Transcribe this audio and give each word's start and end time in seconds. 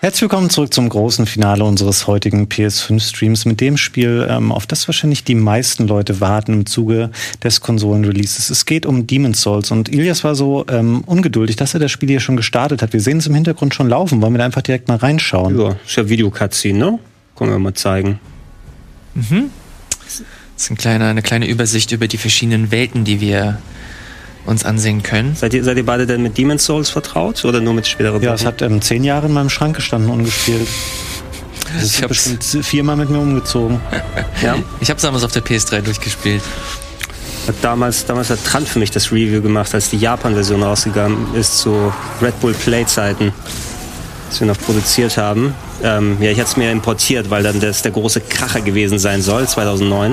Herzlich 0.00 0.22
willkommen 0.22 0.48
zurück 0.48 0.72
zum 0.72 0.88
großen 0.88 1.26
Finale 1.26 1.64
unseres 1.64 2.06
heutigen 2.06 2.46
PS5-Streams 2.46 3.46
mit 3.46 3.60
dem 3.60 3.76
Spiel, 3.76 4.26
ähm, 4.30 4.50
auf 4.50 4.66
das 4.66 4.88
wahrscheinlich 4.88 5.24
die 5.24 5.34
meisten 5.34 5.86
Leute 5.86 6.20
warten 6.20 6.52
im 6.54 6.66
Zuge 6.66 7.10
des 7.42 7.60
Konsolen-Releases. 7.60 8.48
Es 8.48 8.64
geht 8.64 8.86
um 8.86 9.06
Demon's 9.06 9.42
Souls 9.42 9.70
und 9.70 9.88
Ilias 9.90 10.24
war 10.24 10.34
so 10.34 10.64
ähm, 10.68 11.02
ungeduldig, 11.04 11.56
dass 11.56 11.74
er 11.74 11.80
das 11.80 11.90
Spiel 11.90 12.08
hier 12.08 12.20
schon 12.20 12.36
gestartet 12.36 12.80
hat. 12.80 12.92
Wir 12.92 13.00
sehen 13.00 13.18
es 13.18 13.26
im 13.26 13.34
Hintergrund 13.34 13.74
schon 13.74 13.88
laufen. 13.88 14.22
Wollen 14.22 14.32
wir 14.32 14.38
da 14.38 14.46
einfach 14.46 14.62
direkt 14.62 14.88
mal 14.88 14.96
reinschauen? 14.96 15.58
Ja, 15.58 15.76
ist 15.84 15.96
ja 15.96 16.08
Videocutscene, 16.08 16.78
ne? 16.78 16.98
Können 17.36 17.50
wir 17.50 17.58
mal 17.58 17.74
zeigen. 17.74 18.20
Mhm. 19.14 19.50
Das 20.04 20.22
ist 20.56 20.70
ein 20.70 20.76
kleiner, 20.76 21.08
eine 21.08 21.22
kleine 21.22 21.46
Übersicht 21.46 21.92
über 21.92 22.08
die 22.08 22.18
verschiedenen 22.18 22.70
Welten, 22.70 23.04
die 23.04 23.20
wir 23.20 23.58
uns 24.46 24.64
ansehen 24.64 25.02
können. 25.02 25.36
Seid 25.36 25.54
ihr, 25.54 25.64
seid 25.64 25.76
ihr 25.76 25.86
beide 25.86 26.06
denn 26.06 26.22
mit 26.22 26.38
Demon's 26.38 26.64
Souls 26.64 26.90
vertraut 26.90 27.44
oder 27.44 27.60
nur 27.60 27.74
mit 27.74 27.86
späteren 27.86 28.22
Ja, 28.22 28.34
es 28.34 28.44
hat 28.44 28.62
ähm, 28.62 28.80
zehn 28.80 29.04
Jahre 29.04 29.26
in 29.26 29.32
meinem 29.32 29.50
Schrank 29.50 29.76
gestanden, 29.76 30.10
ungespielt. 30.10 30.66
Das 31.74 31.84
ist 31.84 32.00
Ich 32.00 32.06
bestimmt 32.06 32.44
viermal 32.44 32.96
mit 32.96 33.10
mir 33.10 33.18
umgezogen. 33.18 33.80
Ja. 34.42 34.56
Ich 34.80 34.88
habe 34.88 34.98
damals 34.98 35.22
auf 35.22 35.32
der 35.32 35.44
PS3 35.44 35.82
durchgespielt. 35.82 36.42
Hat 37.46 37.56
damals, 37.60 38.06
damals 38.06 38.30
hat 38.30 38.42
Trant 38.42 38.66
für 38.66 38.78
mich 38.78 38.90
das 38.90 39.12
Review 39.12 39.42
gemacht, 39.42 39.74
als 39.74 39.90
die 39.90 39.98
Japan-Version 39.98 40.62
rausgegangen 40.62 41.34
ist 41.34 41.58
zu 41.58 41.92
Red 42.22 42.40
Bull 42.40 42.54
Play-Zeiten, 42.54 43.32
dass 44.30 44.40
wir 44.40 44.46
noch 44.46 44.58
produziert 44.58 45.16
haben. 45.16 45.54
Ähm, 45.82 46.16
ja, 46.20 46.30
ich 46.30 46.38
hatte 46.38 46.50
es 46.50 46.56
mir 46.56 46.70
importiert, 46.70 47.30
weil 47.30 47.42
dann 47.42 47.60
das 47.60 47.82
der 47.82 47.90
große 47.90 48.20
Kracher 48.20 48.60
gewesen 48.60 48.98
sein 48.98 49.22
soll, 49.22 49.46
2009, 49.46 50.12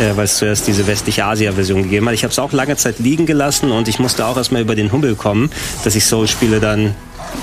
äh, 0.00 0.16
weil 0.16 0.24
es 0.24 0.36
zuerst 0.36 0.66
diese 0.66 0.86
westliche 0.86 1.24
Asia-Version 1.24 1.84
gegeben 1.84 2.08
hat. 2.08 2.14
Ich 2.14 2.24
habe 2.24 2.32
es 2.32 2.38
auch 2.38 2.52
lange 2.52 2.76
Zeit 2.76 2.98
liegen 2.98 3.24
gelassen 3.24 3.70
und 3.70 3.88
ich 3.88 3.98
musste 3.98 4.26
auch 4.26 4.36
erstmal 4.36 4.62
über 4.62 4.74
den 4.74 4.90
Hummel 4.90 5.14
kommen, 5.14 5.50
dass 5.84 5.94
ich 5.94 6.04
Soul-Spiele 6.04 6.60
dann 6.60 6.94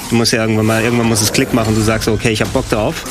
Du 0.09 0.15
musst 0.15 0.33
ja 0.33 0.41
irgendwann 0.41 0.65
mal, 0.65 0.83
irgendwann 0.83 1.07
muss 1.07 1.21
es 1.21 1.31
Klick 1.31 1.53
machen, 1.53 1.73
du 1.73 1.81
sagst, 1.81 2.07
okay, 2.07 2.29
ich 2.29 2.41
habe 2.41 2.51
Bock 2.51 2.67
drauf. 2.69 3.03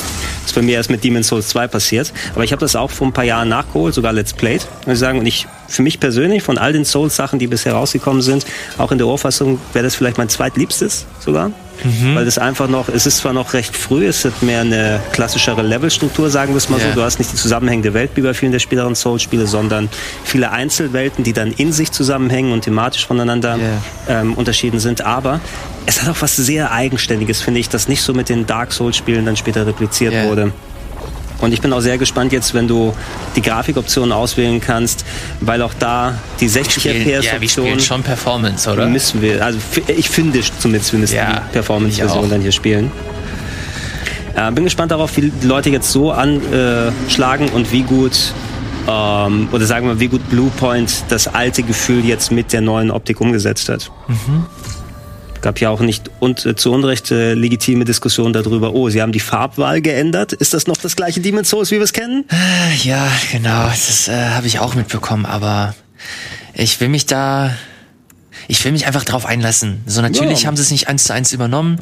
Ist 0.49 0.55
bei 0.55 0.63
mir 0.63 0.77
erst 0.77 0.89
mit 0.89 1.03
Demon's 1.03 1.27
Souls 1.27 1.47
2 1.49 1.67
passiert. 1.67 2.11
Aber 2.33 2.43
ich 2.43 2.51
habe 2.51 2.59
das 2.61 2.75
auch 2.75 2.89
vor 2.89 3.05
ein 3.05 3.13
paar 3.13 3.23
Jahren 3.23 3.49
nachgeholt, 3.49 3.93
sogar 3.93 4.13
Let's 4.13 4.33
Played, 4.33 4.65
muss 4.87 4.93
ich 4.95 4.99
sagen. 4.99 5.19
Und 5.19 5.27
ich, 5.27 5.45
für 5.67 5.83
mich 5.83 5.99
persönlich, 5.99 6.41
von 6.41 6.57
all 6.57 6.73
den 6.73 6.85
Souls-Sachen, 6.85 7.37
die 7.37 7.45
bisher 7.45 7.73
rausgekommen 7.73 8.23
sind, 8.23 8.47
auch 8.79 8.91
in 8.91 8.97
der 8.97 9.05
Ohrfassung, 9.05 9.59
wäre 9.73 9.83
das 9.85 9.93
vielleicht 9.93 10.17
mein 10.17 10.27
zweitliebstes 10.27 11.05
sogar. 11.23 11.51
Weil 12.13 12.25
das 12.25 12.37
einfach 12.37 12.67
noch, 12.67 12.89
es 12.89 13.05
ist 13.05 13.19
zwar 13.19 13.31
noch 13.31 13.53
recht 13.53 13.73
früh, 13.73 14.05
es 14.05 14.25
hat 14.25 14.43
mehr 14.43 14.59
eine 14.61 14.99
klassischere 15.13 15.61
Levelstruktur, 15.61 16.29
sagen 16.29 16.51
wir 16.51 16.57
es 16.57 16.67
mal 16.67 16.77
Ja. 16.77 16.89
so. 16.89 16.95
Du 16.95 17.01
hast 17.03 17.19
nicht 17.19 17.31
die 17.31 17.37
zusammenhängende 17.37 17.93
Welt 17.93 18.11
wie 18.15 18.21
bei 18.21 18.33
vielen 18.33 18.51
der 18.51 18.59
späteren 18.59 18.95
Souls-Spiele, 18.95 19.47
sondern 19.47 19.87
viele 20.25 20.51
Einzelwelten, 20.51 21.23
die 21.23 21.31
dann 21.31 21.53
in 21.53 21.71
sich 21.71 21.93
zusammenhängen 21.93 22.51
und 22.51 22.63
thematisch 22.65 23.07
voneinander 23.07 23.57
Ja. 23.57 24.19
ähm, 24.21 24.33
unterschieden 24.33 24.81
sind. 24.81 25.05
Aber 25.05 25.39
es 25.85 26.01
hat 26.01 26.09
auch 26.09 26.21
was 26.21 26.35
sehr 26.35 26.73
Eigenständiges, 26.73 27.41
finde 27.41 27.61
ich, 27.61 27.69
das 27.69 27.87
nicht 27.87 28.01
so 28.01 28.13
mit 28.13 28.27
den 28.27 28.45
Dark 28.45 28.73
Souls-Spielen 28.73 29.25
dann 29.25 29.37
später 29.37 29.65
repliziert 29.65 30.13
Ja. 30.13 30.25
wurde. 30.25 30.38
Und 31.41 31.53
ich 31.53 31.61
bin 31.61 31.71
auch 31.71 31.79
sehr 31.79 31.97
gespannt 31.97 32.33
jetzt, 32.33 32.53
wenn 32.53 32.67
du 32.67 32.93
die 33.35 33.41
Grafikoptionen 33.41 34.11
auswählen 34.11 34.59
kannst, 34.59 35.05
weil 35.39 35.61
auch 35.61 35.73
da 35.79 36.15
die 36.41 36.49
60 36.49 36.83
Spielen- 36.83 37.07
ja, 37.09 37.39
wir 37.39 37.47
spielen 37.49 37.79
schon 37.79 38.03
Performance, 38.03 38.69
oder? 38.69 38.87
müssen 38.87 39.21
wir, 39.21 39.43
also 39.45 39.57
ich 39.87 40.09
finde 40.09 40.41
zumindest, 40.59 40.91
wir 40.91 40.99
müssen 40.99 41.15
Ja, 41.15 41.43
die 41.47 41.53
Performance-Version 41.53 42.29
dann 42.29 42.41
hier 42.41 42.51
spielen. 42.51 42.91
Äh, 44.35 44.51
bin 44.51 44.65
gespannt 44.65 44.91
darauf, 44.91 45.15
wie 45.17 45.31
die 45.31 45.47
Leute 45.47 45.69
jetzt 45.69 45.91
so 45.91 46.11
anschlagen 46.11 47.49
und 47.49 47.71
wie 47.71 47.83
gut, 47.83 48.33
ähm, 48.87 49.47
oder 49.51 49.65
sagen 49.65 49.87
wir, 49.87 49.99
wie 49.99 50.07
gut 50.09 50.29
Bluepoint 50.29 51.05
das 51.09 51.27
alte 51.27 51.63
Gefühl 51.63 52.03
jetzt 52.03 52.31
mit 52.31 52.51
der 52.51 52.61
neuen 52.61 52.91
Optik 52.91 53.21
umgesetzt 53.21 53.69
hat. 53.69 53.89
Gab 55.41 55.61
ja 55.61 55.69
auch 55.69 55.79
nicht 55.79 56.09
und, 56.19 56.45
äh, 56.45 56.55
zu 56.55 56.71
Unrecht 56.73 57.11
äh, 57.11 57.33
legitime 57.33 57.85
Diskussionen 57.85 58.33
darüber, 58.33 58.73
oh, 58.73 58.89
sie 58.89 59.01
haben 59.01 59.13
die 59.13 59.21
Farbwahl 59.21 59.81
geändert. 59.81 60.33
Ist 60.33 60.53
das 60.53 60.67
noch 60.67 60.75
das 60.77 60.95
gleiche 60.97 61.21
Demon's 61.21 61.49
Souls, 61.49 61.71
wie 61.71 61.75
wir 61.75 61.83
es 61.83 61.93
kennen? 61.93 62.25
Ja, 62.83 63.09
genau. 63.31 63.67
Das 63.67 64.07
äh, 64.09 64.11
habe 64.31 64.47
ich 64.47 64.59
auch 64.59 64.75
mitbekommen, 64.75 65.25
aber 65.25 65.75
ich 66.53 66.79
will 66.81 66.89
mich 66.89 67.05
da. 67.05 67.55
Ich 68.49 68.63
will 68.65 68.71
mich 68.71 68.85
einfach 68.87 69.05
drauf 69.05 69.25
einlassen. 69.25 69.81
So, 69.85 70.01
natürlich 70.01 70.41
Ja. 70.41 70.47
haben 70.47 70.57
sie 70.57 70.63
es 70.63 70.71
nicht 70.71 70.87
eins 70.87 71.03
zu 71.05 71.13
eins 71.13 71.31
übernommen. 71.33 71.77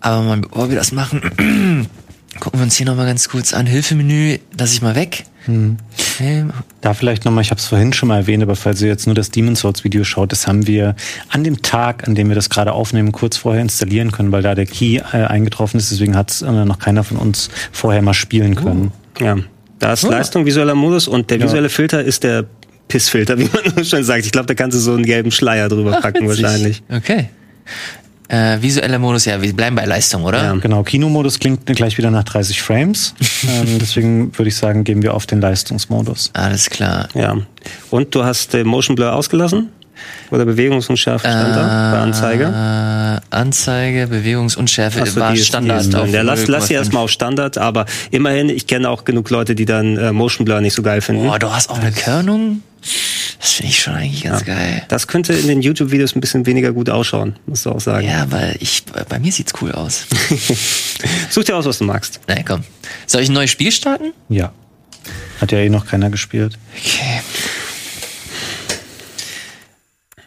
Aber 0.00 0.22
mal, 0.22 0.40
bevor 0.40 0.68
wir 0.70 0.76
das 0.76 0.92
machen, 0.92 1.88
gucken 2.40 2.60
wir 2.60 2.64
uns 2.64 2.76
hier 2.76 2.86
nochmal 2.86 3.06
ganz 3.06 3.28
kurz 3.28 3.52
an. 3.52 3.66
Hilfemenü, 3.66 4.38
lass 4.58 4.72
ich 4.72 4.82
mal 4.82 4.94
weg. 4.94 5.24
Film. 5.96 6.52
Da 6.82 6.92
vielleicht 6.92 7.24
nochmal, 7.24 7.42
ich 7.42 7.50
habe 7.50 7.58
es 7.58 7.66
vorhin 7.66 7.94
schon 7.94 8.08
mal 8.08 8.18
erwähnt, 8.18 8.42
aber 8.42 8.54
falls 8.54 8.82
ihr 8.82 8.88
jetzt 8.88 9.06
nur 9.06 9.14
das 9.14 9.30
Demon's 9.30 9.60
Souls 9.60 9.82
Video 9.82 10.04
schaut, 10.04 10.30
das 10.30 10.46
haben 10.46 10.66
wir 10.66 10.94
an 11.30 11.42
dem 11.42 11.62
Tag, 11.62 12.06
an 12.06 12.14
dem 12.14 12.28
wir 12.28 12.34
das 12.34 12.50
gerade 12.50 12.72
aufnehmen, 12.72 13.12
kurz 13.12 13.38
vorher 13.38 13.62
installieren 13.62 14.12
können, 14.12 14.30
weil 14.30 14.42
da 14.42 14.54
der 14.54 14.66
Key 14.66 14.96
äh, 14.96 15.24
eingetroffen 15.24 15.80
ist. 15.80 15.90
Deswegen 15.90 16.16
hat 16.16 16.30
es 16.30 16.42
äh, 16.42 16.50
noch 16.50 16.78
keiner 16.78 17.02
von 17.02 17.16
uns 17.16 17.48
vorher 17.72 18.02
mal 18.02 18.14
spielen 18.14 18.56
können. 18.56 18.92
Ja. 19.20 19.38
Da 19.78 19.92
ist 19.94 20.02
Leistung, 20.02 20.44
visueller 20.44 20.74
Modus 20.74 21.08
und 21.08 21.30
der 21.30 21.40
visuelle 21.40 21.68
Filter 21.70 22.02
ist 22.02 22.24
der 22.24 22.44
Pissfilter, 22.88 23.38
wie 23.38 23.48
man 23.74 23.84
schon 23.84 24.04
sagt. 24.04 24.26
Ich 24.26 24.32
glaube, 24.32 24.46
da 24.46 24.54
kannst 24.54 24.76
du 24.76 24.80
so 24.80 24.92
einen 24.92 25.06
gelben 25.06 25.30
Schleier 25.30 25.68
drüber 25.68 26.00
packen 26.00 26.28
wahrscheinlich. 26.28 26.82
Okay. 26.90 27.30
Äh, 28.28 28.60
visueller 28.60 28.98
Modus, 28.98 29.24
ja, 29.24 29.40
wir 29.40 29.54
bleiben 29.54 29.74
bei 29.74 29.86
Leistung, 29.86 30.24
oder? 30.24 30.42
Ja. 30.42 30.52
Genau, 30.54 30.82
Kinomodus 30.82 31.38
klingt 31.38 31.64
gleich 31.64 31.96
wieder 31.96 32.10
nach 32.10 32.24
30 32.24 32.60
Frames. 32.60 33.14
ähm, 33.48 33.78
deswegen 33.80 34.36
würde 34.36 34.48
ich 34.48 34.56
sagen, 34.56 34.84
gehen 34.84 35.02
wir 35.02 35.14
auf 35.14 35.24
den 35.26 35.40
Leistungsmodus. 35.40 36.30
Alles 36.34 36.68
klar. 36.68 37.08
Ja. 37.14 37.38
Und 37.90 38.14
du 38.14 38.24
hast 38.24 38.54
äh, 38.54 38.64
Motion 38.64 38.96
Blur 38.96 39.14
ausgelassen? 39.14 39.70
Oder 40.30 40.44
Bewegungsunschärfe 40.44 41.26
stand 41.26 41.56
da 41.56 41.90
bei 41.92 41.98
Anzeige? 41.98 42.44
Äh, 42.44 43.34
Anzeige, 43.34 44.06
Bewegungsunschärfe 44.06 45.00
Ach 45.02 45.06
so, 45.06 45.20
war 45.20 45.34
Standard. 45.34 45.80
ist 45.80 45.94
auf 45.94 46.08
Ja, 46.08 46.22
lass, 46.22 46.46
lass 46.46 46.68
sie 46.68 46.74
0,5. 46.74 46.78
erstmal 46.78 47.04
auf 47.04 47.10
Standard, 47.10 47.58
aber 47.58 47.86
immerhin, 48.10 48.48
ich 48.48 48.66
kenne 48.66 48.90
auch 48.90 49.04
genug 49.04 49.30
Leute, 49.30 49.54
die 49.54 49.64
dann 49.64 49.96
äh, 49.96 50.12
Motion 50.12 50.44
Blur 50.44 50.60
nicht 50.60 50.74
so 50.74 50.82
geil 50.82 51.00
finden. 51.00 51.26
Boah, 51.26 51.38
du 51.38 51.50
hast 51.50 51.70
auch 51.70 51.78
eine 51.78 51.92
Körnung? 51.92 52.62
Das 53.40 53.52
finde 53.52 53.70
ich 53.70 53.78
schon 53.78 53.94
eigentlich 53.94 54.24
ganz 54.24 54.44
geil. 54.44 54.82
Das 54.88 55.06
könnte 55.06 55.32
in 55.32 55.46
den 55.46 55.62
YouTube-Videos 55.62 56.16
ein 56.16 56.20
bisschen 56.20 56.44
weniger 56.46 56.72
gut 56.72 56.90
ausschauen, 56.90 57.36
musst 57.46 57.66
du 57.66 57.70
auch 57.70 57.80
sagen. 57.80 58.06
Ja, 58.06 58.30
weil 58.30 58.56
ich, 58.58 58.82
bei 59.08 59.18
mir 59.20 59.30
sieht's 59.30 59.52
cool 59.62 59.72
aus. 59.72 60.06
Such 61.30 61.44
dir 61.44 61.56
aus, 61.56 61.64
was 61.64 61.78
du 61.78 61.84
magst. 61.84 62.20
Na 62.26 62.42
komm. 62.42 62.64
Soll 63.06 63.22
ich 63.22 63.28
ein 63.28 63.34
neues 63.34 63.50
Spiel 63.50 63.70
starten? 63.70 64.12
Ja. 64.28 64.52
Hat 65.40 65.52
ja 65.52 65.58
eh 65.58 65.68
noch 65.68 65.86
keiner 65.86 66.10
gespielt. 66.10 66.58
Okay. 66.76 67.20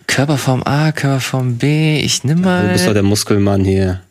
Körperform 0.07 0.63
A, 0.63 0.91
Körperform 0.93 1.57
B. 1.57 1.99
Ich 1.99 2.23
nimm 2.23 2.41
mal. 2.41 2.67
Du 2.67 2.73
bist 2.73 2.87
doch 2.87 2.93
der 2.93 3.03
Muskelmann 3.03 3.65
hier. 3.65 4.01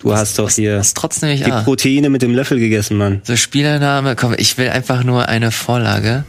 Du 0.00 0.14
hast 0.14 0.38
doch 0.38 0.46
was, 0.46 0.56
hier 0.56 0.78
Was 0.78 0.94
trotzdem 0.94 1.30
nicht 1.30 1.46
die 1.46 1.52
A. 1.52 1.62
Proteine 1.62 2.10
mit 2.10 2.22
dem 2.22 2.34
Löffel 2.34 2.58
gegessen, 2.58 2.96
Mann. 2.96 3.20
So, 3.24 3.36
Spielername. 3.36 4.14
Komm, 4.14 4.34
ich 4.36 4.56
will 4.58 4.68
einfach 4.68 5.04
nur 5.04 5.28
eine 5.28 5.50
Vorlage. 5.50 6.24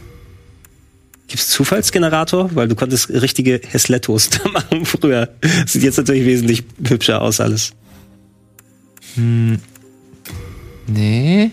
Gibt's 1.28 1.48
Zufallsgenerator? 1.50 2.54
Weil 2.54 2.68
du 2.68 2.74
konntest 2.74 3.10
richtige 3.10 3.60
Heslettos 3.68 4.30
da 4.30 4.48
machen 4.48 4.84
früher. 4.86 5.28
Sieht 5.66 5.82
jetzt 5.82 5.98
natürlich 5.98 6.24
wesentlich 6.24 6.64
hübscher 6.86 7.20
aus 7.22 7.40
alles. 7.40 7.72
Nee. 10.86 11.50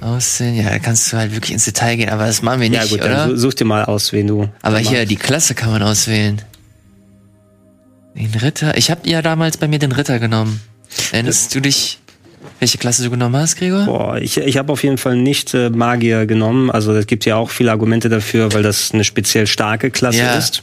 Aussehen. 0.00 0.56
Ja, 0.56 0.70
da 0.70 0.78
kannst 0.78 1.12
du 1.12 1.16
halt 1.18 1.32
wirklich 1.34 1.52
ins 1.52 1.64
Detail 1.64 1.96
gehen, 1.96 2.08
aber 2.08 2.26
das 2.26 2.40
machen 2.42 2.60
wir 2.60 2.70
nicht, 2.70 2.80
ja 2.82 2.88
gut, 2.88 3.00
oder? 3.00 3.08
dann 3.26 3.30
su- 3.30 3.36
such 3.36 3.54
dir 3.54 3.64
mal 3.66 3.84
aus, 3.84 4.12
wen 4.12 4.26
du. 4.26 4.48
Aber 4.62 4.78
hier, 4.78 5.04
die 5.06 5.16
Klasse 5.16 5.54
kann 5.54 5.70
man 5.70 5.82
auswählen. 5.82 6.40
Den 8.14 8.34
Ritter. 8.40 8.76
Ich 8.76 8.90
habe 8.90 9.08
ja 9.08 9.22
damals 9.22 9.56
bei 9.56 9.68
mir 9.68 9.78
den 9.78 9.92
Ritter 9.92 10.18
genommen. 10.18 10.60
Erinnerst 11.12 11.54
du 11.54 11.60
dich, 11.60 11.99
welche 12.60 12.78
Klasse 12.78 13.02
du 13.02 13.10
genommen 13.10 13.34
hast, 13.36 13.56
Gregor? 13.56 13.84
Boah, 13.86 14.18
ich, 14.18 14.36
ich 14.36 14.56
habe 14.58 14.72
auf 14.72 14.82
jeden 14.84 14.98
Fall 14.98 15.16
nicht 15.16 15.52
äh, 15.54 15.70
Magier 15.70 16.26
genommen. 16.26 16.70
Also 16.70 16.92
es 16.94 17.06
gibt 17.06 17.24
ja 17.24 17.36
auch 17.36 17.50
viele 17.50 17.70
Argumente 17.72 18.08
dafür, 18.08 18.52
weil 18.52 18.62
das 18.62 18.92
eine 18.92 19.02
speziell 19.02 19.46
starke 19.46 19.90
Klasse 19.90 20.18
Ja. 20.18 20.36
ist. 20.36 20.62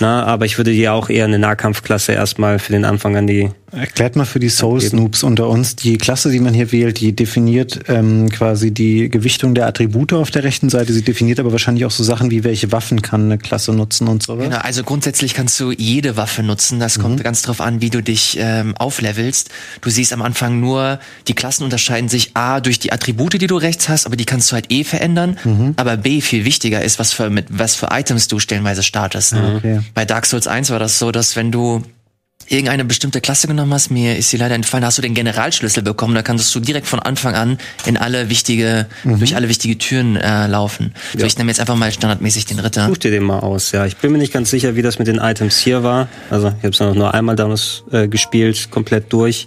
Na, 0.00 0.24
aber 0.24 0.44
ich 0.44 0.58
würde 0.58 0.72
dir 0.72 0.92
auch 0.92 1.08
eher 1.08 1.24
eine 1.24 1.38
Nahkampfklasse 1.38 2.12
erstmal 2.12 2.58
für 2.58 2.72
den 2.72 2.84
Anfang 2.84 3.16
an 3.16 3.26
die. 3.26 3.50
Erklärt 3.70 4.16
mal 4.16 4.24
für 4.24 4.38
die 4.38 4.48
Soul-Snoobs 4.48 5.22
unter 5.22 5.48
uns, 5.48 5.76
die 5.76 5.98
Klasse, 5.98 6.30
die 6.30 6.40
man 6.40 6.54
hier 6.54 6.72
wählt, 6.72 7.00
die 7.00 7.14
definiert 7.14 7.80
ähm, 7.88 8.30
quasi 8.30 8.72
die 8.72 9.10
Gewichtung 9.10 9.54
der 9.54 9.66
Attribute 9.66 10.14
auf 10.14 10.30
der 10.30 10.44
rechten 10.44 10.70
Seite. 10.70 10.92
Sie 10.94 11.02
definiert 11.02 11.38
aber 11.38 11.52
wahrscheinlich 11.52 11.84
auch 11.84 11.90
so 11.90 12.02
Sachen 12.02 12.30
wie, 12.30 12.44
welche 12.44 12.72
Waffen 12.72 13.02
kann 13.02 13.26
eine 13.26 13.36
Klasse 13.36 13.72
nutzen 13.72 14.08
und 14.08 14.22
sowas. 14.22 14.44
Genau, 14.44 14.58
also 14.58 14.84
grundsätzlich 14.84 15.34
kannst 15.34 15.60
du 15.60 15.70
jede 15.70 16.16
Waffe 16.16 16.42
nutzen. 16.42 16.80
Das 16.80 16.98
kommt 16.98 17.22
ganz 17.22 17.42
drauf 17.42 17.60
an, 17.60 17.82
wie 17.82 17.90
du 17.90 18.02
dich 18.02 18.38
ähm, 18.40 18.74
auflevelst. 18.76 19.50
Du 19.82 19.90
siehst 19.90 20.14
am 20.14 20.22
Anfang 20.22 20.60
nur, 20.60 20.98
die 21.26 21.34
Klassen 21.34 21.64
unterscheiden 21.64 22.08
sich 22.08 22.30
A 22.34 22.60
durch 22.60 22.78
die 22.78 22.92
Attribute, 22.92 23.34
die 23.34 23.46
du 23.46 23.56
rechts 23.56 23.90
hast, 23.90 24.06
aber 24.06 24.16
die 24.16 24.24
kannst 24.24 24.50
du 24.50 24.54
halt 24.54 24.72
eh 24.72 24.82
verändern. 24.82 25.36
Aber 25.76 25.98
B 25.98 26.22
viel 26.22 26.46
wichtiger 26.46 26.82
ist, 26.82 26.98
was 26.98 27.12
für 27.12 27.28
mit 27.28 27.46
was 27.50 27.74
für 27.74 27.88
Items 27.90 28.28
du 28.28 28.38
stellenweise 28.38 28.82
startest. 28.82 29.34
Ne? 29.34 29.56
okay. 29.58 29.80
Bei 29.92 30.06
Dark 30.06 30.24
Souls 30.24 30.46
1 30.46 30.70
war 30.70 30.78
das 30.78 30.98
so, 30.98 31.12
dass 31.12 31.36
wenn 31.36 31.52
du 31.52 31.82
irgendeine 32.48 32.84
bestimmte 32.84 33.20
Klasse 33.20 33.46
genommen 33.46 33.72
hast, 33.74 33.90
mir 33.90 34.16
ist 34.16 34.30
sie 34.30 34.36
leider 34.36 34.54
entfallen, 34.54 34.82
da 34.82 34.86
hast 34.88 34.98
du 34.98 35.02
den 35.02 35.14
Generalschlüssel 35.14 35.82
bekommen, 35.82 36.14
da 36.14 36.22
kannst 36.22 36.54
du 36.54 36.60
direkt 36.60 36.86
von 36.86 36.98
Anfang 37.00 37.34
an 37.34 37.58
in 37.86 37.96
alle 37.96 38.30
wichtige, 38.30 38.86
Mhm. 39.04 39.18
durch 39.18 39.36
alle 39.36 39.48
wichtige 39.48 39.76
Türen 39.78 40.16
äh, 40.16 40.46
laufen. 40.46 40.94
So, 41.16 41.24
ich 41.26 41.36
nehme 41.38 41.50
jetzt 41.50 41.60
einfach 41.60 41.76
mal 41.76 41.92
standardmäßig 41.92 42.46
den 42.46 42.58
Ritter. 42.58 42.86
Such 42.88 42.98
dir 42.98 43.10
den 43.10 43.22
mal 43.24 43.40
aus, 43.40 43.72
ja. 43.72 43.86
Ich 43.86 43.96
bin 43.96 44.12
mir 44.12 44.18
nicht 44.18 44.32
ganz 44.32 44.50
sicher, 44.50 44.76
wie 44.76 44.82
das 44.82 44.98
mit 44.98 45.08
den 45.08 45.18
Items 45.18 45.58
hier 45.58 45.82
war. 45.82 46.08
Also 46.30 46.48
ich 46.48 46.64
habe 46.64 46.68
es 46.68 46.80
nur 46.96 47.14
einmal 47.14 47.36
damals 47.36 47.84
äh, 47.92 48.08
gespielt, 48.08 48.70
komplett 48.70 49.12
durch 49.12 49.46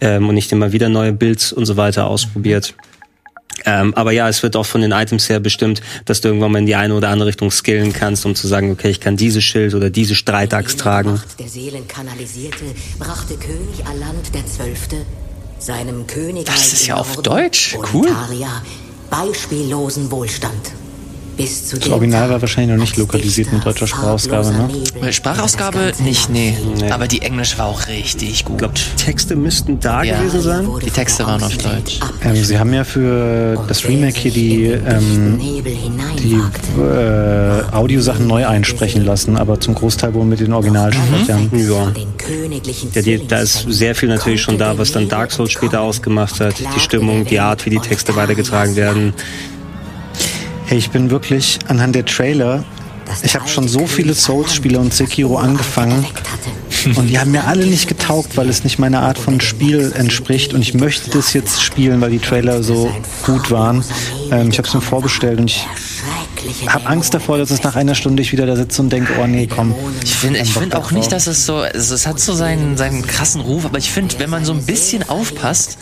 ähm, 0.00 0.28
und 0.28 0.34
nicht 0.34 0.50
immer 0.52 0.72
wieder 0.72 0.88
neue 0.88 1.12
Builds 1.12 1.52
und 1.52 1.66
so 1.66 1.76
weiter 1.76 2.06
ausprobiert. 2.06 2.74
Ähm, 3.64 3.94
aber 3.94 4.12
ja, 4.12 4.28
es 4.28 4.42
wird 4.42 4.56
auch 4.56 4.66
von 4.66 4.80
den 4.80 4.92
Items 4.92 5.28
her 5.28 5.40
bestimmt, 5.40 5.82
dass 6.04 6.20
du 6.20 6.28
irgendwann 6.28 6.52
mal 6.52 6.58
in 6.58 6.66
die 6.66 6.74
eine 6.74 6.94
oder 6.94 7.08
andere 7.08 7.28
Richtung 7.28 7.50
skillen 7.50 7.92
kannst, 7.92 8.26
um 8.26 8.34
zu 8.34 8.48
sagen, 8.48 8.70
okay, 8.70 8.90
ich 8.90 9.00
kann 9.00 9.16
dieses 9.16 9.44
Schild 9.44 9.74
oder 9.74 9.90
diese 9.90 10.14
Streitachs 10.14 10.76
tragen. 10.76 11.12
Macht 11.12 11.38
der 11.38 11.48
Seelen 11.48 11.86
kanalisierte, 11.88 12.64
brachte 12.98 13.34
König 13.34 13.84
Aland 13.86 14.34
der 14.34 14.46
Zwölfte 14.46 14.96
seinem 15.58 16.06
Königreich 16.06 16.56
Das 16.56 16.72
ist 16.72 16.86
ja 16.86 16.96
auf 16.96 17.22
Deutsch. 17.22 17.76
Cool. 17.92 18.08
Beispiellosen 19.10 20.10
Wohlstand. 20.10 20.72
Bis 21.42 21.66
zu 21.66 21.78
Das 21.78 21.88
Original 21.90 22.30
war 22.30 22.40
wahrscheinlich 22.40 22.76
noch 22.76 22.80
nicht 22.80 22.96
lokalisiert 22.96 23.52
mit 23.52 23.66
deutscher 23.66 23.86
Sprachausgabe, 23.88 24.52
ne? 24.52 25.12
Sprachausgabe 25.12 25.92
nicht, 26.04 26.30
nee. 26.30 26.56
Aber 26.90 27.08
die 27.08 27.22
Englische 27.22 27.58
war 27.58 27.66
auch 27.66 27.88
richtig 27.88 28.44
gut. 28.44 28.52
Ich 28.54 28.58
glaube, 28.58 28.74
Texte 28.96 29.34
müssten 29.34 29.80
da 29.80 30.02
Ja. 30.04 30.18
gewesen 30.18 30.40
sein. 30.40 30.68
Die 30.84 30.90
Texte 30.90 31.26
waren 31.26 31.42
auf 31.42 31.56
Deutsch. 31.56 31.98
Ähm, 32.24 32.36
sie 32.36 32.58
haben 32.58 32.72
ja 32.72 32.84
für 32.84 33.58
das 33.66 33.86
Remake 33.88 34.18
hier 34.18 34.30
die, 34.30 34.64
ähm, 34.66 35.38
die 36.18 36.40
äh, 36.80 37.74
Audiosachen 37.74 38.26
neu 38.26 38.46
einsprechen 38.46 39.04
lassen, 39.04 39.36
aber 39.36 39.58
zum 39.58 39.74
Großteil 39.74 40.14
wohl 40.14 40.24
mit 40.24 40.38
den 40.40 40.52
Originalsprechern. 40.52 41.50
Ja. 41.52 41.92
Ja, 42.94 43.02
die, 43.02 43.26
da 43.26 43.38
ist 43.40 43.66
sehr 43.68 43.94
viel 43.96 44.08
natürlich 44.08 44.40
schon 44.42 44.58
da, 44.58 44.78
was 44.78 44.92
dann 44.92 45.08
Dark 45.08 45.32
Souls 45.32 45.50
später 45.50 45.80
ausgemacht 45.80 46.38
hat. 46.40 46.54
Die 46.76 46.80
Stimmung, 46.80 47.24
die 47.24 47.40
Art, 47.40 47.66
wie 47.66 47.70
die 47.70 47.78
Texte 47.80 48.14
weitergetragen 48.14 48.76
werden. 48.76 49.12
Hey, 50.72 50.78
ich 50.78 50.88
bin 50.88 51.10
wirklich 51.10 51.58
anhand 51.68 51.94
der 51.94 52.06
Trailer, 52.06 52.64
ich 53.22 53.34
habe 53.34 53.46
schon 53.46 53.68
so 53.68 53.86
viele 53.86 54.14
Souls-Spiele 54.14 54.78
und 54.78 54.94
Sekiro 54.94 55.36
angefangen. 55.36 56.06
Und 56.96 57.08
die 57.08 57.18
haben 57.18 57.30
mir 57.30 57.46
alle 57.46 57.66
nicht 57.66 57.88
getaugt, 57.88 58.38
weil 58.38 58.48
es 58.48 58.64
nicht 58.64 58.78
meiner 58.78 59.02
Art 59.02 59.18
von 59.18 59.38
Spiel 59.42 59.92
entspricht. 59.94 60.54
Und 60.54 60.62
ich 60.62 60.72
möchte 60.72 61.10
das 61.10 61.34
jetzt 61.34 61.62
spielen, 61.62 62.00
weil 62.00 62.10
die 62.10 62.20
Trailer 62.20 62.62
so 62.62 62.90
gut 63.26 63.50
waren. 63.50 63.84
Ähm, 64.30 64.48
ich 64.48 64.56
habe 64.56 64.66
es 64.66 64.72
mir 64.72 64.80
vorbestellt 64.80 65.40
und 65.40 65.50
ich 65.50 65.66
habe 66.66 66.86
Angst 66.86 67.14
davor, 67.14 67.38
dass 67.38 67.50
es 67.50 67.62
nach 67.62 67.76
einer 67.76 67.94
Stunde 67.94 68.22
ich 68.22 68.32
wieder 68.32 68.46
da 68.46 68.56
sitze 68.56 68.82
und 68.82 68.90
denke, 68.90 69.12
oh 69.20 69.26
nee, 69.26 69.46
komm. 69.46 69.74
Ich 70.02 70.14
finde 70.14 70.40
ich 70.40 70.52
finde 70.52 70.78
auch 70.78 70.90
nicht, 70.90 71.12
dass 71.12 71.26
es 71.26 71.46
so, 71.46 71.56
also 71.56 71.94
es 71.94 72.06
hat 72.06 72.20
so 72.20 72.34
seinen, 72.34 72.76
seinen 72.76 73.06
krassen 73.06 73.40
Ruf, 73.40 73.64
aber 73.64 73.78
ich 73.78 73.90
finde, 73.90 74.18
wenn 74.18 74.30
man 74.30 74.44
so 74.44 74.52
ein 74.52 74.64
bisschen 74.64 75.08
aufpasst, 75.08 75.78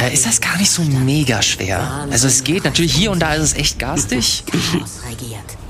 äh, 0.00 0.12
ist 0.12 0.26
das 0.26 0.40
gar 0.40 0.56
nicht 0.58 0.70
so 0.70 0.82
mega 0.82 1.42
schwer. 1.42 2.06
Also 2.10 2.26
es 2.26 2.44
geht, 2.44 2.64
natürlich 2.64 2.94
hier 2.94 3.10
und 3.10 3.20
da 3.20 3.34
ist 3.34 3.42
es 3.42 3.54
echt 3.54 3.78
garstig. 3.78 4.44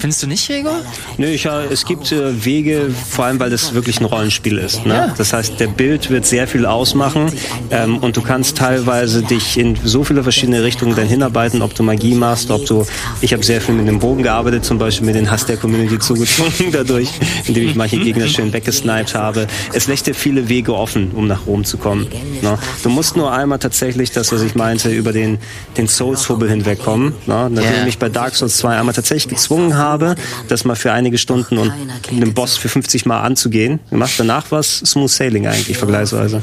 Findest 0.05 0.23
du 0.23 0.27
nicht, 0.27 0.47
Gregor? 0.47 0.83
Nö, 1.17 1.29
ich, 1.29 1.47
äh, 1.47 1.65
es 1.73 1.87
gibt 1.87 2.13
äh, 2.13 2.45
Wege, 2.45 2.91
vor 3.09 3.25
allem 3.25 3.41
weil 3.41 3.49
das 3.49 3.73
wirklich 3.73 4.01
ein 4.01 4.05
Rollenspiel 4.05 4.59
ist. 4.59 4.85
Ne? 4.85 5.15
Das 5.17 5.33
heißt, 5.33 5.59
der 5.59 5.69
Bild 5.69 6.11
wird 6.11 6.27
sehr 6.27 6.47
viel 6.47 6.67
ausmachen 6.67 7.33
ähm, 7.71 7.97
und 7.97 8.15
du 8.15 8.21
kannst 8.21 8.59
teilweise 8.59 9.23
dich 9.23 9.57
in 9.57 9.79
so 9.83 10.05
viele 10.05 10.23
verschiedene 10.23 10.63
Richtungen 10.63 10.95
dann 10.95 11.07
hinarbeiten, 11.07 11.63
ob 11.63 11.75
du 11.75 11.83
Magie 11.83 12.15
machst, 12.15 12.51
ob 12.51 12.67
du. 12.67 12.85
Ich 13.23 13.33
habe 13.33 13.43
sehr 13.43 13.63
viel 13.63 13.75
mit 13.75 13.89
dem 13.89 13.94
Bogen 13.99 14.23
gearbeitet, 14.23 14.65
zum 14.65 14.79
Beispiel 14.79 15.07
mir 15.07 15.13
den 15.13 15.31
Hass 15.31 15.47
der 15.47 15.57
Community 15.57 15.99
zugezogen 15.99 16.53
dadurch, 16.73 17.09
indem 17.47 17.69
ich 17.69 17.75
manche 17.75 17.99
Gegner 17.99 18.29
schön 18.29 18.53
weggesniped 18.53 19.15
habe. 19.15 19.47
Es 19.73 19.87
dir 20.07 20.15
viele 20.15 20.49
Wege 20.49 20.75
offen, 20.75 21.11
um 21.13 21.27
nach 21.27 21.47
Rom 21.47 21.65
zu 21.65 21.79
kommen. 21.79 22.07
Ne? 22.43 22.59
Du 22.83 22.89
musst 22.89 23.17
nur 23.17 23.33
einmal 23.33 23.59
tatsächlich 23.59 24.11
das, 24.11 24.33
was 24.33 24.43
ich 24.43 24.55
meinte, 24.55 24.91
über 24.91 25.13
den, 25.13 25.39
den 25.77 25.89
Souls-Hubbel 25.89 26.49
hinwegkommen. 26.51 27.15
Ne? 27.27 27.49
Nachdem 27.51 27.73
Ja. 27.73 27.79
ich 27.81 27.85
mich 27.85 27.99
bei 27.99 28.09
Dark 28.09 28.35
Souls 28.35 28.57
2 28.59 28.77
einmal 28.79 28.95
tatsächlich 28.95 29.29
gezwungen 29.37 29.77
habe, 29.77 30.15
das 30.49 30.65
mal 30.65 30.77
für 30.77 30.93
einige 30.93 31.19
Stunden 31.19 31.59
und 31.59 31.73
den 32.11 32.35
Boss 32.35 32.57
für 32.57 32.69
50 32.69 33.07
Mal 33.07 33.21
anzugehen. 33.21 33.81
Gemacht 33.91 34.13
danach 34.19 34.47
was 34.51 34.79
Smooth 34.79 35.11
Sailing 35.11 35.47
eigentlich 35.47 35.79
vergleichsweise. 35.79 36.43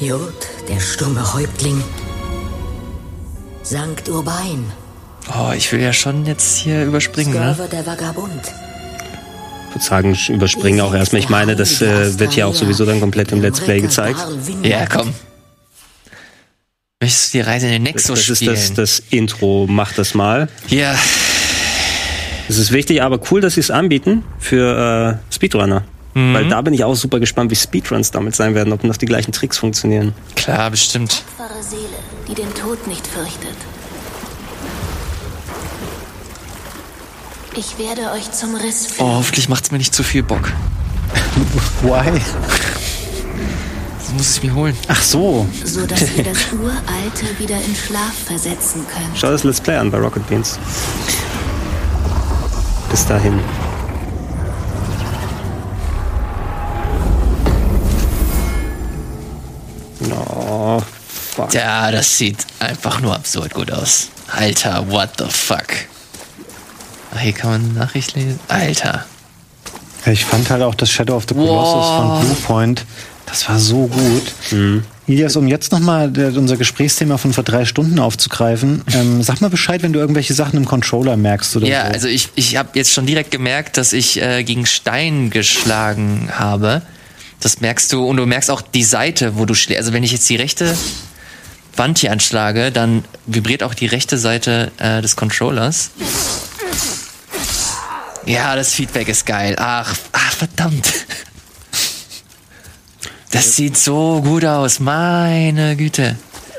Jod, 0.00 0.32
der 0.68 0.80
stumme 0.80 1.34
Häuptling. 1.34 1.82
Sankt 3.68 4.08
Urbain, 4.08 4.64
Oh, 5.38 5.52
ich 5.54 5.70
will 5.72 5.80
ja 5.82 5.92
schon 5.92 6.24
jetzt 6.24 6.56
hier 6.56 6.86
überspringen, 6.86 7.34
ne? 7.34 7.54
Der 7.70 7.84
Vagabund. 7.84 8.40
Ich 9.68 9.74
würde 9.74 9.84
sagen, 9.84 10.12
ich 10.12 10.30
überspringe 10.30 10.82
auch 10.82 10.94
erstmal. 10.94 11.20
Ich 11.20 11.28
meine, 11.28 11.54
das 11.54 11.82
äh, 11.82 12.18
wird 12.18 12.34
ja 12.34 12.46
auch 12.46 12.54
sowieso 12.54 12.86
dann 12.86 12.98
komplett 12.98 13.30
im 13.32 13.42
Let's 13.42 13.60
Play 13.60 13.82
gezeigt. 13.82 14.18
Ja, 14.62 14.86
komm. 14.86 15.12
Möchtest 17.02 17.34
du 17.34 17.38
die 17.38 17.42
Reise 17.42 17.66
in 17.66 17.72
den 17.72 17.82
Nexus 17.82 18.20
Das 18.20 18.28
ist 18.30 18.38
spielen? 18.38 18.54
das, 18.54 18.72
das 18.72 19.02
Intro. 19.10 19.66
Mach 19.68 19.92
das 19.92 20.14
mal. 20.14 20.48
ja, 20.68 20.96
Das 22.48 22.56
ist 22.56 22.72
wichtig, 22.72 23.02
aber 23.02 23.20
cool, 23.30 23.42
dass 23.42 23.54
sie 23.54 23.60
es 23.60 23.70
anbieten 23.70 24.24
für 24.38 25.18
äh, 25.30 25.34
Speedrunner. 25.34 25.84
Weil 26.14 26.48
da 26.48 26.62
bin 26.62 26.74
ich 26.74 26.82
auch 26.82 26.96
super 26.96 27.20
gespannt, 27.20 27.52
wie 27.52 27.54
Speedruns 27.54 28.10
damit 28.10 28.34
sein 28.34 28.54
werden, 28.56 28.72
ob 28.72 28.82
noch 28.82 28.96
die 28.96 29.06
gleichen 29.06 29.30
Tricks 29.30 29.56
funktionieren. 29.58 30.14
klar, 30.34 30.68
bestimmt. 30.70 31.22
Seele, 31.60 31.82
die 32.28 32.34
den 32.34 32.52
Tod 32.54 32.86
nicht 32.86 33.06
fürchtet. 33.06 33.56
Ich 37.54 37.78
werde 37.78 38.12
euch 38.12 38.30
zum 38.30 38.54
Riss 38.54 38.86
Oh, 38.90 38.94
führen. 38.94 39.14
hoffentlich 39.16 39.48
macht's 39.48 39.70
mir 39.70 39.78
nicht 39.78 39.94
zu 39.94 40.02
viel 40.02 40.22
Bock. 40.22 40.52
Why? 41.82 42.20
Das 43.98 44.12
muss 44.16 44.36
ich 44.36 44.42
mir 44.44 44.54
holen. 44.54 44.76
Ach 44.88 45.02
so. 45.02 45.46
so 45.64 45.84
dass 45.86 46.02
ihr 46.16 46.24
das 46.24 46.38
Uralte 46.52 47.38
wieder 47.38 47.56
in 47.56 47.74
Schlaf 47.74 48.12
versetzen 48.26 48.86
könnt. 48.86 49.18
Schau 49.18 49.30
das 49.30 49.44
Let's 49.44 49.60
Play 49.60 49.76
an 49.76 49.90
bei 49.90 49.98
Rocket 49.98 50.26
Beans. 50.28 50.58
Bis 52.90 53.06
dahin. 53.06 53.40
Fuck. 61.44 61.54
Ja, 61.54 61.90
das 61.90 62.18
sieht 62.18 62.38
einfach 62.60 63.00
nur 63.00 63.14
absurd 63.14 63.54
gut 63.54 63.70
aus. 63.72 64.08
Alter, 64.34 64.90
what 64.90 65.10
the 65.18 65.24
fuck? 65.28 65.66
Ach, 67.14 67.20
hier 67.20 67.32
kann 67.32 67.50
man 67.50 67.74
Nachricht 67.74 68.14
lesen. 68.14 68.38
Alter. 68.48 69.04
Ja, 70.04 70.12
Ich 70.12 70.24
fand 70.24 70.50
halt 70.50 70.62
auch 70.62 70.74
das 70.74 70.90
Shadow 70.90 71.16
of 71.16 71.24
the 71.28 71.34
Colossus 71.34 71.74
Wow. 71.88 72.18
von 72.18 72.26
Bluepoint, 72.26 72.84
das 73.26 73.48
war 73.48 73.58
so 73.58 73.86
gut. 73.86 74.22
Mhm. 74.50 74.84
Ilias, 75.06 75.36
um 75.36 75.48
jetzt 75.48 75.72
nochmal 75.72 76.12
unser 76.36 76.58
Gesprächsthema 76.58 77.16
von 77.16 77.32
vor 77.32 77.42
drei 77.44 77.64
Stunden 77.64 77.98
aufzugreifen, 77.98 78.82
ähm, 78.92 79.22
sag 79.22 79.40
mal 79.40 79.48
Bescheid, 79.48 79.82
wenn 79.82 79.94
du 79.94 79.98
irgendwelche 80.00 80.34
Sachen 80.34 80.58
im 80.58 80.66
Controller 80.66 81.16
merkst 81.16 81.56
oder 81.56 81.66
Ja, 81.66 81.86
so. 81.86 81.92
also 81.94 82.08
ich, 82.08 82.28
ich 82.34 82.56
habe 82.56 82.70
jetzt 82.74 82.92
schon 82.92 83.06
direkt 83.06 83.30
gemerkt, 83.30 83.78
dass 83.78 83.94
ich 83.94 84.20
äh, 84.20 84.44
gegen 84.44 84.66
Stein 84.66 85.30
geschlagen 85.30 86.28
habe. 86.32 86.82
Das 87.40 87.60
merkst 87.60 87.90
du 87.92 88.04
und 88.06 88.16
du 88.18 88.26
merkst 88.26 88.50
auch 88.50 88.60
die 88.60 88.84
Seite, 88.84 89.38
wo 89.38 89.46
du 89.46 89.54
schlägst. 89.54 89.80
Also 89.80 89.92
wenn 89.94 90.02
ich 90.02 90.12
jetzt 90.12 90.28
die 90.28 90.36
rechte 90.36 90.76
Wand 91.78 91.98
hier 91.98 92.12
anschlage, 92.12 92.70
dann 92.72 93.04
vibriert 93.26 93.62
auch 93.62 93.74
die 93.74 93.86
rechte 93.86 94.18
Seite 94.18 94.70
äh, 94.78 95.00
des 95.02 95.16
Controllers. 95.16 95.90
Ja, 98.26 98.56
das 98.56 98.72
Feedback 98.74 99.08
ist 99.08 99.24
geil. 99.24 99.56
Ach, 99.58 99.94
ach 100.12 100.32
verdammt. 100.32 100.92
Das 103.30 103.56
sieht 103.56 103.76
so 103.76 104.22
gut 104.22 104.44
aus, 104.44 104.80
meine 104.80 105.76
Güte. 105.76 106.16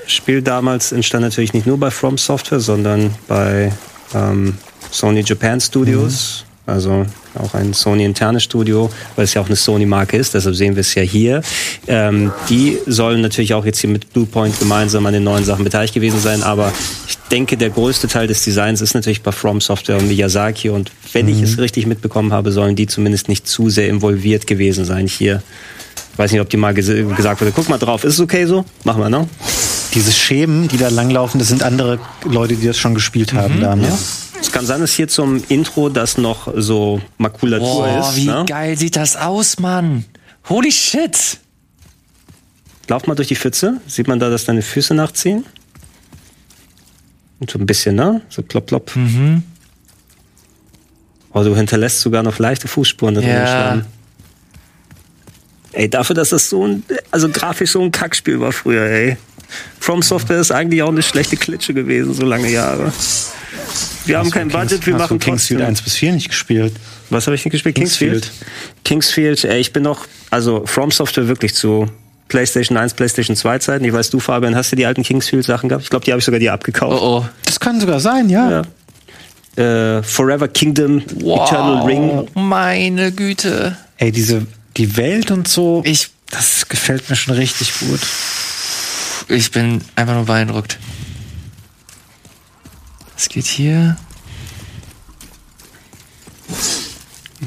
Spiel 0.07 0.41
damals 0.41 0.91
entstand 0.91 1.23
natürlich 1.23 1.53
nicht 1.53 1.67
nur 1.67 1.79
bei 1.79 1.91
From 1.91 2.17
Software, 2.17 2.59
sondern 2.59 3.13
bei 3.27 3.71
ähm, 4.13 4.57
Sony 4.91 5.23
Japan 5.25 5.61
Studios. 5.61 6.45
Also 6.65 7.05
auch 7.39 7.53
ein 7.53 7.73
Sony-internes 7.73 8.43
Studio, 8.43 8.89
weil 9.15 9.25
es 9.25 9.33
ja 9.33 9.41
auch 9.41 9.47
eine 9.47 9.55
Sony-Marke 9.55 10.17
ist, 10.17 10.33
deshalb 10.33 10.55
sehen 10.55 10.75
wir 10.75 10.81
es 10.81 10.93
ja 10.95 11.01
hier. 11.01 11.41
Ähm, 11.87 12.31
die 12.49 12.77
sollen 12.85 13.21
natürlich 13.21 13.53
auch 13.53 13.65
jetzt 13.65 13.79
hier 13.79 13.89
mit 13.89 14.11
Bluepoint 14.13 14.59
gemeinsam 14.59 15.05
an 15.05 15.13
den 15.13 15.23
neuen 15.23 15.43
Sachen 15.43 15.63
beteiligt 15.63 15.93
gewesen 15.93 16.19
sein, 16.19 16.43
aber 16.43 16.71
ich 17.07 17.17
denke, 17.31 17.57
der 17.57 17.69
größte 17.69 18.07
Teil 18.07 18.27
des 18.27 18.43
Designs 18.43 18.81
ist 18.81 18.93
natürlich 18.93 19.21
bei 19.21 19.31
From 19.31 19.61
Software 19.61 19.97
und 19.97 20.07
Miyazaki 20.07 20.69
und 20.69 20.91
wenn 21.13 21.27
ich 21.27 21.41
es 21.41 21.57
richtig 21.57 21.85
mitbekommen 21.85 22.33
habe, 22.33 22.51
sollen 22.51 22.75
die 22.75 22.87
zumindest 22.87 23.29
nicht 23.29 23.47
zu 23.47 23.69
sehr 23.69 23.89
involviert 23.89 24.47
gewesen 24.47 24.85
sein 24.85 25.07
hier. 25.07 25.41
Ich 26.13 26.19
weiß 26.19 26.31
nicht, 26.31 26.41
ob 26.41 26.49
die 26.49 26.57
mal 26.57 26.73
ges 26.73 26.87
gesagt 26.87 27.41
wurde, 27.41 27.51
guck 27.55 27.69
mal 27.69 27.77
drauf, 27.77 28.03
ist 28.03 28.15
es 28.15 28.19
okay 28.19 28.45
so? 28.45 28.65
Machen 28.83 29.01
wir, 29.01 29.09
ne? 29.09 29.27
Diese 29.93 30.11
Schemen, 30.11 30.67
die 30.67 30.77
da 30.77 30.89
langlaufen, 30.89 31.39
das 31.39 31.47
sind 31.47 31.63
andere 31.63 31.99
Leute, 32.23 32.55
die 32.55 32.67
das 32.67 32.77
schon 32.77 32.93
gespielt 32.93 33.33
haben 33.33 33.59
da. 33.59 33.75
Ne? 33.75 33.91
Es 34.39 34.51
kann 34.51 34.65
sein, 34.65 34.81
dass 34.81 34.93
hier 34.93 35.07
zum 35.07 35.43
Intro 35.49 35.89
das 35.89 36.17
noch 36.17 36.51
so 36.55 37.01
Makulatur 37.17 37.87
Boah, 37.87 37.99
ist. 37.99 38.15
wie 38.15 38.25
ne? 38.25 38.45
geil 38.47 38.77
sieht 38.77 38.95
das 38.95 39.15
aus, 39.15 39.59
Mann. 39.59 40.05
Holy 40.47 40.71
shit. 40.71 41.39
Lauf 42.87 43.07
mal 43.07 43.15
durch 43.15 43.27
die 43.27 43.35
Pfütze. 43.35 43.81
Sieht 43.87 44.07
man 44.07 44.19
da, 44.19 44.29
dass 44.29 44.45
deine 44.45 44.61
Füße 44.61 44.93
nachziehen? 44.93 45.45
Und 47.39 47.49
so 47.51 47.59
ein 47.59 47.65
bisschen, 47.65 47.95
ne? 47.95 48.21
So 48.29 48.41
klopp, 48.43 48.67
klopp. 48.67 48.95
Mhm. 48.95 49.43
Oh, 51.33 51.43
du 51.43 51.55
hinterlässt 51.55 52.01
sogar 52.01 52.23
noch 52.23 52.39
leichte 52.39 52.67
Fußspuren 52.67 53.15
da 53.15 53.21
drin 53.21 53.29
Ja. 53.29 53.81
Ey, 55.71 55.89
dafür, 55.89 56.15
dass 56.15 56.29
das 56.29 56.49
so 56.49 56.65
ein, 56.65 56.83
also 57.11 57.29
grafisch 57.29 57.71
so 57.71 57.81
ein 57.81 57.91
Kackspiel 57.91 58.39
war 58.39 58.51
früher, 58.51 58.83
ey. 58.85 59.17
From 59.79 60.01
Software 60.01 60.39
ist 60.39 60.51
eigentlich 60.51 60.81
auch 60.83 60.89
eine 60.89 61.01
schlechte 61.01 61.37
Klitsche 61.37 61.73
gewesen, 61.73 62.13
so 62.13 62.25
lange 62.25 62.49
Jahre. 62.49 62.91
Wir 64.05 64.17
haben 64.17 64.31
kein 64.31 64.49
Budget, 64.49 64.85
wir 64.85 64.93
hast 64.93 65.01
machen 65.01 65.19
du 65.19 65.25
Kingsfield 65.25 65.59
trotzdem. 65.59 65.69
1 65.69 65.81
bis 65.81 65.95
4 65.95 66.11
nicht 66.13 66.29
gespielt. 66.29 66.73
Was 67.09 67.27
habe 67.27 67.35
ich 67.35 67.45
nicht 67.45 67.51
gespielt? 67.51 67.75
Kingsfield. 67.75 68.31
Kingsfield, 68.83 69.43
ey, 69.45 69.59
ich 69.59 69.73
bin 69.73 69.83
noch, 69.83 70.05
also 70.29 70.65
From 70.65 70.91
Software 70.91 71.27
wirklich 71.27 71.53
zu 71.55 71.87
PlayStation 72.27 72.77
1, 72.77 72.93
PlayStation 72.93 73.35
2 73.35 73.59
Zeiten. 73.59 73.85
Ich 73.85 73.93
weiß, 73.93 74.09
du, 74.11 74.19
Fabian, 74.19 74.55
hast 74.55 74.71
du 74.71 74.75
die 74.75 74.85
alten 74.85 75.03
Kingsfield-Sachen 75.03 75.69
gehabt? 75.69 75.83
Ich 75.83 75.89
glaube, 75.89 76.05
die 76.05 76.11
habe 76.11 76.19
ich 76.19 76.25
sogar 76.25 76.39
dir 76.39 76.53
abgekauft. 76.53 77.01
Oh 77.01 77.19
oh. 77.19 77.25
Das 77.45 77.59
kann 77.59 77.79
sogar 77.79 77.99
sein, 77.99 78.29
ja. 78.29 78.63
Ja. 79.57 79.97
Äh, 79.97 80.03
Forever 80.03 80.47
Kingdom, 80.47 81.01
Eternal 81.19 81.85
Ring. 81.85 82.27
Meine 82.35 83.11
Güte. 83.11 83.75
Ey, 83.97 84.11
diese, 84.11 84.45
die 84.77 84.95
Welt 84.95 85.31
und 85.31 85.47
so, 85.47 85.81
Ich, 85.85 86.09
das 86.29 86.67
gefällt 86.69 87.09
mir 87.09 87.15
schon 87.15 87.33
richtig 87.33 87.73
gut. 87.79 87.99
Ich 89.29 89.51
bin 89.51 89.81
einfach 89.95 90.15
nur 90.15 90.25
beeindruckt. 90.25 90.77
Es 93.15 93.29
geht 93.29 93.45
hier. 93.45 93.97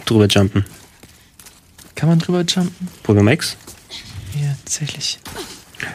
Drüber 0.04 0.26
jumpen. 0.26 0.64
Kann 1.94 2.08
man 2.08 2.18
drüber 2.18 2.42
jumpen? 2.42 2.88
Probier 3.02 3.22
mal 3.22 3.32
X. 3.34 3.56
Hier, 4.34 4.56
tatsächlich. 4.64 5.18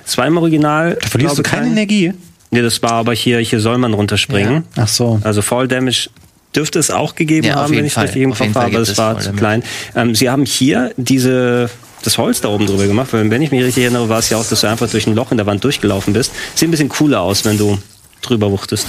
Zweimal 0.06 0.44
Original. 0.44 0.98
Da 1.01 1.08
verlierst 1.08 1.38
du 1.38 1.44
keine 1.44 1.63
kein- 1.63 1.72
Energie. 1.74 2.13
Nee, 2.50 2.62
das 2.62 2.82
war 2.82 2.94
aber 2.94 3.13
hier, 3.13 3.39
hier 3.39 3.60
soll 3.60 3.77
man 3.77 3.94
runterspringen. 3.94 4.63
Ach 4.77 4.88
so. 4.88 5.20
Also 5.24 5.41
Fall 5.41 5.67
Damage 5.67 6.10
dürfte 6.56 6.79
es 6.79 6.89
auch 6.89 7.13
gegeben 7.15 7.48
Ja, 7.48 7.56
haben, 7.56 7.75
wenn 7.75 7.86
ich 7.86 7.96
es 7.96 8.01
richtig 8.01 8.22
im 8.22 8.34
Kopf 8.34 8.56
habe, 8.56 8.67
aber 8.67 8.79
es 8.79 8.98
war 8.98 9.20
zu 9.20 9.34
klein. 9.34 9.63
Ähm, 9.96 10.15
sie 10.15 10.29
haben 10.29 10.46
hier 10.46 10.94
diese 10.96 11.70
das 12.08 12.18
Holz 12.18 12.42
da 12.42 12.48
oben 12.50 12.66
drüber 12.66 12.88
gemacht, 12.88 13.10
weil 13.12 13.30
wenn 13.30 13.42
ich 13.42 13.52
mich 13.52 13.62
richtig 13.64 13.84
erinnere, 13.84 14.08
war 14.10 14.20
es 14.20 14.30
ja 14.30 14.38
auch, 14.38 14.46
dass 14.46 14.62
du 14.62 14.68
einfach 14.68 14.90
durch 14.90 15.06
ein 15.08 15.14
Loch 15.16 15.32
in 15.32 15.38
der 15.38 15.46
Wand 15.46 15.64
durchgelaufen 15.64 16.14
bist. 16.14 16.32
Sieht 16.56 16.68
ein 16.68 16.72
bisschen 16.72 16.90
cooler 16.90 17.22
aus, 17.22 17.44
wenn 17.46 17.58
du 17.58 17.78
drüber 18.22 18.50
wuchtest. 18.52 18.88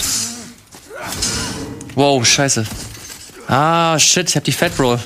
Wow, 1.94 2.24
scheiße. 2.24 2.64
Ah, 3.48 3.98
shit, 3.98 4.28
ich 4.28 4.36
hab 4.36 4.44
die 4.44 4.52
Fat 4.52 4.72
Roll. 4.78 4.98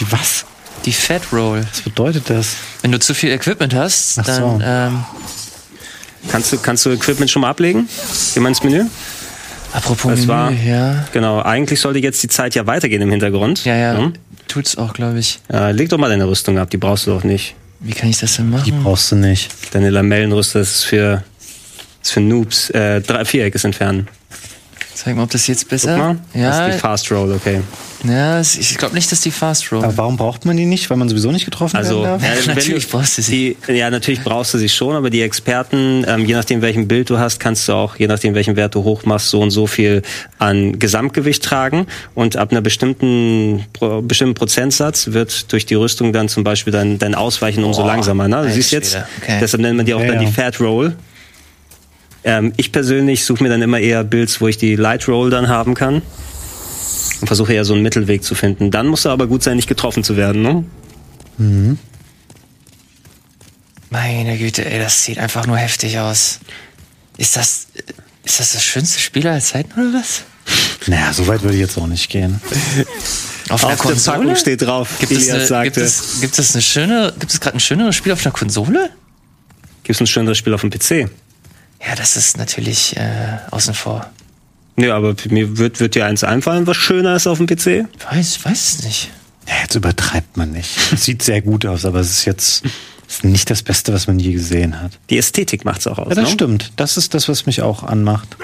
Die 0.00 0.10
was? 0.10 0.44
Die 0.84 0.92
Fat 0.92 1.22
Roll. 1.32 1.64
Was 1.70 1.82
bedeutet 1.82 2.28
das? 2.30 2.56
Wenn 2.82 2.90
du 2.92 2.98
zu 2.98 3.14
viel 3.14 3.30
Equipment 3.30 3.74
hast, 3.74 4.18
Ach 4.18 4.24
so. 4.26 4.58
dann 4.58 4.62
ähm, 4.64 5.04
Kannst 6.30 6.52
du, 6.52 6.58
kannst 6.58 6.84
du 6.84 6.90
Equipment 6.90 7.30
schon 7.30 7.42
mal 7.42 7.50
ablegen? 7.50 7.88
Geh 8.34 8.40
mal 8.40 8.48
ins 8.50 8.62
Menü. 8.62 8.84
apropos 9.72 10.10
Das 10.10 10.20
Menü, 10.20 10.28
war- 10.28 10.50
ja. 10.52 11.04
Genau, 11.12 11.40
eigentlich 11.42 11.80
sollte 11.80 11.98
jetzt 12.00 12.22
die 12.22 12.28
Zeit 12.28 12.54
ja 12.54 12.66
weitergehen 12.66 13.00
im 13.02 13.10
Hintergrund. 13.10 13.64
Ja, 13.64 13.76
ja, 13.76 13.96
Hm? 13.96 14.12
Tut's 14.50 14.76
auch, 14.76 14.92
glaube 14.92 15.18
ich. 15.18 15.40
Äh, 15.52 15.72
leg 15.72 15.88
doch 15.88 15.98
mal 15.98 16.08
deine 16.08 16.28
Rüstung 16.28 16.58
ab, 16.58 16.70
die 16.70 16.76
brauchst 16.76 17.06
du 17.06 17.10
doch 17.12 17.24
nicht. 17.24 17.54
Wie 17.80 17.92
kann 17.92 18.10
ich 18.10 18.18
das 18.18 18.36
denn 18.36 18.46
Die 18.64 18.72
machen? 18.72 18.82
brauchst 18.84 19.10
du 19.12 19.16
nicht. 19.16 19.50
Deine 19.72 19.90
Lamellenrüstung 19.90 20.60
ist 20.60 20.84
für, 20.84 21.22
ist 22.02 22.12
für 22.12 22.20
Noobs. 22.20 22.70
Äh, 22.70 23.00
drei, 23.00 23.24
Viereck 23.24 23.54
ist 23.54 23.64
entfernen. 23.64 24.06
Zeig 24.94 25.16
mal, 25.16 25.22
ob 25.22 25.30
das 25.30 25.46
jetzt 25.46 25.62
Guck 25.62 25.70
besser. 25.70 26.16
Das 26.32 26.40
Ja, 26.42 26.66
ist 26.66 26.74
die 26.74 26.78
Fast 26.78 27.10
Roll, 27.10 27.32
okay. 27.32 27.60
ja, 28.04 28.40
ich 28.40 28.76
glaube 28.76 28.94
nicht, 28.94 29.10
dass 29.10 29.20
die 29.22 29.30
Fast 29.30 29.72
Roll. 29.72 29.82
Aber 29.84 29.96
warum 29.96 30.16
braucht 30.18 30.44
man 30.44 30.56
die 30.56 30.66
nicht? 30.66 30.90
Weil 30.90 30.96
man 30.98 31.08
sowieso 31.08 31.32
nicht 31.32 31.44
getroffen 31.46 31.76
Also, 31.76 32.02
werden 32.02 32.20
darf? 32.20 32.46
ja, 32.46 32.46
Natürlich 32.54 32.86
du- 32.86 32.92
brauchst 32.98 33.16
du 33.16 33.22
sie. 33.22 33.56
Die, 33.66 33.72
ja, 33.72 33.88
natürlich 33.88 34.22
brauchst 34.22 34.52
du 34.52 34.58
sie 34.58 34.68
schon, 34.68 34.94
aber 34.96 35.08
die 35.08 35.22
Experten, 35.22 36.04
ähm, 36.06 36.26
je 36.26 36.34
nachdem 36.34 36.60
welchen 36.60 36.86
Bild 36.88 37.08
du 37.08 37.18
hast, 37.18 37.40
kannst 37.40 37.66
du 37.68 37.72
auch, 37.72 37.96
je 37.96 38.08
nachdem 38.08 38.34
welchen 38.34 38.56
Wert 38.56 38.74
du 38.74 38.84
hoch 38.84 39.04
machst, 39.06 39.30
so 39.30 39.40
und 39.40 39.50
so 39.52 39.66
viel 39.66 40.02
an 40.38 40.78
Gesamtgewicht 40.78 41.42
tragen. 41.42 41.86
Und 42.14 42.36
ab 42.36 42.50
einer 42.50 42.60
bestimmten, 42.60 43.64
pro, 43.72 44.02
bestimmten 44.02 44.34
Prozentsatz 44.34 45.12
wird 45.12 45.50
durch 45.52 45.64
die 45.64 45.74
Rüstung 45.76 46.12
dann 46.12 46.28
zum 46.28 46.44
Beispiel 46.44 46.72
dein, 46.72 46.98
dein 46.98 47.14
Ausweichen 47.14 47.64
umso 47.64 47.82
Boah, 47.82 47.88
langsamer. 47.88 48.28
Ne? 48.28 48.42
Du 48.42 48.52
siehst 48.52 48.72
jetzt. 48.72 48.98
Okay. 49.22 49.38
deshalb 49.40 49.62
nennt 49.62 49.76
man 49.78 49.86
die 49.86 49.94
auch 49.94 50.00
Ja, 50.00 50.08
dann 50.12 50.18
die 50.26 50.30
Fat 50.32 50.60
Roll. 50.60 50.94
Ähm, 52.24 52.52
ich 52.56 52.72
persönlich 52.72 53.24
suche 53.24 53.42
mir 53.42 53.48
dann 53.48 53.62
immer 53.62 53.78
eher 53.78 54.04
Builds, 54.04 54.40
wo 54.40 54.48
ich 54.48 54.58
die 54.58 54.76
Light 54.76 55.08
Roll 55.08 55.30
dann 55.30 55.48
haben 55.48 55.74
kann. 55.74 56.02
Und 57.20 57.26
versuche 57.26 57.52
eher 57.52 57.64
so 57.64 57.74
einen 57.74 57.82
Mittelweg 57.82 58.24
zu 58.24 58.34
finden. 58.34 58.70
Dann 58.70 58.86
musst 58.86 59.04
du 59.04 59.10
aber 59.10 59.26
gut 59.26 59.42
sein, 59.42 59.56
nicht 59.56 59.68
getroffen 59.68 60.04
zu 60.04 60.16
werden. 60.16 60.42
Ne? 60.42 61.76
Meine 63.90 64.38
Güte, 64.38 64.64
ey, 64.64 64.78
das 64.78 65.04
sieht 65.04 65.18
einfach 65.18 65.46
nur 65.46 65.56
heftig 65.56 65.98
aus. 65.98 66.40
Ist 67.16 67.36
das, 67.36 67.66
ist 68.24 68.40
das 68.40 68.52
das 68.52 68.64
schönste 68.64 69.00
Spiel 69.00 69.26
aller 69.26 69.40
Zeiten 69.40 69.72
oder 69.72 69.98
was? 69.98 70.22
Naja, 70.86 71.12
so 71.12 71.26
weit 71.26 71.42
würde 71.42 71.54
ich 71.54 71.60
jetzt 71.60 71.76
auch 71.76 71.86
nicht 71.86 72.08
gehen. 72.08 72.40
Auf, 73.48 73.64
einer 73.64 73.74
Auf 73.74 73.80
der 73.82 73.92
Konsole? 73.92 74.18
Packung 74.18 74.36
steht 74.36 74.62
drauf, 74.62 74.88
Gibt 75.00 75.12
es, 75.12 75.28
eine, 75.30 75.46
sagte. 75.46 75.64
gibt 75.70 75.76
es, 75.76 76.20
gibt 76.20 76.38
es 76.38 76.54
eine 76.54 76.62
schöne, 76.62 77.12
gibt 77.18 77.32
es 77.32 77.40
gerade 77.40 77.56
ein 77.56 77.60
schöneres 77.60 77.96
Spiel 77.96 78.12
auf 78.12 78.24
einer 78.24 78.32
Konsole? 78.32 78.90
Gibt 79.82 79.96
es 79.96 80.00
ein 80.00 80.06
schöneres 80.06 80.38
Spiel 80.38 80.54
auf 80.54 80.60
dem 80.60 80.70
PC? 80.70 81.10
Ja, 81.86 81.94
das 81.94 82.16
ist 82.16 82.36
natürlich 82.36 82.96
äh, 82.96 83.38
außen 83.50 83.74
vor. 83.74 84.10
Nee, 84.76 84.90
aber 84.90 85.14
mir 85.28 85.58
wird, 85.58 85.80
wird 85.80 85.94
dir 85.94 86.06
eins 86.06 86.24
einfallen, 86.24 86.66
was 86.66 86.76
schöner 86.76 87.16
ist 87.16 87.26
auf 87.26 87.38
dem 87.38 87.46
PC? 87.46 87.86
Weiß, 88.10 88.44
weiß 88.44 88.74
es 88.74 88.82
nicht. 88.84 89.10
Ja, 89.48 89.54
jetzt 89.62 89.74
übertreibt 89.74 90.36
man 90.36 90.52
nicht. 90.52 90.70
Es 90.92 91.04
sieht 91.04 91.22
sehr 91.22 91.42
gut 91.42 91.66
aus, 91.66 91.84
aber 91.84 92.00
es 92.00 92.10
ist 92.10 92.24
jetzt 92.24 92.62
ist 93.10 93.24
nicht 93.24 93.50
das 93.50 93.62
Beste, 93.62 93.92
was 93.92 94.06
man 94.06 94.18
je 94.20 94.32
gesehen 94.32 94.80
hat. 94.80 94.92
Die 95.10 95.18
Ästhetik 95.18 95.64
macht's 95.64 95.86
auch 95.88 95.98
aus. 95.98 96.10
Ja, 96.10 96.14
das 96.14 96.28
ne? 96.28 96.30
stimmt. 96.30 96.72
Das 96.76 96.96
ist 96.96 97.12
das, 97.12 97.28
was 97.28 97.44
mich 97.44 97.60
auch 97.60 97.82
anmacht. 97.82 98.36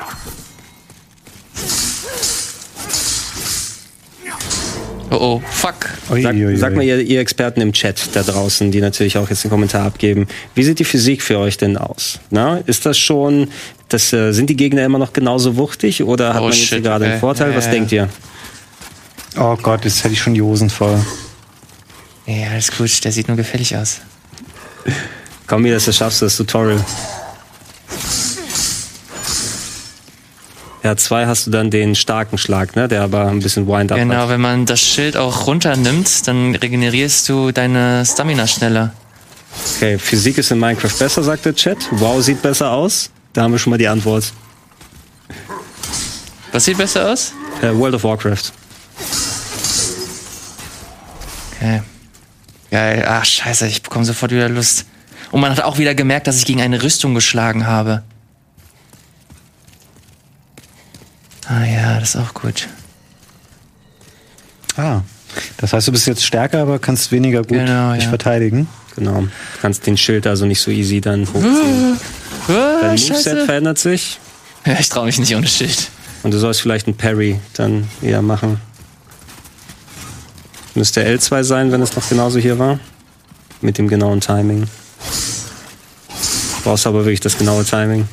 Oh 5.11 5.17
oh, 5.21 5.43
fuck. 5.49 5.75
Sag, 6.09 6.35
sag 6.57 6.75
mal, 6.75 6.83
ihr, 6.83 7.01
ihr 7.01 7.21
Experten 7.21 7.61
im 7.61 7.73
Chat 7.73 8.09
da 8.15 8.23
draußen, 8.23 8.73
die 8.73 8.81
natürlich 8.81 9.19
auch 9.19 9.31
jetzt 9.31 9.45
einen 9.45 9.51
Kommentar 9.51 9.87
abgeben. 9.87 10.27
Wie 10.55 10.65
sieht 10.65 10.79
die 10.79 10.85
Physik 10.85 11.23
für 11.23 11.39
euch 11.39 11.57
denn 11.57 11.77
aus? 11.77 12.19
Na, 12.31 12.59
ist 12.67 12.87
das 12.87 12.99
schon, 12.99 13.49
das, 13.89 14.13
äh, 14.13 14.33
sind 14.33 14.51
die 14.51 14.57
Gegner 14.57 14.85
immer 14.85 14.99
noch 14.99 15.13
genauso 15.13 15.57
wuchtig 15.57 16.03
oder 16.03 16.35
hat 16.35 16.41
Oh, 16.41 16.45
man 16.49 16.53
jetzt 16.53 16.67
shit, 16.67 16.83
gerade 16.83 17.05
einen 17.05 17.15
okay. 17.15 17.21
Vorteil? 17.21 17.51
Ja, 17.51 17.57
Was 17.57 17.67
ja, 17.67 17.71
denkt 17.71 17.93
ihr? 17.93 18.09
Oh 19.39 19.57
Gott, 19.57 19.85
jetzt 19.85 20.03
hätte 20.03 20.15
ich 20.15 20.21
schon 20.21 20.35
die 20.35 20.43
Hosen 20.43 20.71
voll. 20.71 20.99
Ja, 22.27 22.49
alles 22.51 22.77
gut, 22.77 23.05
der 23.05 23.13
sieht 23.13 23.29
nur 23.29 23.37
gefällig 23.37 23.77
aus. 23.77 24.01
Komm, 25.47 25.63
mir, 25.63 25.75
dass 25.75 25.85
du 25.85 25.93
schaffst, 25.93 26.23
das 26.23 26.37
Tutorial. 26.37 26.85
Ja, 30.87 30.97
zwei 30.97 31.27
hast 31.27 31.49
du 31.49 31.51
dann 31.51 31.69
den 31.73 31.97
starken 31.97 32.39
Schlag, 32.39 32.77
ne? 32.77 32.87
Der 32.87 33.03
aber 33.03 33.27
ein 33.27 33.41
bisschen 33.41 33.67
Wind-Up 33.67 33.99
Genau, 33.99 34.15
hat. 34.15 34.29
wenn 34.29 34.41
man 34.41 34.67
das 34.67 34.81
Schild 34.81 35.17
auch 35.17 35.49
runternimmt, 35.49 36.29
dann 36.29 36.55
regenerierst 36.55 37.29
du 37.29 37.51
deine 37.51 38.07
Stamina 38.07 38.47
schneller. 38.47 38.93
Okay, 39.75 39.99
Physik 39.99 40.39
ist 40.39 40.53
in 40.53 40.61
Minecraft 40.61 40.97
besser, 40.97 41.25
sagt 41.25 41.45
der 41.45 41.57
Chat. 41.57 41.79
Wow 41.91 42.23
sieht 42.23 42.41
besser 42.41 42.71
aus. 42.71 43.11
Da 43.33 43.43
haben 43.43 43.51
wir 43.51 43.59
schon 43.59 43.73
mal 43.73 43.79
die 43.79 43.89
Antwort. 43.89 44.33
Was 46.53 46.67
sieht 46.67 46.79
besser 46.79 47.11
aus? 47.11 47.33
Äh, 47.63 47.75
World 47.77 47.97
of 47.97 48.05
Warcraft. 48.05 48.53
Okay. 51.57 51.83
Geil. 52.71 53.05
Ach, 53.09 53.25
scheiße, 53.25 53.67
ich 53.67 53.83
bekomme 53.83 54.05
sofort 54.05 54.31
wieder 54.31 54.49
Lust. 54.49 54.87
Und 55.33 55.41
man 55.41 55.51
hat 55.51 55.65
auch 55.65 55.79
wieder 55.79 55.97
gemerkt, 55.97 56.29
dass 56.29 56.39
ich 56.39 56.45
gegen 56.47 56.61
eine 56.63 56.81
Rüstung 56.81 57.13
geschlagen 57.17 57.67
habe. 57.67 58.05
Ah 61.49 61.65
ja, 61.65 62.01
das 62.01 62.15
ist 62.15 62.17
auch 62.17 62.35
gut. 62.35 62.69
Ah. 64.77 65.01
Das 65.59 65.73
heißt, 65.73 65.87
du 65.89 65.93
bist 65.93 66.07
jetzt 66.07 66.25
stärker, 66.25 66.63
aber 66.63 66.79
kannst 66.79 67.13
weniger 67.13 67.41
gut 67.41 67.51
Genau, 67.59 67.93
dich 67.93 68.05
ja. 68.05 68.09
verteidigen. 68.09 68.69
Genau. 68.97 69.23
Du 69.23 69.29
kannst 69.61 69.87
den 69.87 69.97
Schild 69.97 70.27
also 70.27 70.47
nicht 70.47 70.61
so 70.61 70.71
easy 70.71 71.01
dann 71.01 71.27
hochziehen. 71.27 71.99
Ah, 72.49 72.79
Dein 72.83 72.97
scheiße. 72.97 73.13
Moveset 73.31 73.45
verändert 73.47 73.79
sich 73.79 74.21
Ja, 74.65 74.77
ich 74.79 74.89
traue 74.89 75.07
mich 75.07 75.19
nicht 75.19 75.35
ohne 75.35 75.49
Schild. 75.49 75.89
und 76.23 76.31
du 76.33 76.39
sollst 76.39 76.61
vielleicht 76.61 76.87
einen 76.87 76.97
Parry 76.97 77.41
dann 77.55 77.89
eher 78.03 78.23
machen. 78.23 78.61
Müsste 80.77 81.05
L2 81.05 81.43
sein, 81.43 81.73
wenn 81.73 81.83
es 81.83 81.97
noch 81.97 82.09
genauso 82.09 82.39
hier 82.39 82.61
war. 82.61 82.79
Mit 83.63 83.79
dem 83.79 83.89
genauen 83.89 84.21
Timing. 84.21 84.69
Brauchst 86.63 86.87
aber 86.87 86.99
wirklich 87.01 87.19
das 87.21 87.37
genaue 87.37 87.65
Timing. 87.65 88.07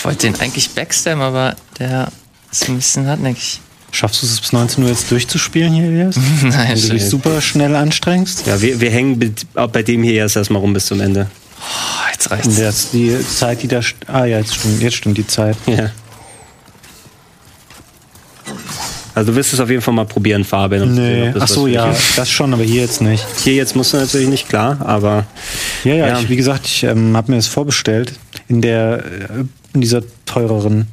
Ich 0.00 0.04
wollte 0.06 0.30
den 0.30 0.40
eigentlich 0.40 0.70
backstabben, 0.70 1.20
aber 1.20 1.54
der 1.78 2.08
ist 2.50 2.66
ein 2.70 2.76
bisschen 2.76 3.06
hartnäckig. 3.06 3.60
Schaffst 3.92 4.22
du 4.22 4.26
es 4.26 4.40
bis 4.40 4.50
19 4.50 4.82
Uhr 4.82 4.88
jetzt 4.88 5.10
durchzuspielen 5.10 5.74
hier, 5.74 5.84
Elias? 5.84 6.16
Nein, 6.40 6.52
Wenn 6.70 6.80
du 6.80 6.88
dich 6.94 7.04
super 7.04 7.42
schnell 7.42 7.76
anstrengst? 7.76 8.46
Ja, 8.46 8.62
wir, 8.62 8.80
wir 8.80 8.90
hängen 8.90 9.34
bei 9.54 9.82
dem 9.82 10.02
hier 10.02 10.14
erst 10.14 10.36
erstmal 10.36 10.62
rum 10.62 10.72
bis 10.72 10.86
zum 10.86 11.02
Ende. 11.02 11.26
Oh, 11.58 12.08
jetzt 12.10 12.28
Und 12.28 12.32
reicht's. 12.32 12.56
jetzt 12.56 12.94
die 12.94 13.14
Zeit, 13.28 13.62
die 13.62 13.68
da. 13.68 13.80
Ah 14.06 14.24
ja, 14.24 14.38
jetzt 14.38 14.54
stimmt, 14.54 14.80
jetzt 14.80 14.96
stimmt 14.96 15.18
die 15.18 15.26
Zeit. 15.26 15.58
Ja. 15.66 15.90
Also 19.14 19.32
du 19.32 19.36
wirst 19.36 19.52
es 19.52 19.60
auf 19.60 19.68
jeden 19.68 19.82
Fall 19.82 19.92
mal 19.92 20.06
probieren, 20.06 20.44
Fabian. 20.44 20.94
sehen, 20.94 21.32
Nee. 21.32 21.34
Ach 21.38 21.46
so, 21.46 21.66
ja, 21.66 21.94
das 22.16 22.30
schon, 22.30 22.54
aber 22.54 22.62
hier 22.62 22.80
jetzt 22.80 23.02
nicht. 23.02 23.22
Hier 23.44 23.52
jetzt 23.54 23.76
musst 23.76 23.92
du 23.92 23.98
natürlich 23.98 24.28
nicht, 24.28 24.48
klar, 24.48 24.78
aber 24.80 25.26
Ja, 25.84 25.92
ja, 25.92 26.06
Ja. 26.06 26.20
Ich, 26.20 26.30
wie 26.30 26.36
gesagt, 26.36 26.64
ich 26.64 26.84
ähm, 26.84 27.14
habe 27.18 27.32
mir 27.32 27.36
das 27.36 27.48
vorbestellt 27.48 28.14
in 28.48 28.62
der 28.62 29.04
äh, 29.04 29.44
in 29.74 29.80
dieser 29.80 30.02
teureren 30.26 30.86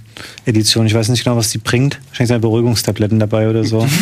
Edition. 0.45 0.85
Ich 0.87 0.93
weiß 0.93 1.09
nicht 1.09 1.23
genau, 1.23 1.35
was 1.37 1.49
die 1.49 1.57
bringt. 1.59 1.99
Wahrscheinlich 2.09 2.29
sind 2.29 2.41
Beruhigungstabletten 2.41 3.19
dabei 3.19 3.49
oder 3.49 3.63
so. 3.63 3.87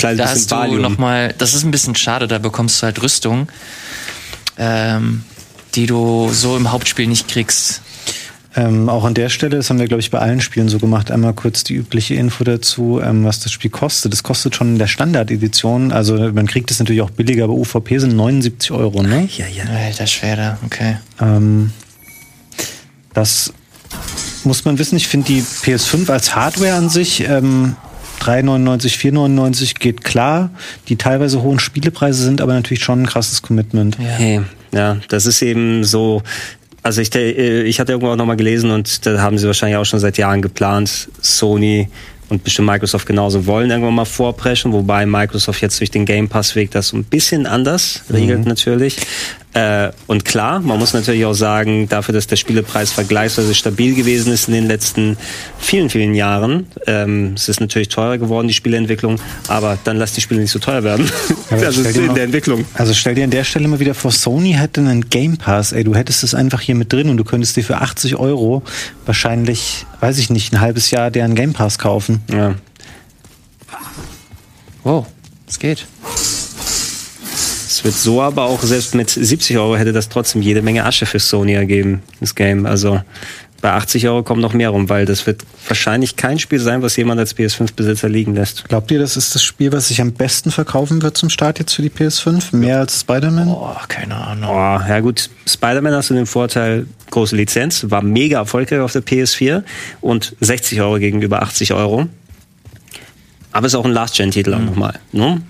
Das 0.00 0.16
Da 0.16 0.28
hast 0.30 0.50
du 0.50 0.56
Valium. 0.56 0.80
noch 0.80 0.96
mal, 0.96 1.34
das 1.36 1.52
ist 1.52 1.62
ein 1.62 1.70
bisschen 1.70 1.94
schade, 1.94 2.26
da 2.26 2.38
bekommst 2.38 2.80
du 2.80 2.86
halt 2.86 3.02
Rüstung, 3.02 3.48
ähm, 4.56 5.24
die 5.74 5.84
du 5.84 6.30
so 6.32 6.56
im 6.56 6.72
Hauptspiel 6.72 7.06
nicht 7.06 7.28
kriegst. 7.28 7.82
Ähm, 8.56 8.88
auch 8.88 9.04
an 9.04 9.12
der 9.14 9.28
Stelle, 9.28 9.56
das 9.56 9.68
haben 9.68 9.78
wir, 9.78 9.86
glaube 9.86 10.00
ich, 10.00 10.10
bei 10.10 10.18
allen 10.18 10.40
Spielen 10.40 10.68
so 10.70 10.78
gemacht, 10.78 11.10
einmal 11.10 11.34
kurz 11.34 11.62
die 11.64 11.74
übliche 11.74 12.14
Info 12.14 12.42
dazu, 12.44 13.00
ähm, 13.04 13.24
was 13.24 13.40
das 13.40 13.52
Spiel 13.52 13.70
kostet. 13.70 14.12
Das 14.12 14.22
kostet 14.22 14.56
schon 14.56 14.68
in 14.72 14.78
der 14.78 14.88
Standard-Edition, 14.88 15.92
also 15.92 16.16
man 16.32 16.46
kriegt 16.46 16.70
es 16.70 16.78
natürlich 16.78 17.02
auch 17.02 17.10
billiger, 17.10 17.44
aber 17.44 17.52
UVP 17.52 17.98
sind 17.98 18.16
79 18.16 18.72
Euro, 18.72 19.02
ne? 19.02 19.28
Ja, 19.36 19.46
ja. 19.46 19.64
Alter 19.64 20.06
Schwede, 20.06 20.56
okay. 20.64 20.96
Ähm, 21.20 21.72
das 23.14 23.52
muss 24.44 24.64
man 24.64 24.78
wissen. 24.78 24.96
Ich 24.96 25.08
finde 25.08 25.26
die 25.26 25.42
PS5 25.42 26.10
als 26.10 26.34
Hardware 26.34 26.74
an 26.74 26.88
sich 26.88 27.20
ähm, 27.28 27.76
3,99, 28.20 29.12
4,99 29.12 29.78
geht 29.78 30.04
klar. 30.04 30.50
Die 30.88 30.96
teilweise 30.96 31.42
hohen 31.42 31.58
Spielepreise 31.58 32.22
sind 32.22 32.40
aber 32.40 32.52
natürlich 32.52 32.84
schon 32.84 33.02
ein 33.02 33.06
krasses 33.06 33.42
Commitment. 33.42 33.98
Hey, 33.98 34.42
ja, 34.72 34.98
das 35.08 35.26
ist 35.26 35.42
eben 35.42 35.84
so. 35.84 36.22
Also 36.82 37.02
ich, 37.02 37.14
äh, 37.14 37.62
ich 37.62 37.80
hatte 37.80 37.92
irgendwo 37.92 38.10
auch 38.12 38.16
nochmal 38.16 38.36
gelesen 38.36 38.70
und 38.70 39.04
da 39.04 39.20
haben 39.20 39.36
sie 39.36 39.46
wahrscheinlich 39.46 39.76
auch 39.76 39.84
schon 39.84 40.00
seit 40.00 40.16
Jahren 40.16 40.40
geplant, 40.40 41.08
Sony 41.20 41.88
und 42.30 42.44
bestimmt 42.44 42.68
Microsoft 42.68 43.06
genauso 43.06 43.44
wollen 43.46 43.70
irgendwann 43.70 43.94
mal 43.94 44.04
vorpreschen, 44.04 44.72
wobei 44.72 45.04
Microsoft 45.04 45.60
jetzt 45.60 45.80
durch 45.80 45.90
den 45.90 46.06
Game 46.06 46.28
Pass 46.28 46.54
Weg 46.54 46.70
das 46.70 46.88
so 46.88 46.96
ein 46.96 47.04
bisschen 47.04 47.46
anders 47.46 48.04
regelt 48.10 48.46
natürlich. 48.46 48.96
Äh, 49.52 49.90
und 50.06 50.24
klar, 50.24 50.60
man 50.60 50.78
muss 50.78 50.92
natürlich 50.92 51.24
auch 51.24 51.32
sagen, 51.34 51.88
dafür, 51.88 52.12
dass 52.14 52.28
der 52.28 52.36
Spielepreis 52.36 52.92
vergleichsweise 52.92 53.52
stabil 53.52 53.96
gewesen 53.96 54.32
ist 54.32 54.46
in 54.46 54.54
den 54.54 54.68
letzten 54.68 55.16
vielen, 55.58 55.90
vielen 55.90 56.14
Jahren, 56.14 56.66
ähm, 56.86 57.32
es 57.34 57.48
ist 57.48 57.60
natürlich 57.60 57.88
teurer 57.88 58.18
geworden, 58.18 58.46
die 58.46 58.54
Spieleentwicklung, 58.54 59.16
aber 59.48 59.76
dann 59.82 59.96
lass 59.96 60.12
die 60.12 60.20
Spiele 60.20 60.40
nicht 60.40 60.52
so 60.52 60.60
teuer 60.60 60.84
werden. 60.84 61.10
Aber 61.50 61.66
also 61.66 61.82
in 61.82 62.06
mal- 62.06 62.14
der 62.14 62.24
Entwicklung. 62.24 62.64
Also 62.74 62.94
stell 62.94 63.16
dir 63.16 63.24
an 63.24 63.30
der 63.30 63.42
Stelle 63.42 63.66
mal 63.66 63.80
wieder 63.80 63.94
vor, 63.94 64.12
Sony 64.12 64.52
hätte 64.52 64.82
einen 64.82 65.08
Game 65.10 65.36
Pass, 65.36 65.72
ey, 65.72 65.82
du 65.82 65.96
hättest 65.96 66.22
es 66.22 66.32
einfach 66.32 66.60
hier 66.60 66.76
mit 66.76 66.92
drin 66.92 67.08
und 67.10 67.16
du 67.16 67.24
könntest 67.24 67.56
dir 67.56 67.64
für 67.64 67.78
80 67.78 68.14
Euro 68.16 68.62
wahrscheinlich, 69.04 69.84
weiß 69.98 70.18
ich 70.18 70.30
nicht, 70.30 70.52
ein 70.52 70.60
halbes 70.60 70.92
Jahr 70.92 71.10
deren 71.10 71.34
Game 71.34 71.54
Pass 71.54 71.76
kaufen. 71.80 72.20
Ja. 72.32 72.54
Wow, 74.84 75.06
es 75.48 75.58
geht. 75.58 75.86
Es 77.80 77.84
wird 77.84 77.94
so 77.94 78.20
aber 78.20 78.42
auch, 78.42 78.62
selbst 78.62 78.94
mit 78.94 79.08
70 79.08 79.56
Euro 79.56 79.74
hätte 79.74 79.94
das 79.94 80.10
trotzdem 80.10 80.42
jede 80.42 80.60
Menge 80.60 80.84
Asche 80.84 81.06
für 81.06 81.18
Sony 81.18 81.54
ergeben, 81.54 82.02
das 82.20 82.34
Game. 82.34 82.66
Also 82.66 83.00
bei 83.62 83.72
80 83.72 84.06
Euro 84.06 84.22
kommt 84.22 84.42
noch 84.42 84.52
mehr 84.52 84.68
rum, 84.68 84.90
weil 84.90 85.06
das 85.06 85.26
wird 85.26 85.44
wahrscheinlich 85.66 86.16
kein 86.16 86.38
Spiel 86.38 86.60
sein, 86.60 86.82
was 86.82 86.94
jemand 86.98 87.20
als 87.20 87.34
PS5-Besitzer 87.34 88.10
liegen 88.10 88.34
lässt. 88.34 88.68
Glaubt 88.68 88.90
ihr, 88.90 88.98
das 88.98 89.16
ist 89.16 89.34
das 89.34 89.42
Spiel, 89.42 89.72
was 89.72 89.88
sich 89.88 90.02
am 90.02 90.12
besten 90.12 90.50
verkaufen 90.50 91.00
wird 91.00 91.16
zum 91.16 91.30
Start 91.30 91.58
jetzt 91.58 91.72
für 91.72 91.80
die 91.80 91.88
PS5? 91.88 92.54
Mehr 92.54 92.80
als 92.80 93.00
Spider-Man? 93.00 93.46
Boah, 93.46 93.80
keine 93.88 94.16
Ahnung. 94.16 94.50
Oh, 94.50 94.80
ja 94.86 95.00
gut, 95.00 95.30
Spider-Man 95.46 95.94
hast 95.94 96.10
du 96.10 96.14
den 96.14 96.26
Vorteil, 96.26 96.84
große 97.10 97.34
Lizenz, 97.34 97.86
war 97.88 98.02
mega 98.02 98.40
erfolgreich 98.40 98.80
auf 98.80 98.92
der 98.92 99.02
PS4 99.02 99.62
und 100.02 100.36
60 100.40 100.82
Euro 100.82 100.98
gegenüber 100.98 101.40
80 101.40 101.72
Euro. 101.72 102.08
Aber 103.52 103.66
ist 103.66 103.74
auch 103.74 103.86
ein 103.86 103.92
Last-Gen-Titel 103.92 104.52
auch 104.52 104.60
nochmal. 104.60 104.98
Ne? 105.12 105.40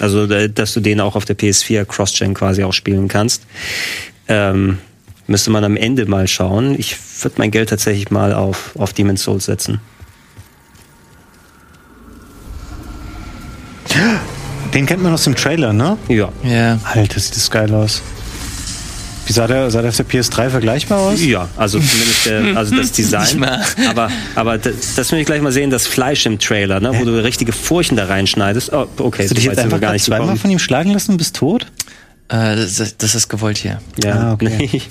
Also, 0.00 0.26
da- 0.26 0.48
dass 0.48 0.74
du 0.74 0.80
den 0.80 1.00
auch 1.00 1.16
auf 1.16 1.24
der 1.24 1.36
PS4 1.36 1.84
Cross-Gen 1.84 2.34
quasi 2.34 2.62
auch 2.64 2.72
spielen 2.72 3.08
kannst. 3.08 3.42
Ähm, 4.28 4.78
müsste 5.26 5.50
man 5.50 5.64
am 5.64 5.76
Ende 5.76 6.06
mal 6.06 6.26
schauen. 6.28 6.74
Ich 6.78 6.96
würde 7.22 7.36
mein 7.38 7.50
Geld 7.50 7.68
tatsächlich 7.70 8.10
mal 8.10 8.32
auf, 8.34 8.72
auf 8.76 8.92
Demon's 8.92 9.22
Souls 9.22 9.44
setzen. 9.46 9.80
Den 14.74 14.84
kennt 14.86 15.02
man 15.02 15.12
aus 15.14 15.24
dem 15.24 15.34
Trailer, 15.34 15.72
ne? 15.72 15.96
Ja. 16.08 16.30
Ja. 16.42 16.78
Alter, 16.84 17.18
sieht 17.20 17.36
das 17.36 17.50
geil 17.50 17.72
aus. 17.72 18.02
Wie 19.26 19.32
sah 19.32 19.46
der, 19.46 19.70
sah 19.70 19.80
der 19.82 19.88
auf 19.90 19.96
der 19.96 20.06
PS3 20.06 20.50
vergleichbar 20.50 20.98
aus? 21.00 21.20
Ja, 21.22 21.48
also 21.56 21.78
zumindest 21.80 22.26
der, 22.26 22.56
also 22.56 22.76
das 22.76 22.92
Design. 22.92 23.44
Aber, 23.88 24.08
aber 24.36 24.58
das, 24.58 24.94
das 24.94 25.10
will 25.12 25.18
ich 25.18 25.26
gleich 25.26 25.40
mal 25.42 25.50
sehen, 25.52 25.70
das 25.70 25.86
Fleisch 25.86 26.26
im 26.26 26.38
Trailer, 26.38 26.78
ne, 26.80 26.92
wo 26.98 27.04
du 27.04 27.22
richtige 27.22 27.52
Furchen 27.52 27.96
da 27.96 28.06
reinschneidest. 28.06 28.72
Oh, 28.72 28.86
okay, 28.98 29.22
Hast 29.24 29.30
du 29.30 29.34
dich 29.34 29.44
so 29.44 29.50
jetzt 29.50 29.58
einfach 29.58 29.80
gar 29.80 29.92
nicht 29.92 30.04
zweimal 30.04 30.20
gekommen. 30.26 30.38
von 30.40 30.50
ihm 30.50 30.58
schlagen 30.60 30.90
lassen 30.92 31.12
und 31.12 31.16
bist 31.16 31.34
tot? 31.36 31.66
Äh, 32.28 32.56
das, 32.56 32.96
das 32.98 33.14
ist 33.14 33.28
gewollt 33.28 33.58
hier. 33.58 33.80
Ja, 34.02 34.14
Ah, 34.14 34.32
okay. 34.32 34.80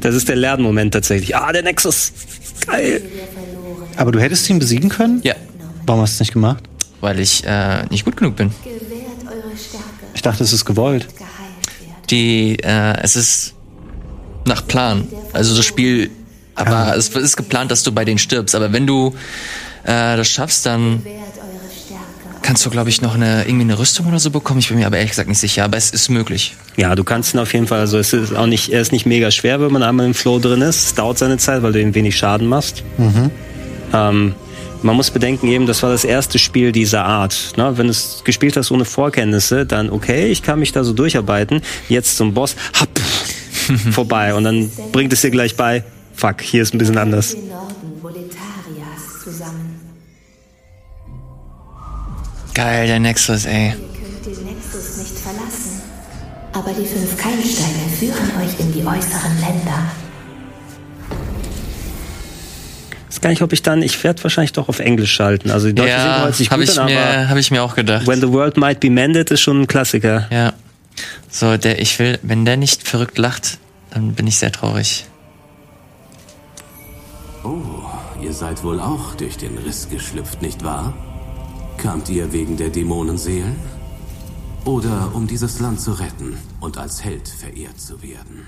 Das 0.00 0.14
ist 0.14 0.28
der 0.28 0.36
Lernmoment 0.36 0.94
tatsächlich. 0.94 1.34
Ah, 1.34 1.50
der 1.52 1.62
Nexus. 1.64 2.12
Geil. 2.66 3.02
Aber 3.96 4.12
du 4.12 4.20
hättest 4.20 4.48
ihn 4.48 4.60
besiegen 4.60 4.88
können? 4.88 5.20
Ja, 5.24 5.34
Warum 5.86 6.02
hast 6.02 6.12
du 6.12 6.14
es 6.16 6.20
nicht 6.20 6.32
gemacht? 6.32 6.62
weil 7.00 7.18
ich 7.18 7.42
äh, 7.44 7.84
nicht 7.90 8.04
gut 8.04 8.16
genug 8.16 8.36
bin. 8.36 8.52
Ich 10.14 10.22
dachte, 10.22 10.44
es 10.44 10.52
ist 10.52 10.64
gewollt. 10.64 11.08
Die, 12.12 12.58
äh, 12.62 12.94
es 13.02 13.16
ist 13.16 13.54
nach 14.44 14.64
Plan. 14.66 15.08
Also 15.32 15.56
das 15.56 15.64
Spiel, 15.64 16.10
aber 16.54 16.94
es 16.96 17.08
ist 17.08 17.36
geplant, 17.36 17.70
dass 17.70 17.82
du 17.82 17.90
bei 17.92 18.04
denen 18.04 18.18
stirbst. 18.18 18.54
Aber 18.54 18.72
wenn 18.72 18.86
du 18.86 19.14
äh, 19.84 20.16
das 20.16 20.28
schaffst, 20.28 20.66
dann 20.66 20.98
Gewährt 20.98 21.16
eure 21.38 21.70
Stärke. 21.72 22.42
kannst 22.42 22.64
du, 22.66 22.70
glaube 22.70 22.90
ich, 22.90 23.00
noch 23.02 23.14
eine 23.14 23.44
irgendwie 23.44 23.62
eine 23.62 23.78
Rüstung 23.78 24.06
oder 24.06 24.18
so 24.18 24.30
bekommen. 24.30 24.60
Ich 24.60 24.68
bin 24.68 24.78
mir 24.78 24.86
aber 24.86 24.98
ehrlich 24.98 25.12
gesagt 25.12 25.28
nicht 25.28 25.38
sicher. 25.38 25.64
Aber 25.64 25.76
es 25.76 25.90
ist 25.90 26.08
möglich. 26.10 26.54
Ja, 26.76 26.94
du 26.94 27.02
kannst 27.02 27.34
ihn 27.34 27.38
auf 27.38 27.52
jeden 27.54 27.66
Fall, 27.66 27.80
also 27.80 27.98
es 27.98 28.12
ist 28.12 28.34
auch 28.36 28.46
nicht, 28.46 28.70
er 28.70 28.80
ist 28.82 28.92
nicht 28.92 29.06
mega 29.06 29.30
schwer, 29.30 29.60
wenn 29.60 29.72
man 29.72 29.82
einmal 29.82 30.06
im 30.06 30.14
Flow 30.14 30.38
drin 30.38 30.60
ist. 30.60 30.84
Es 30.86 30.94
dauert 30.94 31.18
seine 31.18 31.38
Zeit, 31.38 31.62
weil 31.62 31.72
du 31.72 31.80
ihm 31.80 31.94
wenig 31.94 32.16
Schaden 32.16 32.46
machst. 32.46 32.82
Ähm, 33.94 34.34
man 34.82 34.96
muss 34.96 35.10
bedenken 35.10 35.48
eben, 35.48 35.66
das 35.66 35.82
war 35.82 35.90
das 35.90 36.04
erste 36.04 36.38
Spiel 36.38 36.72
dieser 36.72 37.04
Art. 37.04 37.52
Ne? 37.56 37.76
Wenn 37.76 37.86
du 37.86 37.90
es 37.90 38.22
gespielt 38.24 38.56
hast 38.56 38.70
ohne 38.70 38.84
Vorkenntnisse, 38.84 39.66
dann 39.66 39.90
okay, 39.90 40.26
ich 40.26 40.42
kann 40.42 40.58
mich 40.58 40.72
da 40.72 40.84
so 40.84 40.92
durcharbeiten. 40.92 41.62
Jetzt 41.88 42.16
zum 42.16 42.34
Boss, 42.34 42.56
hab, 42.78 42.88
vorbei. 43.92 44.34
Und 44.34 44.44
dann 44.44 44.70
bringt 44.92 45.12
es 45.12 45.20
dir 45.20 45.30
gleich 45.30 45.56
bei, 45.56 45.84
fuck, 46.14 46.40
hier 46.40 46.62
ist 46.62 46.74
ein 46.74 46.78
bisschen 46.78 46.98
anders. 46.98 47.36
Geil, 52.54 52.86
der 52.86 53.00
Nexus, 53.00 53.46
ey. 53.46 53.68
Ihr 53.68 53.72
könnt 53.72 54.26
den 54.26 54.44
Nexus 54.44 54.98
nicht 54.98 55.18
verlassen. 55.18 55.80
Aber 56.52 56.70
die 56.72 56.84
fünf 56.84 57.16
Keilsteine 57.16 57.88
führen 57.98 58.30
euch 58.42 58.60
in 58.60 58.72
die 58.74 58.80
äußeren 58.80 59.40
Länder. 59.40 60.01
Weiß 63.12 63.20
gar 63.20 63.30
nicht, 63.30 63.42
ob 63.42 63.52
ich 63.52 63.62
dann, 63.62 63.82
ich 63.82 64.02
werde 64.04 64.22
wahrscheinlich 64.24 64.52
doch 64.52 64.68
auf 64.68 64.78
Englisch 64.78 65.12
schalten. 65.12 65.50
Also 65.50 65.68
die 65.68 65.74
deutsche 65.74 65.92
Synchro 65.92 66.08
Ja, 66.08 66.22
hört 66.24 66.34
sich 66.34 66.50
habe 66.50 66.62
gut 66.64 66.72
ich, 66.72 66.78
an, 66.80 66.84
aber 66.86 66.92
mir- 66.94 67.28
hab 67.28 67.36
ich 67.36 67.50
mir 67.50 67.62
auch 67.62 67.74
gedacht. 67.74 68.06
When 68.06 68.20
the 68.20 68.28
World 68.32 68.56
Might 68.56 68.80
Be 68.80 68.90
Mended 68.90 69.30
ist 69.30 69.40
schon 69.42 69.62
ein 69.62 69.66
Klassiker. 69.66 70.26
Ja. 70.30 70.52
So, 71.30 71.56
der, 71.56 71.80
ich 71.80 71.98
will, 71.98 72.18
wenn 72.22 72.44
der 72.44 72.56
nicht 72.56 72.86
verrückt 72.86 73.18
lacht, 73.18 73.58
dann 73.90 74.12
bin 74.14 74.26
ich 74.26 74.36
sehr 74.36 74.52
traurig. 74.52 75.06
Oh, 77.44 77.82
ihr 78.22 78.32
seid 78.32 78.62
wohl 78.62 78.80
auch 78.80 79.14
durch 79.14 79.36
den 79.36 79.58
Riss 79.58 79.88
geschlüpft, 79.90 80.42
nicht 80.42 80.62
wahr? 80.64 80.94
Kamt 81.78 82.08
ihr 82.08 82.32
wegen 82.32 82.56
der 82.56 82.68
Dämonenseelen? 82.68 83.56
Oder 84.64 85.10
um 85.14 85.26
dieses 85.26 85.58
Land 85.58 85.80
zu 85.80 85.92
retten 85.92 86.38
und 86.60 86.78
als 86.78 87.02
Held 87.02 87.26
verehrt 87.28 87.80
zu 87.80 88.00
werden? 88.02 88.46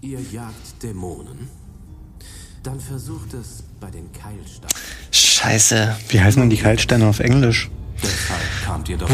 Ihr 0.00 0.20
jagt 0.32 0.82
Dämonen? 0.82 1.48
Dann 2.62 2.80
versucht 2.80 3.34
es 3.34 3.62
bei 3.80 3.90
den 3.90 4.10
Keilsteinen. 4.12 4.68
Scheiße. 5.10 5.96
Wie 6.08 6.20
heißen 6.20 6.40
denn 6.40 6.50
die 6.50 6.56
Keilsteine 6.56 7.06
auf 7.06 7.20
Englisch? 7.20 7.70
Deshalb 8.02 8.40
kamt 8.64 8.88
ihr 8.88 8.98
doch 8.98 9.08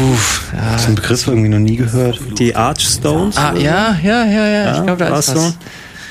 Das 0.51 0.85
den 0.85 0.95
Begriff 0.95 1.27
irgendwie 1.27 1.49
noch 1.49 1.59
nie 1.59 1.77
gehört. 1.77 2.19
Die 2.37 2.55
Archstones. 2.55 3.37
Ah, 3.37 3.53
ja, 3.55 3.97
ja, 4.03 4.25
ja, 4.25 4.47
ja. 4.47 4.77
ich 4.77 4.83
glaube, 4.83 5.03
da 5.05 5.11
war's 5.11 5.29
ist 5.29 5.35
was. 5.35 5.57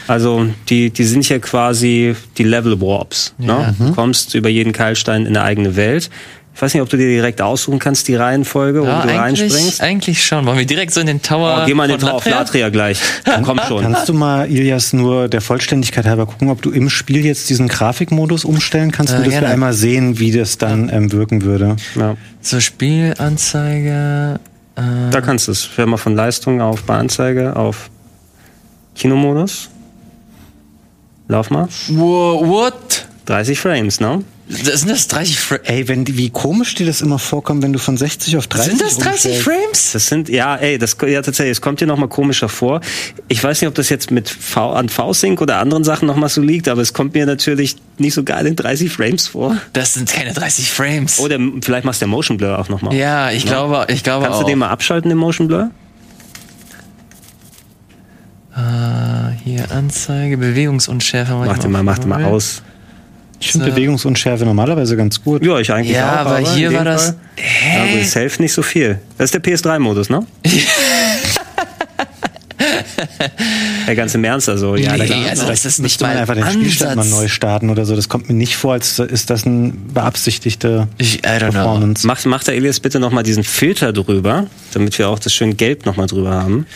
Also 0.08 0.46
die, 0.68 0.90
die 0.90 1.04
sind 1.04 1.28
ja 1.28 1.38
quasi 1.38 2.16
die 2.37 2.44
Level 2.44 2.80
Warps. 2.80 3.35
Ne? 3.38 3.74
Du 3.78 3.92
kommst 3.92 4.35
über 4.35 4.48
jeden 4.48 4.72
Keilstein 4.72 5.22
in 5.22 5.37
eine 5.37 5.42
eigene 5.42 5.76
Welt. 5.76 6.11
Ich 6.54 6.60
weiß 6.60 6.74
nicht, 6.74 6.82
ob 6.82 6.88
du 6.90 6.96
dir 6.98 7.08
direkt 7.08 7.40
aussuchen 7.40 7.78
kannst, 7.78 8.06
die 8.08 8.14
Reihenfolge, 8.14 8.84
Ja, 8.84 9.02
wo 9.02 9.08
du 9.08 9.14
reinspringst. 9.16 9.80
eigentlich 9.80 10.24
schon. 10.24 10.44
Wollen 10.44 10.58
wir 10.58 10.66
direkt 10.66 10.92
so 10.92 11.00
in 11.00 11.06
den 11.06 11.22
Tower 11.22 11.60
Oh, 11.62 11.66
geh 11.66 11.72
mal 11.74 11.84
in 11.86 11.92
den 11.92 12.00
Tower 12.00 12.12
auf 12.14 12.24
Latria? 12.26 12.40
Latria 12.40 12.68
gleich. 12.68 13.00
Komm 13.42 13.58
schon. 13.68 13.82
Kannst 13.82 14.08
du 14.08 14.12
mal, 14.12 14.48
Ilias, 14.50 14.92
nur 14.92 15.28
der 15.28 15.40
Vollständigkeit 15.40 16.04
halber 16.04 16.26
gucken, 16.26 16.50
ob 16.50 16.60
du 16.60 16.70
im 16.70 16.90
Spiel 16.90 17.24
jetzt 17.24 17.48
diesen 17.48 17.68
Grafikmodus 17.68 18.44
umstellen 18.44 18.92
kannst, 18.92 19.12
Äh, 19.12 19.16
nur 19.16 19.24
dass 19.24 19.32
wir 19.32 19.40
gerne. 19.40 19.54
einmal 19.54 19.72
sehen, 19.72 20.18
wie 20.18 20.30
das 20.30 20.58
dann 20.58 20.90
ähm, 20.92 21.10
wirken 21.10 21.42
würde. 21.42 21.76
Ja. 21.96 22.16
So, 22.42 22.60
Spielanzeige. 22.60 24.38
Äh, 24.76 24.80
Da 25.10 25.20
kannst 25.22 25.48
du 25.48 25.52
es. 25.52 25.64
Fähr 25.64 25.86
mal 25.86 25.96
von 25.96 26.14
Leistung 26.14 26.60
auf 26.60 26.82
Bahnzeige 26.84 27.56
auf 27.56 27.88
Kinomodus. 28.94 29.70
Lauf 31.28 31.50
mal. 31.50 31.68
Wo- 31.88 32.46
what? 32.46 33.06
30 33.26 33.58
Frames, 33.58 34.00
ne? 34.00 34.22
Das 34.48 34.81
sind 34.81 34.90
das 34.90 35.09
30 35.09 35.38
Frames? 35.38 35.62
Ey, 35.68 35.88
wenn 35.88 36.05
die, 36.05 36.18
wie 36.18 36.28
komisch 36.28 36.74
dir 36.74 36.85
das 36.85 37.00
immer 37.00 37.18
vorkommt, 37.18 37.62
wenn 37.62 37.72
du 37.72 37.78
von 37.78 37.96
60 37.96 38.37
auf 38.37 38.48
30 38.48 38.70
Sind 38.70 38.81
das 38.83 38.98
30 38.98 39.12
umstellst. 39.31 39.42
Frames? 39.42 39.92
Das 39.92 40.07
sind, 40.09 40.28
ja, 40.28 40.57
ey, 40.57 40.78
das, 40.78 40.96
ja, 41.07 41.22
tatsächlich, 41.22 41.52
es 41.52 41.61
kommt 41.61 41.81
dir 41.81 41.87
nochmal 41.87 42.09
komischer 42.09 42.48
vor. 42.48 42.81
Ich 43.28 43.42
weiß 43.42 43.61
nicht, 43.61 43.68
ob 43.68 43.74
das 43.74 43.88
jetzt 43.88 44.11
mit 44.11 44.28
V, 44.28 44.72
an 44.72 44.88
V-Sync 44.88 45.40
oder 45.40 45.59
anderen 45.59 45.85
Sachen 45.85 46.07
nochmal 46.07 46.28
so 46.28 46.40
liegt, 46.40 46.68
aber 46.68 46.83
es 46.83 46.92
kommt 46.92 47.14
mir 47.14 47.24
natürlich 47.24 47.76
nicht 47.98 48.14
so 48.14 48.24
geil 48.24 48.46
in 48.46 48.57
30 48.57 48.90
Frames 48.92 49.28
vor. 49.28 49.57
Das 49.72 49.94
sind 49.94 50.11
keine 50.11 50.33
30 50.35 50.70
Frames. 50.70 51.20
Oder 51.20 51.38
vielleicht 51.62 51.85
machst 51.85 52.02
du 52.02 52.07
der 52.07 52.11
Motion 52.11 52.37
Blur 52.37 52.59
auch 52.59 52.68
nochmal. 52.68 52.94
ja, 52.94 53.31
ich 53.31 53.46
glaube, 53.46 53.87
ich 53.88 54.02
glaube 54.02 54.24
Kannst 54.24 54.40
auch. 54.40 54.42
du 54.44 54.48
den 54.50 54.59
mal 54.59 54.68
abschalten, 54.70 55.09
den 55.09 55.18
Motion 55.18 55.46
Blur? 55.48 55.70
Ah, 58.55 59.31
hier 59.44 59.70
Anzeige, 59.70 60.37
Bewegungsunschärfe. 60.37 61.33
Mach 61.33 61.59
den 61.59 61.70
mal, 61.70 61.83
mach 61.83 61.98
den 61.98 62.11
mal 62.11 62.24
aus. 62.24 62.62
Ich 63.44 63.50
finde 63.50 63.66
So. 63.66 63.72
Bewegungsunschärfe 63.72 64.44
normalerweise 64.44 64.96
ganz 64.96 65.20
gut. 65.22 65.44
Ja, 65.44 65.59
ich 65.59 65.72
eigentlich 65.72 65.96
Ja, 65.96 66.12
auch. 66.22 66.26
aber 66.26 66.38
hier 66.38 66.68
in 66.68 66.74
dem 66.74 66.78
war 66.78 66.85
das- 66.85 67.07
Fall- 67.07 67.14
Ja, 67.74 67.83
aber 67.83 68.00
es 68.00 68.12
hilft 68.14 68.38
nicht 68.40 68.52
so 68.52 68.62
viel. 68.62 68.98
Das 69.18 69.26
ist 69.26 69.35
der 69.35 69.42
PS3-Modus, 69.42 70.11
ne? 70.11 70.24
ja, 73.87 73.94
ganz 73.94 74.14
im 74.14 74.22
Ernst, 74.24 74.48
also. 74.48 74.76
Ja, 74.76 74.96
Nee, 74.96 75.07
klar. 75.07 75.28
also 75.31 75.46
das 75.46 75.64
ist 75.64 75.81
nicht 75.81 76.00
mal 76.00 76.16
einfach 76.16 76.35
den 76.35 76.44
Spielstand 76.46 76.96
mal 76.96 77.02
Ansatz. 77.02 77.20
neu 77.20 77.28
starten 77.28 77.70
oder 77.70 77.85
so. 77.85 77.96
Das 77.96 78.09
kommt 78.09 78.28
mir 78.28 78.35
nicht 78.35 78.57
vor, 78.57 78.74
als 78.74 78.98
ist 79.00 79.31
das 79.31 79.44
eine 79.44 79.72
beabsichtigte 79.92 80.87
Ich, 80.98 81.18
I 81.18 81.20
don't 81.26 81.38
know. 81.40 81.50
Performance. 81.50 82.07
Macht, 82.07 82.24
macht 82.26 82.46
der 82.46 82.55
Elias 82.55 82.78
bitte 82.81 83.00
nochmal 83.00 83.24
diesen 83.24 83.42
Filter 83.44 83.92
drüber, 83.92 84.46
damit 84.72 84.96
wir 84.98 85.09
auch 85.09 85.18
das 85.18 85.35
schön 85.35 85.57
Gelb 85.57 85.85
nochmal 85.87 86.07
drüber 86.07 86.31
haben. 86.31 86.66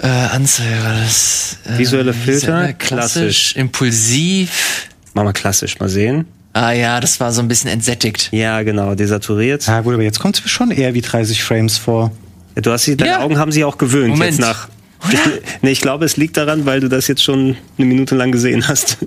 Äh, 0.00 0.06
Anzeige 0.06 0.70
war 0.84 0.94
das. 1.02 1.56
Äh, 1.64 1.78
Visuelle 1.78 2.12
Filter, 2.12 2.58
visuelle, 2.58 2.74
klassisch, 2.74 3.56
impulsiv. 3.56 4.88
Mach 5.16 5.24
mal 5.24 5.32
klassisch, 5.32 5.78
mal 5.80 5.88
sehen. 5.88 6.26
Ah 6.52 6.72
ja, 6.72 7.00
das 7.00 7.18
war 7.20 7.32
so 7.32 7.40
ein 7.40 7.48
bisschen 7.48 7.70
entsättigt. 7.70 8.28
Ja, 8.32 8.62
genau, 8.62 8.94
desaturiert. 8.94 9.66
Ja 9.66 9.80
gut, 9.80 9.94
aber 9.94 10.02
jetzt 10.02 10.20
kommt 10.20 10.36
es 10.36 10.42
mir 10.44 10.50
schon 10.50 10.70
eher 10.70 10.92
wie 10.92 11.00
30 11.00 11.42
Frames 11.42 11.78
vor. 11.78 12.10
Ja, 12.54 12.60
Du 12.60 12.70
hast 12.70 12.84
sie, 12.84 12.98
deine 12.98 13.12
Ja. 13.12 13.20
Augen 13.22 13.38
haben 13.38 13.50
sich 13.50 13.64
auch 13.64 13.78
gewöhnt 13.78 14.08
Moment. 14.10 14.32
jetzt 14.32 14.40
nach. 14.40 14.68
Ich, 15.10 15.18
nee, 15.62 15.70
ich 15.70 15.80
glaube, 15.80 16.04
es 16.04 16.18
liegt 16.18 16.36
daran, 16.36 16.66
weil 16.66 16.80
du 16.80 16.88
das 16.88 17.06
jetzt 17.08 17.22
schon 17.24 17.56
eine 17.78 17.86
Minute 17.86 18.14
lang 18.14 18.30
gesehen 18.30 18.68
hast. 18.68 18.98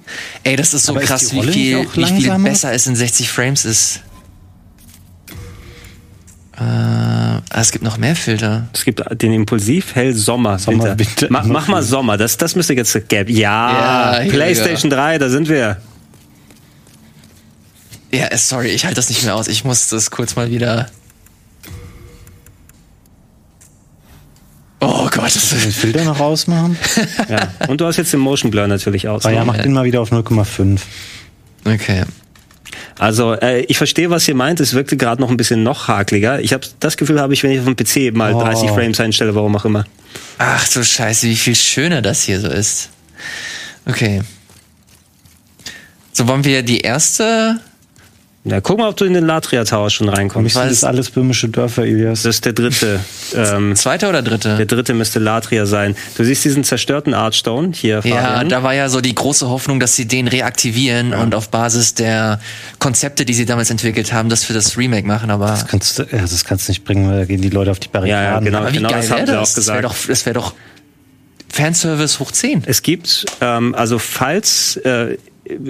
Ey, 0.44 0.56
das 0.56 0.74
ist 0.74 0.88
so 0.88 0.94
Aber 0.94 1.04
ist 1.04 1.10
krass, 1.10 1.28
die 1.30 1.44
wie 1.44 1.52
viel, 1.52 1.88
wie 1.94 2.22
viel 2.22 2.40
besser 2.40 2.72
es 2.74 2.88
in 2.88 2.96
60 2.96 3.30
Frames 3.30 3.66
ist. 3.66 4.02
Äh, 6.58 6.62
ah, 6.64 7.42
es 7.56 7.72
gibt 7.72 7.84
noch 7.84 7.98
mehr 7.98 8.16
Filter. 8.16 8.68
Es 8.74 8.84
gibt 8.84 9.02
den 9.22 9.32
Impulsiv 9.34 9.94
Hell 9.96 10.14
Sommer. 10.14 10.58
Sommer, 10.58 10.84
Winter. 10.86 11.00
Winter. 11.00 11.28
Mach, 11.30 11.46
mach 11.46 11.68
mal 11.68 11.84
Sommer, 11.84 12.18
das, 12.18 12.36
das 12.38 12.56
müsste 12.56 12.74
jetzt 12.74 13.10
gelb. 13.10 13.30
Ja, 13.30 14.22
Ja, 14.24 14.30
PlayStation 14.30 14.90
3, 14.90 15.20
da 15.20 15.30
sind 15.30 15.48
wir. 15.50 15.78
Ja, 18.12 18.28
äh, 18.28 18.38
sorry, 18.38 18.70
ich 18.70 18.86
halte 18.86 18.96
das 18.96 19.10
nicht 19.10 19.24
mehr 19.24 19.36
aus. 19.36 19.48
Ich 19.48 19.64
muss 19.64 19.90
das 19.90 20.10
kurz 20.12 20.36
mal 20.36 20.50
wieder. 20.50 20.90
Oh 24.82 25.10
Gott, 25.12 25.36
das 25.36 25.50
Den 25.50 25.72
Filter 25.72 26.06
noch 26.06 26.20
ausmachen? 26.20 26.78
Ja. 27.30 27.52
Und 27.68 27.82
du 27.82 27.86
hast 27.86 27.98
jetzt 27.98 28.14
den 28.14 28.22
Motion 28.22 28.50
Blur 28.50 28.68
natürlich 28.68 29.08
aus. 29.08 29.26
Ah 29.26 29.32
ja, 29.32 29.40
ne? 29.42 29.46
mach 29.46 29.58
den 29.58 29.74
mal 29.74 29.84
wieder 29.84 30.02
auf 30.02 30.12
0,5. 30.12 30.80
Okay. 31.66 32.04
Also 32.98 33.34
äh, 33.34 33.62
ich 33.62 33.78
verstehe, 33.78 34.10
was 34.10 34.28
ihr 34.28 34.36
meint. 34.36 34.60
Es 34.60 34.74
wirkte 34.74 34.98
gerade 34.98 35.22
noch 35.22 35.30
ein 35.30 35.38
bisschen 35.38 35.64
noch 35.64 35.88
hakliger. 35.88 36.40
Ich 36.42 36.54
habe 36.54 36.66
das 36.80 36.98
Gefühl, 36.98 37.20
habe 37.20 37.34
ich, 37.34 37.44
wenn 37.44 37.52
ich 37.52 37.60
auf 37.60 37.66
dem 37.66 37.76
PC 37.76 38.16
mal 38.16 38.34
Oh. 38.34 38.42
30 38.42 38.70
Frames 38.72 39.00
einstelle, 39.00 39.36
warum 39.36 39.56
auch 39.56 39.66
immer. 39.66 39.86
Ach 40.38 40.68
du 40.70 40.84
Scheiße, 40.84 41.28
wie 41.28 41.36
viel 41.36 41.56
schöner 41.56 42.02
das 42.02 42.24
hier 42.24 42.40
so 42.40 42.48
ist. 42.48 42.90
Okay. 43.86 44.22
So 46.14 46.28
wollen 46.28 46.44
wir 46.44 46.64
die 46.64 46.80
erste. 46.80 47.60
Ja, 48.50 48.62
guck 48.62 48.78
mal, 48.80 48.90
ob 48.90 48.98
du 48.98 49.06
in 49.06 49.14
den 49.14 49.26
Latria 49.26 49.64
Tower 49.64 49.90
schon 49.90 50.08
Für 50.08 50.12
mich 50.12 50.20
reinkommst. 50.20 50.54
sind 50.56 50.64
weiß- 50.64 50.70
das 50.70 50.84
alles 50.84 51.10
böhmische 51.12 51.50
Dörfer, 51.50 51.86
Ilias. 51.86 52.24
Das 52.24 52.36
ist 52.36 52.46
der 52.46 52.54
dritte. 52.54 53.00
ähm, 53.36 53.76
Zweite 53.76 54.10
oder 54.10 54.22
dritte? 54.22 54.58
der 54.58 54.66
dritte 54.66 54.94
müsste 54.94 55.20
Latria 55.20 55.66
sein. 55.66 55.96
Du 56.18 56.24
siehst 56.24 56.44
diesen 56.46 56.64
zerstörten 56.64 57.14
Archstone 57.14 57.72
hier. 57.74 58.02
Ja, 58.04 58.22
Fabian. 58.22 58.50
da 58.50 58.64
war 58.64 58.74
ja 58.74 58.90
so 58.90 59.02
die 59.02 59.14
große 59.16 59.48
Hoffnung, 59.50 59.80
dass 59.80 59.96
sie 59.96 60.08
den 60.08 60.28
reaktivieren 60.28 61.14
und 61.14 61.36
auf 61.36 61.50
Basis 61.50 61.94
der 61.94 62.40
Konzepte, 62.80 63.26
die 63.26 63.34
sie 63.34 63.46
damals 63.46 63.70
entwickelt 63.70 64.12
haben, 64.14 64.30
das 64.30 64.44
für 64.44 64.54
das 64.54 64.78
Remake 64.78 65.06
machen, 65.08 65.30
aber. 65.32 65.58
Kannst 65.68 66.00
du, 66.00 66.04
ja, 66.04 66.20
das 66.22 66.44
kannst 66.46 66.68
du 66.68 66.72
nicht 66.72 66.84
bringen, 66.86 67.10
weil 67.10 67.20
da 67.20 67.26
gehen 67.26 67.42
die 67.42 67.50
Leute 67.50 67.72
auf 67.72 67.80
die 67.80 67.88
Barrikaden. 67.90 68.24
Ja, 68.24 68.32
ja, 68.34 68.40
genau. 68.40 68.58
Aber 68.60 68.74
wie 68.74 68.80
geil 68.80 68.90
das 68.92 69.10
haben 69.12 69.18
wäre 69.18 69.28
sie 69.28 69.34
das? 69.34 69.52
auch 69.52 69.56
Das 69.56 69.68
wäre 69.68 69.78
gesagt. 69.82 69.84
doch, 70.04 70.08
das 70.10 70.26
wäre 70.26 70.34
doch 70.34 70.54
Fanservice 71.52 72.20
hoch 72.20 72.32
10. 72.32 72.64
Es 72.66 72.82
gibt, 72.84 73.26
ähm, 73.42 73.74
also 73.76 74.00
falls, 74.00 74.78
äh, 74.78 75.18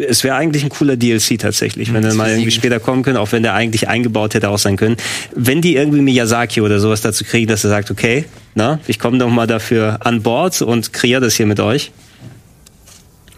es 0.07 0.23
wäre 0.23 0.35
eigentlich 0.35 0.63
ein 0.63 0.69
cooler 0.69 0.97
DLC 0.97 1.39
tatsächlich, 1.39 1.93
wenn 1.93 2.03
er 2.03 2.13
mal 2.13 2.29
irgendwie 2.29 2.51
später 2.51 2.79
kommen 2.79 3.03
können, 3.03 3.17
auch 3.17 3.31
wenn 3.31 3.43
der 3.43 3.53
eigentlich 3.53 3.87
eingebaut 3.87 4.33
hätte 4.33 4.49
auch 4.49 4.57
sein 4.57 4.75
können. 4.75 4.97
Wenn 5.35 5.61
die 5.61 5.75
irgendwie 5.75 6.01
Miyazaki 6.01 6.61
oder 6.61 6.79
sowas 6.79 7.01
dazu 7.01 7.23
kriegen, 7.23 7.47
dass 7.47 7.63
er 7.63 7.69
sagt, 7.69 7.89
okay, 7.91 8.25
na, 8.55 8.79
ich 8.87 8.99
komme 8.99 9.17
doch 9.17 9.29
mal 9.29 9.47
dafür 9.47 9.99
an 10.05 10.21
Bord 10.21 10.61
und 10.61 10.91
kreiere 10.91 11.21
das 11.21 11.35
hier 11.35 11.45
mit 11.45 11.59
euch. 11.59 11.91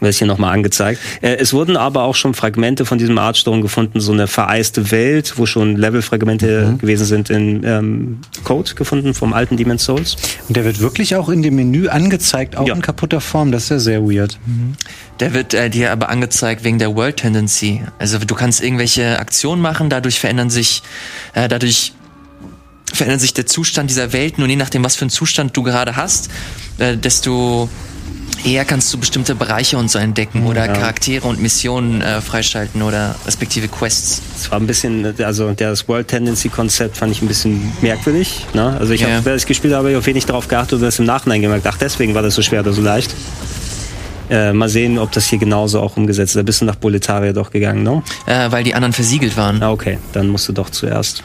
Wird 0.01 0.09
es 0.09 0.17
hier 0.17 0.25
nochmal 0.27 0.51
angezeigt. 0.53 0.99
Äh, 1.21 1.35
es 1.35 1.53
wurden 1.53 1.77
aber 1.77 2.03
auch 2.03 2.15
schon 2.15 2.33
Fragmente 2.33 2.85
von 2.85 2.97
diesem 2.97 3.17
Artstone 3.19 3.61
gefunden, 3.61 4.01
so 4.01 4.11
eine 4.11 4.25
vereiste 4.27 4.89
Welt, 4.91 5.33
wo 5.37 5.45
schon 5.45 5.77
Levelfragmente 5.77 6.75
gewesen 6.81 7.05
sind 7.05 7.29
in 7.29 7.63
ähm, 7.63 8.17
Code 8.43 8.73
gefunden 8.73 9.13
vom 9.13 9.31
alten 9.31 9.57
Demon's 9.57 9.85
Souls. 9.85 10.15
Und 10.47 10.57
der 10.57 10.65
wird 10.65 10.79
wirklich 10.79 11.15
auch 11.15 11.29
in 11.29 11.43
dem 11.43 11.55
Menü 11.55 11.87
angezeigt, 11.87 12.57
auch 12.57 12.67
Ja. 12.67 12.73
in 12.73 12.81
kaputter 12.81 13.21
Form. 13.21 13.51
Das 13.51 13.65
ist 13.65 13.69
ja 13.69 13.79
sehr 13.79 14.01
weird. 14.03 14.39
Der 15.19 15.35
wird 15.35 15.53
äh, 15.53 15.69
dir 15.69 15.91
aber 15.91 16.09
angezeigt 16.09 16.63
wegen 16.63 16.79
der 16.79 16.95
World 16.95 17.17
Tendency. 17.17 17.81
Also 17.99 18.17
du 18.17 18.33
kannst 18.33 18.63
irgendwelche 18.63 19.19
Aktionen 19.19 19.61
machen, 19.61 19.89
dadurch 19.91 20.19
verändern 20.19 20.49
sich, 20.49 20.81
äh, 21.35 21.47
dadurch 21.47 21.93
verändert 22.91 23.21
sich 23.21 23.35
der 23.35 23.45
Zustand 23.45 23.91
dieser 23.91 24.13
Welten 24.13 24.43
und 24.43 24.49
je 24.49 24.55
nachdem, 24.55 24.83
was 24.83 24.95
für 24.95 25.01
einen 25.03 25.11
Zustand 25.11 25.55
du 25.55 25.61
gerade 25.61 25.95
hast, 25.95 26.31
äh, 26.79 26.97
desto 26.97 27.69
eher 28.45 28.65
kannst 28.65 28.93
du 28.93 28.97
bestimmte 28.97 29.35
Bereiche 29.35 29.77
und 29.77 29.89
so 29.89 29.99
entdecken 29.99 30.45
oder 30.45 30.67
Charaktere 30.67 31.27
und 31.27 31.41
Missionen 31.41 32.01
äh, 32.01 32.21
freischalten 32.21 32.81
oder 32.81 33.15
respektive 33.25 33.67
Quests. 33.67 34.21
Es 34.37 34.49
war 34.51 34.59
ein 34.59 34.67
bisschen, 34.67 35.13
also 35.23 35.51
das 35.51 35.87
World 35.87 36.07
Tendency 36.07 36.49
Konzept 36.49 36.97
fand 36.97 37.11
ich 37.11 37.21
ein 37.21 37.27
bisschen 37.27 37.71
merkwürdig. 37.81 38.45
Ne? 38.53 38.75
Also 38.79 38.93
ich 38.93 39.01
Ja. 39.01 39.09
habe, 39.17 39.31
als 39.31 39.43
ich 39.43 39.47
gespielt 39.47 39.73
habe, 39.73 39.97
auf 39.97 40.05
wenig 40.05 40.25
darauf 40.25 40.47
geachtet 40.47 40.73
und 40.73 40.81
das 40.81 40.99
im 40.99 41.05
Nachhinein 41.05 41.41
gemerkt. 41.41 41.65
Ach, 41.67 41.77
deswegen 41.77 42.13
war 42.15 42.21
das 42.21 42.35
so 42.35 42.41
schwer 42.41 42.61
oder 42.61 42.73
so 42.73 42.81
leicht. 42.81 43.13
Äh, 44.31 44.53
mal 44.53 44.69
sehen, 44.69 44.97
ob 44.97 45.11
das 45.11 45.27
hier 45.27 45.39
genauso 45.39 45.81
auch 45.81 45.97
umgesetzt 45.97 46.29
ist. 46.29 46.37
Da 46.37 46.43
bist 46.43 46.61
du 46.61 46.65
nach 46.65 46.77
Boletaria 46.77 47.33
doch 47.33 47.51
gegangen, 47.51 47.83
ne? 47.83 48.01
Äh, 48.25 48.49
weil 48.49 48.63
die 48.63 48.73
anderen 48.73 48.93
versiegelt 48.93 49.35
waren. 49.35 49.61
Ah, 49.61 49.71
okay, 49.71 49.97
dann 50.13 50.29
musst 50.29 50.47
du 50.47 50.53
doch 50.53 50.69
zuerst. 50.69 51.21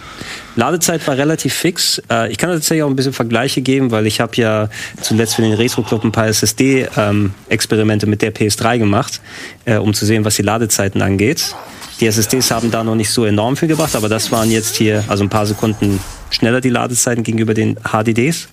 Ladezeit 0.57 1.07
war 1.07 1.17
relativ 1.17 1.55
fix. 1.55 2.03
Äh, 2.11 2.33
ich 2.33 2.39
kann 2.39 2.51
tatsächlich 2.51 2.83
auch 2.83 2.91
ein 2.91 2.97
bisschen 2.97 3.13
Vergleiche 3.13 3.63
geben, 3.63 3.93
weil 3.93 4.09
ich 4.09 4.21
habe 4.21 4.33
ja 4.35 4.69
zuletzt 5.01 5.37
für 5.37 5.43
den 5.43 5.53
Retro 5.53 5.83
Club 5.83 6.03
ein 6.03 6.11
paar 6.11 6.27
SSD-Experimente 6.27 8.09
mit 8.09 8.23
der 8.23 8.35
PS3 8.35 8.79
gemacht, 8.79 9.21
äh, 9.67 9.77
um 9.77 9.95
zu 9.95 10.05
sehen, 10.05 10.25
was 10.25 10.35
die 10.35 10.43
Ladezeiten 10.43 11.01
angeht. 11.01 11.55
Die 12.01 12.07
SSDs 12.09 12.51
haben 12.51 12.73
da 12.73 12.83
noch 12.83 12.97
nicht 12.97 13.11
so 13.11 13.25
enorm 13.25 13.57
viel 13.57 13.69
gebracht, 13.69 13.95
aber 13.95 14.09
das 14.09 14.33
waren 14.33 14.51
jetzt 14.51 14.75
hier 14.75 15.05
also 15.07 15.23
ein 15.23 15.31
paar 15.31 15.47
Sekunden 15.47 16.01
schneller 16.31 16.61
die 16.61 16.69
Ladezeiten 16.69 17.23
gegenüber 17.25 17.55
den 17.55 17.77
HDDs. 17.77 18.49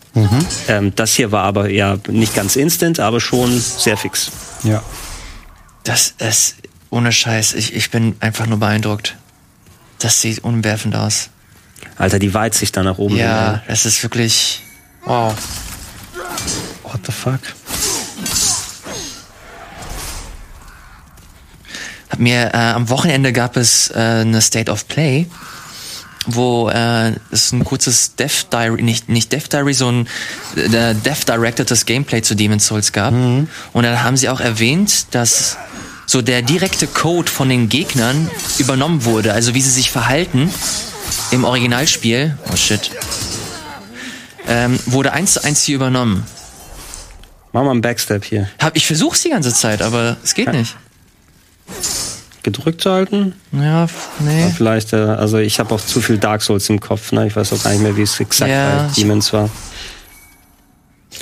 Ähm, 0.68 0.94
das 0.96 1.14
hier 1.14 1.32
war 1.32 1.44
aber 1.44 1.70
ja 1.70 1.98
nicht 2.08 2.36
ganz 2.36 2.56
instant, 2.56 3.00
aber 3.00 3.20
schon 3.20 3.60
sehr 3.60 3.98
fix. 3.98 4.32
Ja. 4.64 4.84
Das 5.84 6.14
ist 6.20 6.56
ohne 6.90 7.12
Scheiß. 7.12 7.54
Ich, 7.54 7.74
ich 7.76 7.92
bin 7.92 8.16
einfach 8.20 8.48
nur 8.48 8.60
beeindruckt. 8.60 9.18
Das 10.00 10.22
sieht 10.22 10.44
umwerfend 10.44 10.96
aus. 10.96 11.30
Alter, 11.98 12.20
die 12.20 12.34
Weitsicht 12.34 12.76
da 12.76 12.84
nach 12.84 12.98
oben. 12.98 13.18
Ja, 13.18 13.62
das 13.68 13.86
ist 13.86 14.02
wirklich. 14.04 14.62
Wow. 15.06 15.36
What 16.84 17.00
the 17.06 17.12
fuck? 17.12 17.40
Hab 22.10 22.20
mir 22.20 22.52
äh, 22.54 22.58
am 22.58 22.90
Wochenende 22.90 23.34
gab 23.34 23.58
es 23.58 23.90
äh, 23.90 23.98
eine 23.98 24.40
State 24.42 24.72
of 24.72 24.88
Play, 24.88 25.26
wo 26.26 26.70
äh, 26.70 27.14
es 27.32 27.52
ein 27.52 27.64
kurzes 27.64 28.16
Death 28.16 28.48
Diary, 28.52 28.82
nicht 28.82 29.10
nicht 29.10 29.32
Death 29.32 29.52
Diary, 29.52 29.74
so 29.74 29.90
ein 29.90 30.08
äh, 30.56 30.96
Death 30.96 31.28
Directedes 31.28 31.86
Gameplay 31.86 32.22
zu 32.22 32.36
Demon's 32.36 32.68
Souls 32.68 32.92
gab. 32.92 33.14
Und 33.14 33.48
dann 33.74 34.04
haben 34.04 34.18
sie 34.18 34.30
auch 34.30 34.40
erwähnt, 34.40 35.08
dass 35.12 35.58
so 36.06 36.22
der 36.22 36.42
direkte 36.42 36.88
Code 36.88 37.30
von 37.30 37.50
den 37.50 37.70
Gegnern 37.70 38.30
übernommen 38.58 39.06
wurde, 39.06 39.34
also 39.34 39.54
wie 39.54 39.62
sie 39.62 39.72
sich 39.72 39.92
verhalten 39.92 40.52
im 41.32 41.44
Originalspiel. 41.44 42.38
Oh 42.52 42.56
shit. 42.56 42.92
Ähm, 44.48 44.80
wurde 44.86 45.14
eins 45.14 45.34
zu 45.34 45.44
eins 45.44 45.64
hier 45.64 45.76
übernommen. 45.76 46.26
Mach 47.54 47.64
mal 47.64 47.72
einen 47.72 47.82
Backstep 47.82 48.26
hier. 48.26 48.50
Hab, 48.60 48.76
ich 48.76 48.88
versuch's 48.88 49.22
die 49.22 49.30
ganze 49.30 49.54
Zeit, 49.54 49.82
aber 49.82 50.18
es 50.24 50.34
geht 50.34 50.52
nicht. 50.52 50.76
Gedrückt 52.44 52.86
halten. 52.86 53.34
Ja, 53.54 53.88
nee. 54.20 54.52
Vielleicht, 54.56 54.94
äh, 54.94 54.98
also 54.98 55.38
ich 55.38 55.60
habe 55.60 55.74
auch 55.74 55.82
zu 55.82 56.02
viel 56.02 56.18
Dark 56.18 56.42
Souls 56.42 56.70
im 56.70 56.80
Kopf, 56.80 57.12
ne? 57.14 57.26
Ich 57.28 57.36
weiß 57.36 57.54
auch 57.54 57.64
gar 57.64 57.72
nicht 57.72 57.82
mehr, 57.82 57.96
wie 57.96 58.02
es 58.02 58.20
exakt 58.20 58.52
Ja, 58.52 58.90
bei 58.94 59.02
Demons 59.02 59.32
war. 59.34 59.50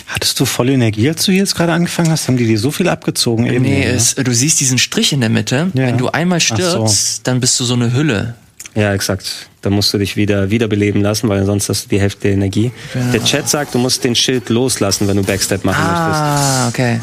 Hattest 0.08 0.40
du 0.40 0.46
volle 0.46 0.74
Energie, 0.74 1.08
als 1.10 1.26
du 1.26 1.32
jetzt 1.32 1.56
gerade 1.56 1.74
angefangen 1.74 2.10
hast? 2.12 2.28
Haben 2.28 2.38
die 2.38 2.46
dir 2.48 2.58
so 2.60 2.72
viel 2.72 2.88
abgezogen? 2.90 3.46
Eben, 3.46 3.64
Nee, 3.64 3.80
ne? 3.80 3.92
es, 3.92 4.16
du 4.16 4.34
siehst 4.34 4.60
diesen 4.60 4.78
Strich 4.78 5.14
in 5.14 5.22
der 5.22 5.30
Mitte. 5.30 5.70
Ja. 5.74 5.88
Wenn 5.88 5.98
du 5.98 6.10
einmal 6.10 6.40
Ach 6.42 6.48
so. 6.48 6.56
stirbst, 6.56 7.28
dann 7.28 7.40
bist 7.40 7.60
du 7.60 7.66
so 7.66 7.74
eine 7.74 7.94
Hülle. 7.94 8.36
Ja, 8.74 8.94
exakt. 8.94 9.48
Da 9.62 9.70
musst 9.70 9.94
du 9.94 9.98
dich 9.98 10.16
wieder 10.16 10.50
wiederbeleben 10.50 11.02
lassen, 11.02 11.28
weil 11.30 11.46
sonst 11.46 11.68
hast 11.70 11.86
du 11.86 11.90
die 11.90 12.00
Hälfte 12.00 12.22
der 12.24 12.32
Energie. 12.34 12.72
Der 13.14 13.24
Chat 13.24 13.50
sagt, 13.50 13.76
du 13.76 13.80
musst 13.80 14.04
den 14.04 14.16
Schild 14.16 14.50
loslassen, 14.50 15.08
wenn 15.08 15.18
du 15.18 15.24
Backstep 15.24 15.66
machen 15.66 15.84
Ah, 15.84 16.68
okay. 16.70 17.00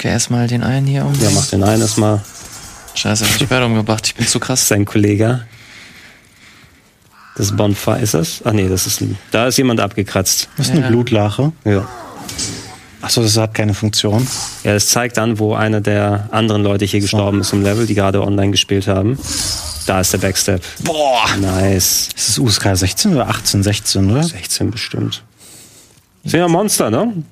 Okay, 0.00 0.08
erstmal 0.08 0.46
den 0.46 0.62
einen 0.62 0.86
hier 0.86 1.04
möchtest. 1.04 1.22
Ja, 1.30 1.30
mach 1.38 1.46
den 1.48 1.62
einen 1.62 1.82
erstmal. 1.82 2.22
Scheiße, 2.94 3.22
hab 3.22 3.38
ich 3.38 3.46
Schwert 3.46 3.62
umgebracht. 3.62 4.06
Ich 4.06 4.14
bin 4.14 4.26
zu 4.26 4.40
krass. 4.40 4.66
Sein 4.66 4.86
Kollege. 4.86 5.44
Das 7.36 7.54
Bonfire 7.54 7.98
ist 8.00 8.14
das? 8.14 8.40
Ach 8.46 8.52
nee, 8.52 8.66
das 8.66 8.86
ist 8.86 9.02
ein, 9.02 9.18
da 9.30 9.48
ist 9.48 9.58
jemand 9.58 9.78
abgekratzt. 9.78 10.48
Das 10.56 10.68
ist 10.68 10.72
eine 10.72 10.80
Ja. 10.80 10.88
Blutlache. 10.88 11.52
Ja. 11.66 11.86
Achso, 13.02 13.22
das 13.22 13.36
hat 13.36 13.52
keine 13.52 13.74
Funktion. 13.74 14.26
Ja, 14.64 14.72
das 14.72 14.88
zeigt 14.88 15.18
an, 15.18 15.38
wo 15.38 15.52
einer 15.52 15.82
der 15.82 16.30
anderen 16.30 16.62
Leute 16.62 16.86
hier 16.86 17.00
gestorben 17.00 17.42
ist 17.42 17.52
im 17.52 17.62
Level, 17.62 17.84
die 17.84 17.94
gerade 17.94 18.22
online 18.22 18.52
gespielt 18.52 18.86
haben. 18.86 19.18
Da 19.84 20.00
ist 20.00 20.14
der 20.14 20.18
Backstep. 20.18 20.62
Boah! 20.82 21.26
Nice. 21.38 22.08
Ist 22.16 22.28
das 22.30 22.38
USK 22.38 22.74
16 22.74 23.12
oder 23.16 23.28
18, 23.28 23.62
16, 23.62 24.10
oder? 24.10 24.22
16 24.22 24.70
bestimmt. 24.70 25.22
Sind 26.24 26.40
ja 26.40 26.48
Monster, 26.48 26.88
ne? 26.88 27.22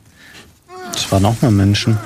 Das 0.93 1.11
waren 1.11 1.25
auch 1.25 1.41
mal 1.41 1.51
Menschen. 1.51 1.97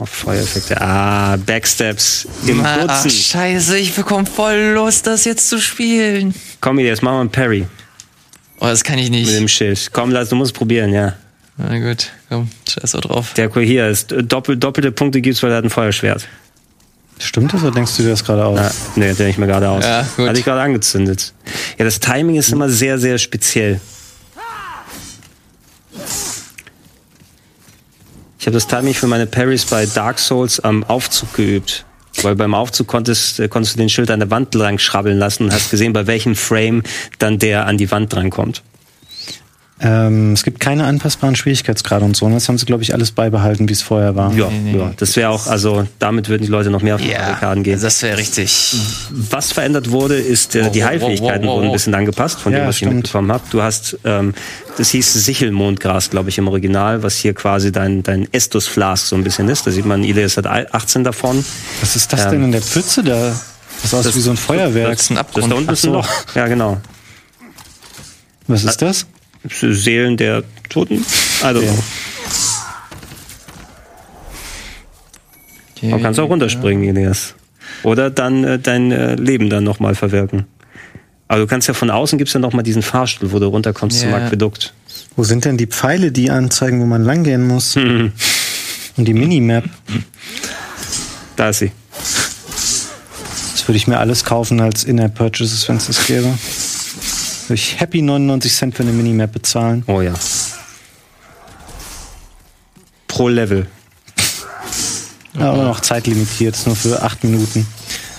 Oh, 0.00 0.06
Feuereffekte. 0.06 0.80
Ah, 0.80 1.36
Backsteps 1.36 2.26
im 2.46 2.60
Ah, 2.64 2.86
ach, 2.86 3.02
Dutzend. 3.02 3.12
scheiße, 3.12 3.78
ich 3.78 3.94
bekomme 3.94 4.26
voll 4.26 4.72
Lust, 4.74 5.06
das 5.06 5.24
jetzt 5.24 5.48
zu 5.48 5.60
spielen. 5.60 6.34
Komm, 6.60 6.78
jetzt 6.78 7.02
machen 7.02 7.16
wir 7.16 7.20
einen 7.20 7.30
Parry 7.30 7.66
Oh, 8.60 8.66
das 8.66 8.82
kann 8.84 8.98
ich 8.98 9.10
mit 9.10 9.20
nicht. 9.20 9.32
dem 9.36 9.46
Schild. 9.48 9.90
Komm, 9.92 10.10
lass, 10.10 10.28
du 10.28 10.36
musst 10.36 10.52
es 10.52 10.56
probieren, 10.58 10.92
ja. 10.92 11.14
Na 11.56 11.78
gut, 11.78 12.10
komm, 12.28 12.48
scheiß 12.68 12.92
so 12.92 13.00
drauf. 13.00 13.32
Der 13.34 13.50
hier 13.52 13.88
ist 13.88 14.14
doppel, 14.16 14.56
doppelte 14.56 14.92
Punkte 14.92 15.20
gibt's, 15.20 15.42
weil 15.42 15.50
er 15.50 15.56
hat 15.58 15.64
ein 15.64 15.70
Feuerschwert. 15.70 16.26
Stimmt 17.20 17.52
das 17.52 17.62
oder 17.62 17.72
denkst 17.72 17.96
du 17.96 18.04
dir 18.04 18.10
das 18.10 18.22
gerade 18.24 18.44
aus? 18.44 18.58
Ah, 18.60 18.70
nee, 18.94 19.06
denke 19.06 19.28
ich 19.30 19.38
mir 19.38 19.48
gerade 19.48 19.68
aus. 19.68 19.84
Ja, 19.84 20.06
gut. 20.16 20.28
Hatte 20.28 20.38
ich 20.38 20.44
gerade 20.44 20.60
angezündet. 20.60 21.32
Ja, 21.76 21.84
das 21.84 21.98
Timing 21.98 22.36
ist 22.36 22.50
immer 22.52 22.68
sehr, 22.68 22.98
sehr 22.98 23.18
speziell. 23.18 23.80
Ich 28.38 28.46
habe 28.46 28.54
das 28.54 28.68
Timing 28.68 28.94
für 28.94 29.08
meine 29.08 29.26
Parries 29.26 29.64
bei 29.64 29.84
Dark 29.84 30.20
Souls 30.20 30.60
am 30.60 30.84
Aufzug 30.84 31.34
geübt. 31.34 31.84
Weil 32.22 32.36
beim 32.36 32.54
Aufzug 32.54 32.86
konntest, 32.86 33.40
äh, 33.40 33.48
konntest 33.48 33.74
du 33.74 33.78
den 33.78 33.88
Schild 33.88 34.10
an 34.10 34.20
der 34.20 34.30
Wand 34.30 34.54
lang 34.54 34.78
schrabbeln 34.78 35.18
lassen 35.18 35.44
und 35.44 35.52
hast 35.52 35.70
gesehen, 35.70 35.92
bei 35.92 36.06
welchem 36.06 36.36
Frame 36.36 36.82
dann 37.18 37.38
der 37.38 37.66
an 37.66 37.78
die 37.78 37.90
Wand 37.90 38.12
drankommt. 38.12 38.62
Ähm, 39.80 40.32
es 40.32 40.42
gibt 40.42 40.58
keine 40.58 40.84
anpassbaren 40.84 41.36
Schwierigkeitsgrade 41.36 42.04
und 42.04 42.16
so. 42.16 42.26
Und 42.26 42.32
das 42.32 42.48
haben 42.48 42.58
sie, 42.58 42.66
glaube 42.66 42.82
ich, 42.82 42.94
alles 42.94 43.12
beibehalten, 43.12 43.68
wie 43.68 43.72
es 43.72 43.82
vorher 43.82 44.16
war. 44.16 44.32
Ja, 44.34 44.48
Nee, 44.48 44.72
nee. 44.72 44.78
ja. 44.78 44.92
Das 44.96 45.14
wäre 45.14 45.30
auch, 45.30 45.46
also 45.46 45.86
damit 46.00 46.28
würden 46.28 46.42
die 46.42 46.48
Leute 46.50 46.70
noch 46.70 46.82
mehr 46.82 46.96
auf 46.96 47.00
die 47.00 47.08
Barrikaden 47.12 47.62
gehen. 47.62 47.80
das 47.80 48.02
wäre 48.02 48.18
richtig. 48.18 48.76
Was 49.12 49.52
verändert 49.52 49.90
wurde, 49.92 50.16
ist, 50.16 50.56
äh, 50.56 50.64
Wow, 50.64 50.72
die 50.72 50.84
Heilfähigkeiten 50.84 51.42
wow, 51.42 51.50
wow, 51.50 51.56
wurden 51.58 51.66
ein 51.68 51.72
bisschen 51.72 51.94
angepasst, 51.94 52.40
von 52.40 52.52
Ja, 52.52 52.58
dem, 52.60 52.66
was 52.68 52.76
stimmt. 52.76 52.90
ich 52.92 52.96
mitbekommen 52.96 53.30
habe. 53.30 53.44
Du 53.50 53.62
hast, 53.62 53.96
ähm, 54.04 54.34
das 54.78 54.90
hieß 54.90 55.12
Sichelmondgras, 55.24 56.10
glaube 56.10 56.28
ich, 56.30 56.38
im 56.38 56.48
Original, 56.48 57.04
was 57.04 57.16
hier 57.16 57.32
quasi 57.34 57.70
dein, 57.70 58.02
dein 58.02 58.26
Estus 58.32 58.66
Flask 58.66 59.06
so 59.06 59.14
ein 59.14 59.22
bisschen 59.22 59.48
ist. 59.48 59.64
Da 59.66 59.70
sieht 59.70 59.86
man, 59.86 60.02
Ilias 60.02 60.36
hat 60.36 60.46
18 60.48 61.04
davon. 61.04 61.44
Was 61.80 61.94
ist 61.94 62.12
das 62.12 62.24
Ja. 62.24 62.30
denn 62.30 62.42
in 62.42 62.50
der 62.52 62.62
Pfütze 62.62 63.04
da? 63.04 63.32
Das 63.82 63.94
aussieht 63.94 64.16
wie 64.16 64.20
so 64.20 64.30
ein 64.32 64.36
Feuerwerk. 64.36 64.90
Das 64.90 65.02
ist 65.02 65.10
ein 65.10 65.14
Das 65.14 65.20
Abgrund. 65.26 65.52
da 65.52 65.56
unten 65.56 65.72
ist 65.72 65.84
ein. 65.86 65.92
Loch. 65.92 66.08
Ja, 66.34 66.48
genau. 66.48 66.78
Was 68.48 68.64
ist 68.64 68.82
das? 68.82 69.06
Seelen 69.44 70.16
der 70.16 70.42
Toten? 70.68 70.96
I 70.96 71.44
don't 71.44 71.62
know. 71.62 71.78
Okay. 75.76 75.90
Man 75.90 76.02
kann 76.02 76.12
es 76.12 76.18
auch 76.18 76.28
runterspringen, 76.28 76.82
Ilias. 76.84 77.34
Oder 77.84 78.10
dann 78.10 78.42
äh, 78.44 78.58
dein 78.58 78.90
äh, 78.90 79.14
Leben 79.14 79.48
dann 79.48 79.64
nochmal 79.64 79.94
verwirken. 79.94 80.46
Aber 81.28 81.40
du 81.40 81.46
kannst 81.46 81.68
ja 81.68 81.74
von 81.74 81.90
außen 81.90 82.18
gibt's 82.18 82.32
ja 82.32 82.40
nochmal 82.40 82.62
diesen 82.62 82.82
Fahrstuhl, 82.82 83.30
wo 83.32 83.38
du 83.38 83.46
runterkommst 83.46 84.00
zum 84.00 84.10
Ja. 84.10 84.16
Aquädukt. 84.16 84.72
Wo 85.14 85.24
sind 85.24 85.44
denn 85.44 85.56
die 85.56 85.66
Pfeile, 85.66 86.10
die 86.10 86.30
anzeigen, 86.30 86.80
wo 86.80 86.86
man 86.86 87.04
langgehen 87.04 87.46
muss? 87.46 87.76
Und 87.76 88.12
die 88.96 89.14
Minimap. 89.14 89.64
Da 91.36 91.50
ist 91.50 91.58
sie. 91.60 91.70
Das 93.52 93.68
würde 93.68 93.76
ich 93.76 93.86
mir 93.86 93.98
alles 93.98 94.24
kaufen 94.24 94.60
als 94.60 94.84
In-App-Purchases, 94.84 95.68
wenn 95.68 95.76
es 95.76 95.86
das 95.86 96.06
gäbe. 96.06 96.32
Würde 97.48 97.54
ich 97.54 97.80
happy 97.80 98.02
99 98.02 98.52
Cent 98.52 98.76
für 98.76 98.82
eine 98.82 98.92
Minimap 98.92 99.32
bezahlen. 99.32 99.82
Oh 99.86 100.02
ja. 100.02 100.12
Pro 103.06 103.28
Level. 103.28 103.66
Aber 105.34 105.62
noch 105.62 105.80
zeitlimitiert, 105.80 106.58
nur 106.66 106.76
für 106.76 107.00
acht 107.02 107.24
Minuten. 107.24 107.66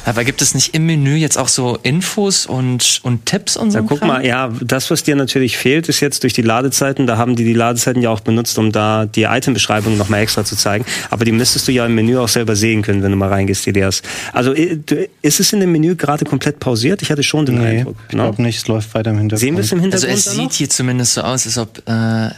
Aber 0.09 0.23
gibt 0.23 0.41
es 0.41 0.55
nicht 0.55 0.73
im 0.73 0.85
Menü 0.85 1.15
jetzt 1.15 1.37
auch 1.37 1.47
so 1.47 1.77
Infos 1.83 2.45
und, 2.45 2.99
und 3.03 3.25
Tipps 3.25 3.55
und 3.55 3.71
so? 3.71 3.77
Ja, 3.79 3.83
guck 3.87 3.99
Kram? 3.99 4.07
mal, 4.07 4.25
ja, 4.25 4.51
das, 4.61 4.89
was 4.89 5.03
dir 5.03 5.15
natürlich 5.15 5.57
fehlt, 5.57 5.87
ist 5.87 5.99
jetzt 5.99 6.23
durch 6.23 6.33
die 6.33 6.41
Ladezeiten. 6.41 7.05
Da 7.07 7.17
haben 7.17 7.35
die 7.35 7.43
die 7.43 7.53
Ladezeiten 7.53 8.01
ja 8.01 8.09
auch 8.09 8.19
benutzt, 8.21 8.57
um 8.57 8.71
da 8.71 9.05
die 9.05 9.23
Itembeschreibung 9.23 9.97
nochmal 9.97 10.21
extra 10.21 10.43
zu 10.43 10.55
zeigen. 10.55 10.83
Aber 11.09 11.25
die 11.25 11.31
müsstest 11.31 11.67
du 11.67 11.71
ja 11.71 11.85
im 11.85 11.93
Menü 11.95 12.17
auch 12.17 12.27
selber 12.27 12.55
sehen 12.55 12.81
können, 12.81 13.03
wenn 13.03 13.11
du 13.11 13.17
mal 13.17 13.29
reingehst, 13.29 13.67
Elias. 13.67 14.01
Also 14.33 14.53
ist 14.53 15.39
es 15.39 15.53
in 15.53 15.59
dem 15.59 15.71
Menü 15.71 15.95
gerade 15.95 16.25
komplett 16.25 16.59
pausiert? 16.59 17.01
Ich 17.01 17.11
hatte 17.11 17.23
schon 17.23 17.45
den 17.45 17.59
Nee, 17.59 17.79
Eindruck. 17.79 17.95
ich 18.09 18.15
ne? 18.15 18.23
glaube 18.23 18.41
nicht, 18.41 18.57
es 18.57 18.67
läuft 18.67 18.93
weiter 18.95 19.11
im 19.11 19.19
Hintergrund. 19.19 19.39
Sehen 19.41 19.55
wir 19.55 19.63
es 19.63 19.71
im 19.71 19.79
Also 19.79 19.83
Hintergrund? 20.07 20.17
es 20.17 20.25
da 20.25 20.31
sieht 20.31 20.43
noch? 20.45 20.53
hier 20.53 20.69
zumindest 20.69 21.13
so 21.13 21.21
aus, 21.21 21.45
als 21.45 21.57
ob 21.57 21.77
äh, 21.87 22.29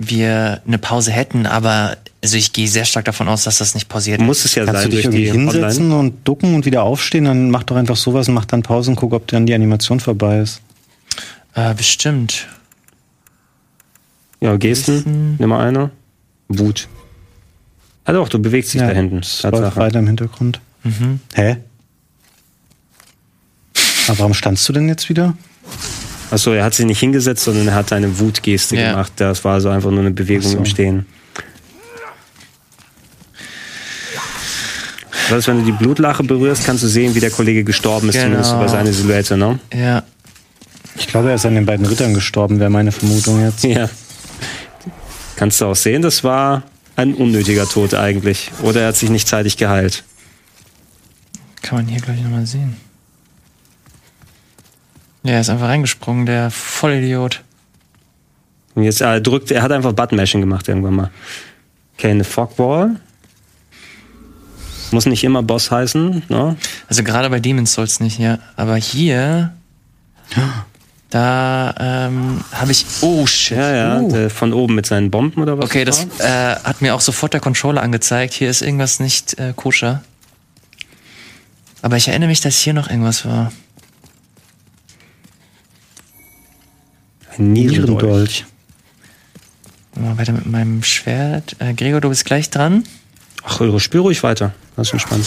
wir 0.00 0.62
eine 0.66 0.78
Pause 0.78 1.12
hätten, 1.12 1.46
aber 1.46 1.96
also 2.22 2.36
ich 2.36 2.52
gehe 2.52 2.68
sehr 2.68 2.84
stark 2.84 3.04
davon 3.04 3.28
aus, 3.28 3.44
dass 3.44 3.58
das 3.58 3.74
nicht 3.74 3.88
pausiert. 3.88 4.20
Muss 4.20 4.44
es 4.44 4.54
ja 4.54 4.64
Kannst 4.64 4.80
du 4.80 4.82
sein 4.82 4.90
dich 4.90 5.02
durch 5.04 5.14
irgendwie 5.14 5.30
hinsetzen 5.30 5.84
Online. 5.84 5.98
und 5.98 6.28
ducken 6.28 6.54
und 6.54 6.64
wieder 6.66 6.82
aufstehen, 6.82 7.24
dann 7.24 7.50
mach 7.50 7.62
doch 7.64 7.76
einfach 7.76 7.96
sowas 7.96 8.28
und 8.28 8.34
mach 8.34 8.46
dann 8.46 8.62
Pause 8.62 8.90
und 8.90 8.96
guck, 8.96 9.12
ob 9.12 9.26
dann 9.28 9.46
die 9.46 9.54
Animation 9.54 10.00
vorbei 10.00 10.38
ist. 10.38 10.62
Äh, 11.54 11.74
bestimmt. 11.74 12.48
Ja, 14.40 14.56
Gesten, 14.56 15.36
nimm 15.38 15.48
mal 15.50 15.66
einer. 15.66 15.90
Wut. 16.48 16.88
Ah 18.04 18.12
doch, 18.12 18.28
du 18.28 18.38
bewegst 18.38 18.72
dich 18.72 18.80
da 18.80 18.88
hinten. 18.88 19.20
Tatsache. 19.20 19.76
weiter 19.76 19.98
im 19.98 20.06
Hintergrund. 20.06 20.60
Mhm. 20.82 21.20
Hä? 21.34 21.58
Aber 24.08 24.18
warum 24.18 24.34
standst 24.34 24.66
du 24.68 24.72
denn 24.72 24.88
jetzt 24.88 25.08
wieder? 25.10 25.34
Achso, 26.30 26.52
er 26.52 26.64
hat 26.64 26.74
sich 26.74 26.86
nicht 26.86 27.00
hingesetzt, 27.00 27.44
sondern 27.44 27.68
er 27.68 27.74
hat 27.74 27.92
eine 27.92 28.18
Wutgeste 28.20 28.76
Ja. 28.76 28.90
gemacht. 28.92 29.12
Das 29.16 29.44
war 29.44 29.54
also 29.54 29.68
einfach 29.68 29.90
nur 29.90 30.00
eine 30.00 30.10
Bewegung 30.12 30.50
so. 30.50 30.58
im 30.58 30.64
Stehen. 30.64 31.06
Das 35.28 35.36
heißt, 35.38 35.48
wenn 35.48 35.58
du 35.58 35.64
die 35.64 35.72
Blutlache 35.72 36.24
berührst, 36.24 36.64
kannst 36.64 36.82
du 36.82 36.88
sehen, 36.88 37.14
wie 37.14 37.20
der 37.20 37.30
Kollege 37.30 37.62
gestorben 37.64 38.08
ist, 38.08 38.14
Genau. 38.14 38.24
zumindest 38.26 38.52
über 38.54 38.68
seine 38.68 38.92
Silhouette, 38.92 39.36
ne? 39.36 39.58
Ja. 39.72 40.02
Ich 40.96 41.06
glaube, 41.06 41.28
er 41.28 41.36
ist 41.36 41.46
an 41.46 41.54
den 41.54 41.66
beiden 41.66 41.86
Rittern 41.86 42.14
gestorben, 42.14 42.58
wäre 42.58 42.70
meine 42.70 42.90
Vermutung 42.92 43.40
jetzt. 43.44 43.62
Ja. 43.64 43.88
Kannst 45.36 45.60
du 45.60 45.66
auch 45.66 45.76
sehen, 45.76 46.02
das 46.02 46.24
war 46.24 46.64
ein 46.96 47.14
unnötiger 47.14 47.66
Tod 47.66 47.94
eigentlich. 47.94 48.50
Oder 48.62 48.82
er 48.82 48.88
hat 48.88 48.96
sich 48.96 49.08
nicht 49.08 49.26
zeitig 49.28 49.56
geheilt. 49.56 50.02
Kann 51.62 51.78
man 51.78 51.86
hier 51.86 52.00
gleich 52.00 52.20
nochmal 52.20 52.46
sehen. 52.46 52.76
Ja, 55.22 55.32
er 55.32 55.40
ist 55.40 55.50
einfach 55.50 55.68
reingesprungen, 55.68 56.26
der 56.26 56.50
Vollidiot. 56.50 57.42
Und 58.74 58.84
jetzt 58.84 59.00
er 59.00 59.20
drückt, 59.20 59.50
er 59.50 59.62
hat 59.62 59.72
einfach 59.72 59.92
Button-Mashing 59.92 60.40
gemacht 60.40 60.68
irgendwann 60.68 60.94
mal. 60.94 61.10
Okay, 61.96 62.10
eine 62.10 62.24
Fogwall. 62.24 62.96
Muss 64.92 65.06
nicht 65.06 65.22
immer 65.22 65.42
Boss 65.42 65.70
heißen, 65.70 66.22
ne? 66.28 66.56
Also 66.88 67.04
gerade 67.04 67.30
bei 67.30 67.38
Demon's 67.38 67.74
Souls 67.74 68.00
nicht, 68.00 68.18
ja. 68.18 68.38
Aber 68.56 68.76
hier, 68.76 69.52
da 71.10 71.74
ähm, 71.78 72.40
habe 72.52 72.72
ich. 72.72 72.86
Oh 73.02 73.26
shit. 73.26 73.58
Ja, 73.58 73.74
ja, 73.74 74.00
Uh. 74.00 74.10
der 74.10 74.30
von 74.30 74.52
oben 74.52 74.74
mit 74.74 74.86
seinen 74.86 75.10
Bomben 75.10 75.42
oder 75.42 75.58
was? 75.58 75.66
Okay, 75.66 75.84
das 75.84 76.06
äh, 76.18 76.56
hat 76.64 76.80
mir 76.80 76.94
auch 76.94 77.00
sofort 77.00 77.34
der 77.34 77.40
Controller 77.40 77.82
angezeigt. 77.82 78.32
Hier 78.34 78.50
ist 78.50 78.62
irgendwas 78.62 78.98
nicht 78.98 79.38
äh, 79.38 79.52
koscher. 79.54 80.02
Aber 81.82 81.96
ich 81.96 82.08
erinnere 82.08 82.28
mich, 82.28 82.40
dass 82.40 82.58
hier 82.58 82.74
noch 82.74 82.88
irgendwas 82.88 83.24
war. 83.24 83.52
Ein 87.38 87.52
Nierendolch. 87.52 88.44
Mal 89.96 90.16
weiter 90.18 90.32
mit 90.32 90.46
meinem 90.46 90.82
Schwert. 90.82 91.56
Äh, 91.58 91.74
Gregor, 91.74 92.00
du 92.00 92.08
bist 92.08 92.24
gleich 92.24 92.50
dran. 92.50 92.84
Ach, 93.42 93.60
spür 93.78 94.02
ruhig 94.02 94.22
weiter. 94.22 94.54
Das 94.76 94.88
ist 94.88 94.92
entspannt. 94.92 95.26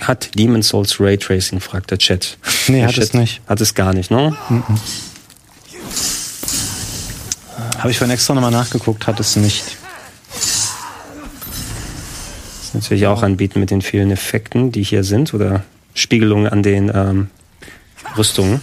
Hat 0.00 0.38
Demon's 0.38 0.68
Souls 0.68 1.00
Raytracing, 1.00 1.60
fragt 1.60 1.90
der 1.90 1.98
Chat. 1.98 2.36
Nee, 2.66 2.78
Der 2.78 2.88
hat 2.88 2.96
es 2.96 3.10
Chat 3.10 3.20
nicht. 3.20 3.42
Hat 3.46 3.60
es 3.60 3.74
gar 3.74 3.92
nicht, 3.92 4.10
ne? 4.10 4.34
Habe 7.78 7.90
ich 7.90 7.98
vorhin 7.98 8.14
extra 8.14 8.32
nochmal 8.32 8.50
nachgeguckt, 8.50 9.06
hat 9.06 9.20
es 9.20 9.36
nicht. 9.36 9.76
Natürlich 12.84 13.06
auch 13.06 13.22
anbieten 13.22 13.60
mit 13.60 13.70
den 13.70 13.80
vielen 13.80 14.10
Effekten, 14.10 14.70
die 14.70 14.82
hier 14.82 15.04
sind 15.04 15.32
oder 15.32 15.64
Spiegelungen 15.94 16.46
an 16.46 16.62
den 16.62 16.92
ähm, 16.94 17.30
Rüstungen. 18.14 18.60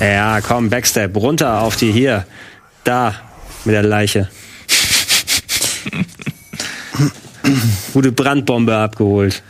Ja, 0.00 0.40
komm, 0.40 0.70
Backstep, 0.70 1.14
runter 1.14 1.60
auf 1.60 1.76
die 1.76 1.92
hier. 1.92 2.26
Da, 2.84 3.14
mit 3.66 3.74
der 3.74 3.82
Leiche. 3.82 4.30
Gute 7.92 8.10
Brandbombe 8.10 8.74
abgeholt. 8.74 9.42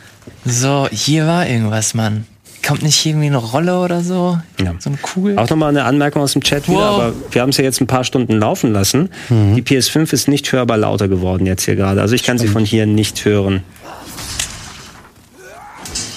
So, 0.44 0.88
hier 0.90 1.28
war 1.28 1.46
irgendwas, 1.46 1.94
Mann. 1.94 2.26
Kommt 2.68 2.82
nicht 2.82 3.06
irgendwie 3.06 3.28
eine 3.28 3.38
Rolle 3.38 3.78
oder 3.80 4.02
so? 4.02 4.38
Ja. 4.62 4.74
So 4.78 4.90
ein 4.90 4.98
cool. 5.16 5.38
Auch 5.38 5.48
nochmal 5.48 5.70
eine 5.70 5.84
Anmerkung 5.84 6.20
aus 6.20 6.34
dem 6.34 6.42
Chat 6.42 6.68
wieder, 6.68 6.78
Wow. 6.78 7.00
aber 7.00 7.12
wir 7.30 7.40
haben 7.40 7.48
es 7.48 7.56
ja 7.56 7.64
jetzt 7.64 7.80
ein 7.80 7.86
paar 7.86 8.04
Stunden 8.04 8.34
laufen 8.34 8.74
lassen. 8.74 9.08
Die 9.30 9.62
PS5 9.62 10.12
ist 10.12 10.28
nicht 10.28 10.52
hörbar 10.52 10.76
lauter 10.76 11.08
geworden 11.08 11.46
jetzt 11.46 11.64
hier 11.64 11.76
gerade. 11.76 12.02
Also 12.02 12.14
ich 12.14 12.24
kann 12.24 12.36
sie 12.36 12.46
von 12.46 12.66
hier 12.66 12.84
nicht 12.84 13.24
hören. 13.24 13.62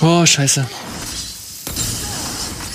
Oh, 0.01 0.25
scheiße. 0.25 0.65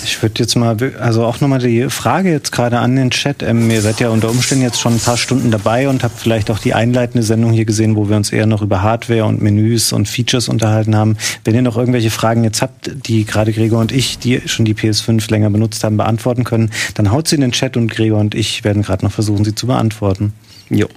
Ich 0.07 0.21
würde 0.21 0.39
jetzt 0.39 0.55
mal, 0.55 0.77
also 1.01 1.25
auch 1.25 1.41
nochmal 1.41 1.59
die 1.59 1.89
Frage 1.89 2.31
jetzt 2.31 2.53
gerade 2.53 2.79
an 2.79 2.95
den 2.95 3.11
Chat. 3.11 3.43
Ähm, 3.43 3.69
ihr 3.69 3.81
seid 3.81 3.99
ja 3.99 4.07
unter 4.07 4.29
Umständen 4.29 4.63
jetzt 4.63 4.79
schon 4.79 4.93
ein 4.93 4.99
paar 4.99 5.17
Stunden 5.17 5.51
dabei 5.51 5.89
und 5.89 6.01
habt 6.01 6.17
vielleicht 6.17 6.49
auch 6.49 6.59
die 6.59 6.73
einleitende 6.73 7.23
Sendung 7.23 7.51
hier 7.51 7.65
gesehen, 7.65 7.97
wo 7.97 8.07
wir 8.07 8.15
uns 8.15 8.31
eher 8.31 8.45
noch 8.45 8.61
über 8.61 8.81
Hardware 8.81 9.25
und 9.25 9.41
Menüs 9.41 9.91
und 9.91 10.07
Features 10.07 10.47
unterhalten 10.47 10.95
haben. 10.95 11.17
Wenn 11.43 11.55
ihr 11.55 11.61
noch 11.61 11.75
irgendwelche 11.75 12.09
Fragen 12.09 12.45
jetzt 12.45 12.61
habt, 12.61 12.89
die 13.05 13.25
gerade 13.25 13.51
Gregor 13.51 13.81
und 13.81 13.91
ich, 13.91 14.17
die 14.17 14.41
schon 14.45 14.63
die 14.63 14.75
PS5 14.75 15.29
länger 15.29 15.49
benutzt 15.49 15.83
haben, 15.83 15.97
beantworten 15.97 16.45
können, 16.45 16.71
dann 16.95 17.11
haut 17.11 17.27
sie 17.27 17.35
in 17.35 17.41
den 17.41 17.51
Chat 17.51 17.75
und 17.75 17.91
Gregor 17.91 18.19
und 18.19 18.33
ich 18.33 18.63
werden 18.63 18.83
gerade 18.83 19.03
noch 19.03 19.11
versuchen, 19.11 19.43
sie 19.43 19.55
zu 19.55 19.67
beantworten. 19.67 20.31
Jo. 20.69 20.87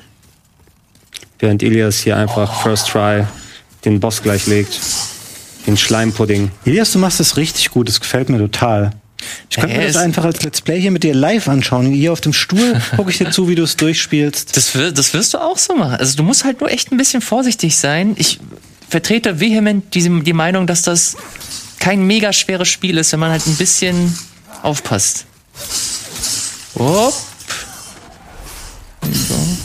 Während 1.41 1.65
Ilias 1.65 1.99
hier 1.99 2.17
einfach 2.17 2.63
First 2.63 2.89
Try 2.89 3.25
den 3.85 3.99
Boss 3.99 4.23
gleich 4.23 4.47
legt. 4.47 4.79
Den 5.67 5.77
Schleimpudding. 5.77 6.51
Elias, 6.65 6.93
du 6.93 6.99
machst 6.99 7.21
das 7.21 7.37
richtig 7.37 7.71
gut, 7.71 7.89
das 7.89 8.01
gefällt 8.01 8.29
mir 8.29 8.39
total. 8.39 8.93
Ich 9.51 9.57
könnte 9.57 9.75
Hey, 9.75 9.81
mir 9.81 9.87
das 9.87 9.97
einfach 9.97 10.25
als 10.25 10.43
Let's 10.43 10.61
Play 10.63 10.81
hier 10.81 10.91
mit 10.91 11.03
dir 11.03 11.15
live 11.15 11.49
anschauen. 11.49 11.93
Hier 11.93 12.13
auf 12.13 12.21
dem 12.21 12.33
Stuhl 12.33 12.81
gucke 12.97 13.11
ich 13.11 13.19
dir 13.19 13.31
zu, 13.31 13.49
wie 13.49 13.55
du 13.55 13.63
es 13.65 13.77
durchspielst. 13.77 14.57
Das, 14.57 14.75
wir, 14.75 14.93
das 14.93 15.13
wirst 15.13 15.35
du 15.35 15.39
auch 15.39 15.59
so 15.59 15.75
machen. 15.75 15.97
Also 15.97 16.17
du 16.17 16.23
musst 16.23 16.45
halt 16.45 16.61
nur 16.61 16.71
echt 16.71 16.91
ein 16.93 16.97
bisschen 16.97 17.21
vorsichtig 17.21 17.77
sein. 17.77 18.15
Ich 18.17 18.41
vertrete 18.89 19.39
vehement 19.41 19.95
diese, 19.95 20.09
die 20.09 20.33
Meinung, 20.33 20.67
dass 20.67 20.83
das 20.83 21.17
kein 21.79 22.07
mega 22.07 22.33
schweres 22.33 22.69
Spiel 22.69 22.99
ist, 22.99 23.13
wenn 23.13 23.21
man 23.21 23.31
halt 23.31 23.47
ein 23.47 23.57
bisschen 23.57 24.17
aufpasst. 24.63 25.27
Upp. 26.75 27.15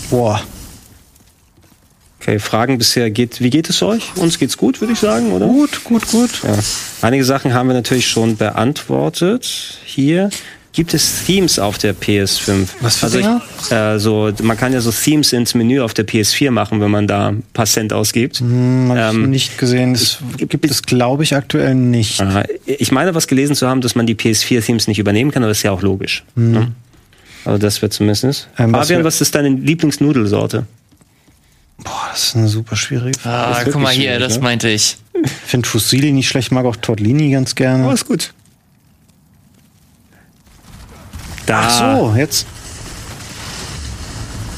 Boah. 0.09 0.41
Okay, 2.25 2.39
Fragen 2.39 2.79
bisher 2.79 3.11
geht, 3.11 3.39
wie 3.39 3.51
geht 3.51 3.69
es 3.69 3.83
euch? 3.83 4.11
Uns 4.15 4.39
geht's 4.39 4.57
gut, 4.57 4.81
würde 4.81 4.93
ich 4.93 4.99
sagen, 4.99 5.31
oder? 5.31 5.45
Gut, 5.45 5.83
gut, 5.83 6.07
gut. 6.07 6.31
Ja. 6.43 6.57
Einige 7.03 7.23
Sachen 7.23 7.53
haben 7.53 7.67
wir 7.67 7.75
natürlich 7.75 8.07
schon 8.07 8.35
beantwortet. 8.35 9.77
Hier 9.85 10.31
gibt 10.73 10.95
es 10.95 11.23
Themes 11.25 11.59
auf 11.59 11.77
der 11.77 11.95
PS5. 11.95 12.67
Was 12.81 12.95
für 12.97 13.05
also 13.05 13.19
ich, 13.19 13.71
äh, 13.71 13.99
so, 13.99 14.31
man 14.41 14.57
kann 14.57 14.73
ja 14.73 14.81
so 14.81 14.91
Themes 14.91 15.33
ins 15.33 15.53
Menü 15.53 15.81
auf 15.81 15.93
der 15.93 16.07
PS4 16.07 16.49
machen, 16.49 16.81
wenn 16.81 16.89
man 16.89 17.05
da 17.05 17.27
ein 17.27 17.43
paar 17.53 17.67
Cent 17.67 17.93
ausgibt. 17.93 18.39
Hm, 18.39 18.87
hab 18.89 18.97
ich 18.97 19.15
Ähm, 19.19 19.29
nicht 19.29 19.57
gesehen. 19.59 19.93
Das 19.93 20.17
gibt 20.37 20.65
es, 20.65 20.81
glaube 20.81 21.21
ich, 21.21 21.35
aktuell 21.35 21.75
nicht. 21.75 22.21
Aha. 22.21 22.43
Ich 22.65 22.91
meine, 22.91 23.13
was 23.13 23.27
gelesen 23.27 23.55
zu 23.55 23.67
haben, 23.67 23.81
dass 23.81 23.93
man 23.93 24.07
die 24.07 24.15
PS4-Themes 24.15 24.87
nicht 24.87 24.97
übernehmen 24.97 25.29
kann, 25.29 25.43
aber 25.43 25.49
das 25.51 25.59
ist 25.59 25.63
ja 25.63 25.71
auch 25.71 25.83
logisch. 25.83 26.23
Ne? 26.33 26.71
Also 27.45 27.59
das 27.59 27.83
wird 27.83 27.93
zumindest. 27.93 28.49
Ähm, 28.57 28.73
was 28.73 28.87
Fabian, 28.87 29.01
wir- 29.01 29.05
was 29.05 29.21
ist 29.21 29.35
deine 29.35 29.49
Lieblingsnudelsorte? 29.49 30.65
Boah, 31.77 32.07
das 32.11 32.23
ist 32.23 32.35
eine 32.35 32.47
super 32.47 32.75
schwierige 32.75 33.19
Frage. 33.19 33.57
Ah, 33.57 33.63
guck 33.63 33.81
mal 33.81 33.93
hier, 33.93 34.19
das 34.19 34.37
ne? 34.37 34.43
meinte 34.43 34.69
ich. 34.69 34.97
Ich 35.23 35.31
finde 35.31 35.67
Fusilli 35.67 36.11
nicht 36.11 36.27
schlecht, 36.27 36.51
mag 36.51 36.65
auch 36.65 36.75
Tortellini 36.75 37.31
ganz 37.31 37.55
gerne. 37.55 37.87
Oh, 37.87 37.91
ist 37.91 38.05
gut. 38.05 38.33
Da. 41.45 41.61
Ach 41.67 41.97
so, 41.97 42.15
jetzt. 42.15 42.47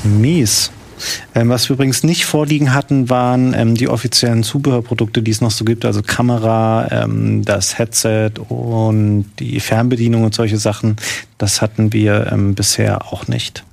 Mies. 0.04 0.72
Ähm, 1.36 1.50
was 1.50 1.70
wir 1.70 1.76
übrigens 1.76 2.04
nicht 2.04 2.26
vorliegen 2.26 2.74
hatten, 2.74 3.10
waren 3.10 3.54
ähm, 3.54 3.76
die 3.76 3.88
offiziellen 3.88 4.44
Zubehörprodukte, 4.44 5.22
die 5.22 5.32
es 5.32 5.42
noch 5.42 5.52
so 5.52 5.64
gibt, 5.64 5.86
also 5.86 6.02
Kamera, 6.02 6.88
ähm, 6.92 7.46
das 7.46 7.78
Headset 7.78 8.32
und 8.50 9.26
die 9.40 9.60
Fernbedienung 9.60 10.24
und 10.24 10.34
solche 10.34 10.58
Sachen. 10.58 10.96
Das 11.38 11.62
hatten 11.62 11.94
wir 11.94 12.32
ähm, 12.32 12.56
bisher 12.56 13.12
auch 13.14 13.28
nicht. 13.28 13.64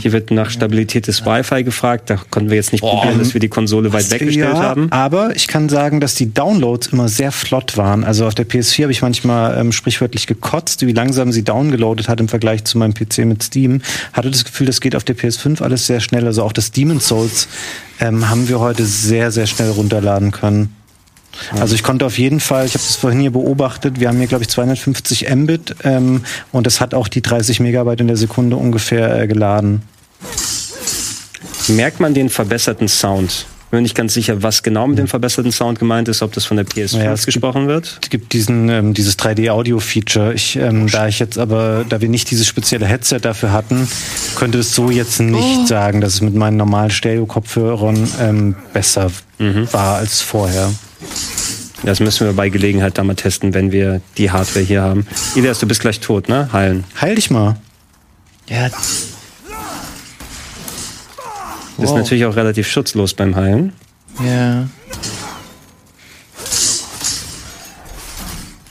Hier 0.00 0.12
wird 0.12 0.30
nach 0.30 0.50
Stabilität 0.50 1.06
des 1.06 1.24
Wi-Fi 1.24 1.64
gefragt. 1.64 2.10
Da 2.10 2.16
konnten 2.30 2.50
wir 2.50 2.56
jetzt 2.56 2.72
nicht 2.72 2.82
probieren, 2.82 3.18
dass 3.18 3.34
wir 3.34 3.40
die 3.40 3.48
Konsole 3.48 3.92
weit 3.92 4.10
weggestellt 4.10 4.54
ja, 4.54 4.62
haben. 4.62 4.90
aber 4.90 5.34
ich 5.34 5.48
kann 5.48 5.68
sagen, 5.68 6.00
dass 6.00 6.14
die 6.14 6.32
Downloads 6.32 6.88
immer 6.88 7.08
sehr 7.08 7.32
flott 7.32 7.76
waren. 7.76 8.04
Also 8.04 8.26
auf 8.26 8.34
der 8.34 8.46
PS4 8.46 8.82
habe 8.82 8.92
ich 8.92 9.02
manchmal 9.02 9.58
ähm, 9.58 9.72
sprichwörtlich 9.72 10.26
gekotzt, 10.26 10.86
wie 10.86 10.92
langsam 10.92 11.32
sie 11.32 11.42
downgeloadet 11.42 12.08
hat 12.08 12.20
im 12.20 12.28
Vergleich 12.28 12.64
zu 12.64 12.78
meinem 12.78 12.94
PC 12.94 13.18
mit 13.18 13.42
Steam. 13.42 13.82
Hatte 14.12 14.30
das 14.30 14.44
Gefühl, 14.44 14.66
das 14.66 14.80
geht 14.80 14.96
auf 14.96 15.04
der 15.04 15.16
PS5 15.16 15.62
alles 15.62 15.86
sehr 15.86 16.00
schnell. 16.00 16.26
Also 16.26 16.42
auch 16.42 16.52
das 16.52 16.70
Demon's 16.70 17.08
Souls 17.08 17.48
ähm, 18.00 18.28
haben 18.28 18.48
wir 18.48 18.60
heute 18.60 18.84
sehr, 18.84 19.30
sehr 19.30 19.46
schnell 19.46 19.70
runterladen 19.70 20.30
können. 20.30 20.74
Also 21.58 21.74
ich 21.74 21.82
konnte 21.82 22.04
auf 22.06 22.18
jeden 22.18 22.40
Fall, 22.40 22.66
ich 22.66 22.74
habe 22.74 22.84
das 22.84 22.96
vorhin 22.96 23.20
hier 23.20 23.30
beobachtet, 23.32 24.00
wir 24.00 24.08
haben 24.08 24.18
hier 24.18 24.26
glaube 24.26 24.44
ich 24.44 24.50
250 24.50 25.28
Mbit 25.34 25.76
ähm, 25.84 26.24
und 26.52 26.66
es 26.66 26.80
hat 26.80 26.94
auch 26.94 27.08
die 27.08 27.22
30 27.22 27.60
Megabyte 27.60 28.00
in 28.00 28.06
der 28.08 28.16
Sekunde 28.16 28.56
ungefähr 28.56 29.20
äh, 29.22 29.26
geladen. 29.26 29.82
Merkt 31.68 32.00
man 32.00 32.14
den 32.14 32.28
verbesserten 32.28 32.88
Sound? 32.88 33.46
Bin 33.70 33.78
mir 33.78 33.82
nicht 33.82 33.94
ganz 33.94 34.12
sicher, 34.12 34.42
was 34.42 34.62
genau 34.62 34.86
mit 34.86 34.98
dem 34.98 35.06
verbesserten 35.08 35.50
Sound 35.52 35.78
gemeint 35.78 36.06
ist, 36.08 36.20
ob 36.20 36.32
das 36.32 36.44
von 36.44 36.58
der 36.58 36.66
PS5 36.66 36.98
Naja, 36.98 37.12
es 37.12 37.20
gibt- 37.20 37.34
gesprochen 37.36 37.68
wird. 37.68 37.98
Es 38.02 38.10
gibt 38.10 38.34
diesen, 38.34 38.68
ähm, 38.68 38.92
dieses 38.92 39.16
3D-Audio-Feature. 39.18 40.34
Ich, 40.34 40.56
ähm, 40.56 40.88
da 40.88 41.08
ich 41.08 41.18
jetzt 41.20 41.38
aber, 41.38 41.86
da 41.88 42.00
wir 42.02 42.10
nicht 42.10 42.30
dieses 42.30 42.46
spezielle 42.46 42.84
Headset 42.86 43.20
dafür 43.22 43.52
hatten, 43.52 43.88
könnte 44.36 44.58
es 44.58 44.74
so 44.74 44.90
jetzt 44.90 45.20
nicht 45.20 45.68
sagen, 45.68 46.02
dass 46.02 46.14
es 46.14 46.20
mit 46.20 46.34
meinen 46.34 46.58
normalen 46.58 46.90
Stereo-Kopfhörern 46.90 48.08
ähm, 48.20 48.56
besser 48.74 49.10
war 49.72 49.96
als 49.96 50.20
vorher. 50.20 50.70
Das 51.84 51.98
müssen 52.00 52.26
wir 52.26 52.32
bei 52.32 52.48
Gelegenheit 52.48 52.96
da 52.96 53.02
mal 53.04 53.14
testen, 53.16 53.54
wenn 53.54 53.72
wir 53.72 54.00
die 54.16 54.30
Hardware 54.30 54.64
hier 54.64 54.82
haben. 54.82 55.06
Ilias, 55.34 55.58
du 55.58 55.66
bist 55.66 55.80
gleich 55.80 55.98
tot, 56.00 56.28
ne? 56.28 56.48
Heilen. 56.52 56.84
Heil 57.00 57.16
dich 57.16 57.30
mal. 57.30 57.56
Ja, 58.48 58.66
Ist 58.66 59.08
Wow. 61.88 61.96
natürlich 61.96 62.24
auch 62.26 62.36
relativ 62.36 62.68
schutzlos 62.70 63.14
beim 63.14 63.34
Heilen. 63.34 63.72
ja. 64.24 64.68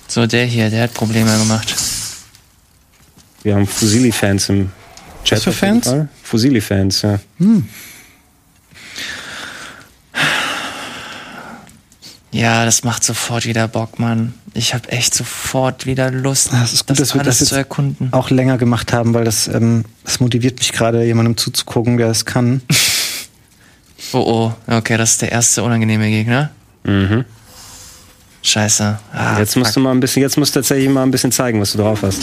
So, 0.08 0.26
der 0.28 0.46
hier, 0.46 0.70
der 0.70 0.84
hat 0.84 0.94
Probleme 0.94 1.38
gemacht. 1.38 1.74
Wir 3.44 3.56
haben 3.56 3.66
Fusili-Fans 3.66 4.50
im 4.50 4.70
Chat. 5.24 5.38
Was 5.38 5.44
für 5.46 5.50
auf 5.52 5.62
jeden 5.62 5.74
Fans? 5.82 5.88
Fall. 5.88 6.10
Fusili-Fans, 6.24 7.02
ja. 7.04 7.20
Ja, 12.32 12.64
das 12.66 12.84
macht 12.84 13.04
sofort 13.04 13.46
wieder 13.46 13.68
Bock, 13.68 14.00
Mann. 14.00 14.34
Ich 14.54 14.74
habe 14.74 14.90
echt 14.90 15.14
sofort 15.14 15.86
wieder 15.86 16.12
Lust, 16.12 16.52
Das 16.54 16.72
ist 16.74 16.88
gut, 16.88 17.00
dass 17.00 17.14
wir 17.14 17.24
das 17.24 17.38
zu 17.40 17.44
jetzt 17.46 17.52
erkunden. 17.52 18.10
auch 18.14 18.30
länger 18.30 18.58
gemacht 18.58 18.94
haben, 18.94 19.14
weil 19.14 19.24
das, 19.26 19.48
ähm, 19.48 19.84
das 20.06 20.20
motiviert 20.22 20.60
mich 20.60 20.72
gerade, 20.72 21.04
jemandem 21.04 21.36
zuzugucken, 21.38 21.98
der 21.98 22.08
es 22.08 22.26
kann. 22.26 22.62
Oh, 24.14 24.52
oh, 24.68 24.74
okay, 24.76 24.98
das 24.98 25.12
ist 25.12 25.22
der 25.22 25.32
erste 25.32 25.64
unangenehme 25.64 26.10
Gegner. 26.10 26.50
Mhm. 26.84 27.24
Scheiße. 28.42 29.00
Ah, 29.14 29.38
Jetzt 29.38 29.56
musst 29.56 29.70
fuck. 29.70 29.76
du 29.76 29.80
mal 29.82 29.92
ein 29.92 30.00
bisschen, 30.02 30.22
jetzt 30.24 30.38
musst 30.38 30.54
du 30.56 30.60
tatsächlich 30.60 30.90
mal 30.90 31.04
ein 31.04 31.12
bisschen 31.12 31.32
zeigen, 31.32 31.62
was 31.62 31.72
du 31.74 31.78
drauf 31.78 32.02
hast. 32.02 32.20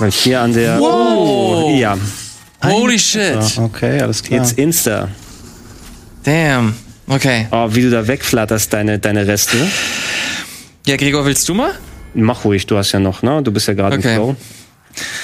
Weil 0.00 0.10
hier 0.10 0.40
an 0.42 0.52
der. 0.52 0.78
Wow. 0.80 1.70
Ja. 1.78 1.96
Holy 2.62 2.98
shit. 2.98 3.36
Ja, 3.36 3.62
okay, 3.62 4.00
alles 4.02 4.22
klar. 4.22 4.40
Jetzt 4.40 4.58
Insta. 4.58 5.08
Damn. 6.24 6.74
Okay. 7.06 7.46
Oh, 7.50 7.68
wie 7.70 7.82
du 7.82 7.90
da 7.90 8.06
wegflatterst, 8.06 8.72
deine, 8.72 8.98
deine 8.98 9.26
Reste. 9.26 9.56
Ja, 10.86 10.96
Gregor, 10.96 11.24
willst 11.26 11.48
du 11.48 11.54
mal? 11.54 11.72
Mach 12.14 12.44
ruhig, 12.44 12.66
du 12.66 12.76
hast 12.76 12.92
ja 12.92 13.00
noch, 13.00 13.22
ne? 13.22 13.42
Du 13.42 13.50
bist 13.52 13.66
ja 13.68 13.74
gerade 13.74 13.96
Okay. 13.98 14.10
im 14.10 14.14
Flow. 14.14 14.36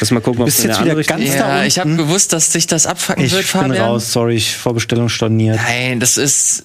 Lass 0.01 0.11
mal 0.11 0.21
gucken, 0.21 0.43
ob 0.43 0.49
in 0.49 0.55
jetzt 0.55 0.81
wieder 0.81 0.95
ganz 0.97 1.21
Richtung- 1.23 1.39
da 1.39 1.59
Ja, 1.61 1.65
ich 1.65 1.79
habe 1.79 1.89
unten? 1.91 2.03
gewusst, 2.03 2.33
dass 2.33 2.51
dich 2.51 2.67
das 2.67 2.87
abfacken 2.87 3.25
ich 3.25 3.31
wird, 3.33 3.43
bin 3.43 3.49
Fabian. 3.63 3.87
raus, 3.87 4.13
sorry, 4.13 4.35
ich 4.35 4.57
Vorbestellung 4.57 5.09
storniert. 5.09 5.57
Nein, 5.57 6.01
das 6.01 6.17
ist. 6.19 6.65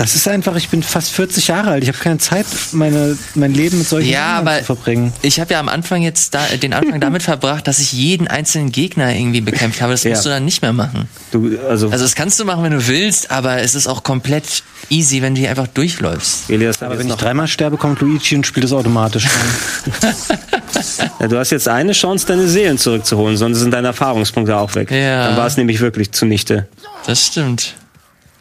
Das 0.00 0.14
ist 0.16 0.26
einfach, 0.28 0.56
ich 0.56 0.70
bin 0.70 0.82
fast 0.82 1.10
40 1.12 1.48
Jahre 1.48 1.72
alt. 1.72 1.82
Ich 1.82 1.88
habe 1.90 1.98
keine 1.98 2.16
Zeit, 2.16 2.46
meine, 2.72 3.18
mein 3.34 3.52
Leben 3.52 3.76
mit 3.76 3.86
solchen 3.86 4.08
Ja, 4.08 4.38
Dingen 4.38 4.48
aber 4.48 4.58
zu 4.60 4.64
verbringen. 4.64 5.12
ich 5.20 5.38
habe 5.40 5.52
ja 5.52 5.60
am 5.60 5.68
Anfang 5.68 6.00
jetzt 6.00 6.32
da, 6.34 6.46
den 6.56 6.72
Anfang 6.72 7.00
damit 7.02 7.22
verbracht, 7.22 7.68
dass 7.68 7.80
ich 7.80 7.92
jeden 7.92 8.26
einzelnen 8.26 8.72
Gegner 8.72 9.14
irgendwie 9.14 9.42
bekämpft 9.42 9.82
habe. 9.82 9.92
Das 9.92 10.02
Ja. 10.04 10.12
musst 10.12 10.24
du 10.24 10.30
dann 10.30 10.46
nicht 10.46 10.62
mehr 10.62 10.72
machen. 10.72 11.06
Du, 11.32 11.50
also, 11.68 11.90
Also 11.90 12.02
das 12.02 12.14
kannst 12.14 12.40
du 12.40 12.46
machen, 12.46 12.62
wenn 12.64 12.72
du 12.72 12.86
willst, 12.86 13.30
aber 13.30 13.58
es 13.60 13.74
ist 13.74 13.88
auch 13.88 14.02
komplett 14.02 14.62
easy, 14.88 15.20
wenn 15.20 15.34
du 15.34 15.40
hier 15.42 15.50
einfach 15.50 15.66
durchläufst. 15.66 16.48
Elias, 16.48 16.80
Aber 16.80 16.94
wenn 16.94 17.02
ich 17.02 17.06
noch, 17.12 17.18
dreimal 17.18 17.46
sterbe, 17.46 17.76
kommt 17.76 18.00
Luigi 18.00 18.34
und 18.36 18.46
spielt 18.46 18.64
es 18.64 18.72
automatisch 18.72 19.28
ja, 21.20 21.28
du 21.28 21.36
hast 21.38 21.50
jetzt 21.50 21.68
eine 21.68 21.92
Chance, 21.92 22.26
deine 22.26 22.48
Seelen 22.48 22.78
zurückzuholen, 22.78 23.36
sonst 23.36 23.58
sind 23.58 23.70
deine 23.70 23.88
Erfahrungspunkte 23.88 24.56
auch 24.56 24.74
weg. 24.74 24.90
Ja. 24.90 25.26
Dann 25.28 25.36
war 25.36 25.46
es 25.46 25.58
nämlich 25.58 25.80
wirklich 25.80 26.12
zunichte. 26.12 26.68
Das 27.06 27.26
stimmt. 27.26 27.74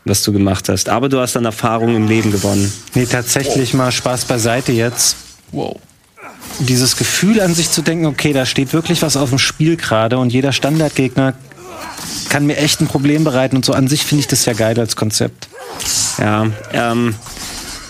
Was 0.09 0.23
du 0.23 0.33
gemacht 0.33 0.69
hast. 0.69 0.89
Aber 0.89 1.09
du 1.09 1.19
hast 1.19 1.35
dann 1.35 1.45
Erfahrung 1.45 1.95
im 1.95 2.07
Leben 2.07 2.31
gewonnen. 2.31 2.71
Nee, 2.95 3.05
tatsächlich 3.05 3.73
mal 3.73 3.91
Spaß 3.91 4.25
beiseite 4.25 4.71
jetzt. 4.71 5.15
Wow. 5.51 5.77
Dieses 6.59 6.97
Gefühl 6.97 7.39
an 7.41 7.55
sich 7.55 7.71
zu 7.71 7.81
denken, 7.81 8.05
okay, 8.05 8.33
da 8.33 8.45
steht 8.45 8.73
wirklich 8.73 9.01
was 9.01 9.15
auf 9.15 9.29
dem 9.29 9.39
Spiel 9.39 9.77
gerade 9.77 10.17
und 10.17 10.31
jeder 10.31 10.51
Standardgegner 10.51 11.33
kann 12.29 12.45
mir 12.45 12.57
echt 12.57 12.81
ein 12.81 12.87
Problem 12.87 13.23
bereiten 13.23 13.55
und 13.55 13.65
so 13.65 13.73
an 13.73 13.87
sich 13.87 14.05
finde 14.05 14.21
ich 14.21 14.27
das 14.27 14.45
ja 14.45 14.53
geil 14.53 14.79
als 14.79 14.95
Konzept. 14.95 15.47
Ja, 16.17 16.47
ähm, 16.73 17.15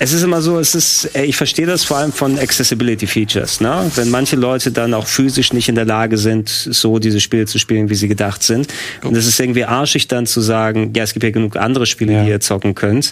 es 0.02 0.14
ist 0.14 0.24
immer 0.24 0.42
so, 0.42 0.60
es 0.60 0.76
ist, 0.76 1.14
äh, 1.16 1.24
ich 1.26 1.36
verstehe 1.36 1.66
das 1.66 1.84
vor 1.84 1.98
allem 1.98 2.12
von 2.14 2.40
Accessibility 2.40 3.06
Features, 3.06 3.60
ne? 3.60 3.92
Wenn 3.96 4.10
manche 4.10 4.36
Leute 4.36 4.72
dann 4.72 4.94
auch 4.94 5.08
physisch 5.08 5.52
nicht 5.54 5.68
in 5.70 5.76
der 5.76 5.86
Lage 5.86 6.18
sind, 6.18 6.48
so 6.50 7.00
diese 7.00 7.20
Spiele 7.20 7.46
zu 7.46 7.60
spielen, 7.60 7.90
wie 7.90 7.96
sie 7.96 8.08
gedacht 8.08 8.42
sind. 8.42 8.68
Und 9.04 9.16
es 9.16 9.26
ist 9.28 9.40
irgendwie 9.40 9.66
arschig 9.66 10.08
dann 10.08 10.26
zu 10.26 10.42
sagen, 10.42 10.94
ja, 10.96 11.04
es 11.04 11.14
gibt 11.14 11.24
ja 11.24 11.32
genug 11.32 11.58
andere 11.58 11.86
Spiele, 11.86 12.14
Ja. 12.14 12.24
die 12.24 12.30
ihr 12.30 12.40
zocken 12.40 12.76
könnt. 12.76 13.12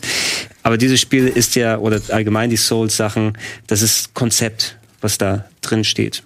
Aber 0.64 0.78
dieses 0.78 1.00
Spiel 1.02 1.28
ist 1.28 1.56
ja, 1.56 1.78
oder 1.78 2.00
allgemein 2.10 2.50
die 2.50 2.58
Souls-Sachen, 2.58 3.38
das 3.68 3.82
ist 3.82 4.14
Konzept, 4.14 4.78
was 5.02 5.18
da 5.18 5.46
drin 5.62 5.84
steht. 5.84 6.24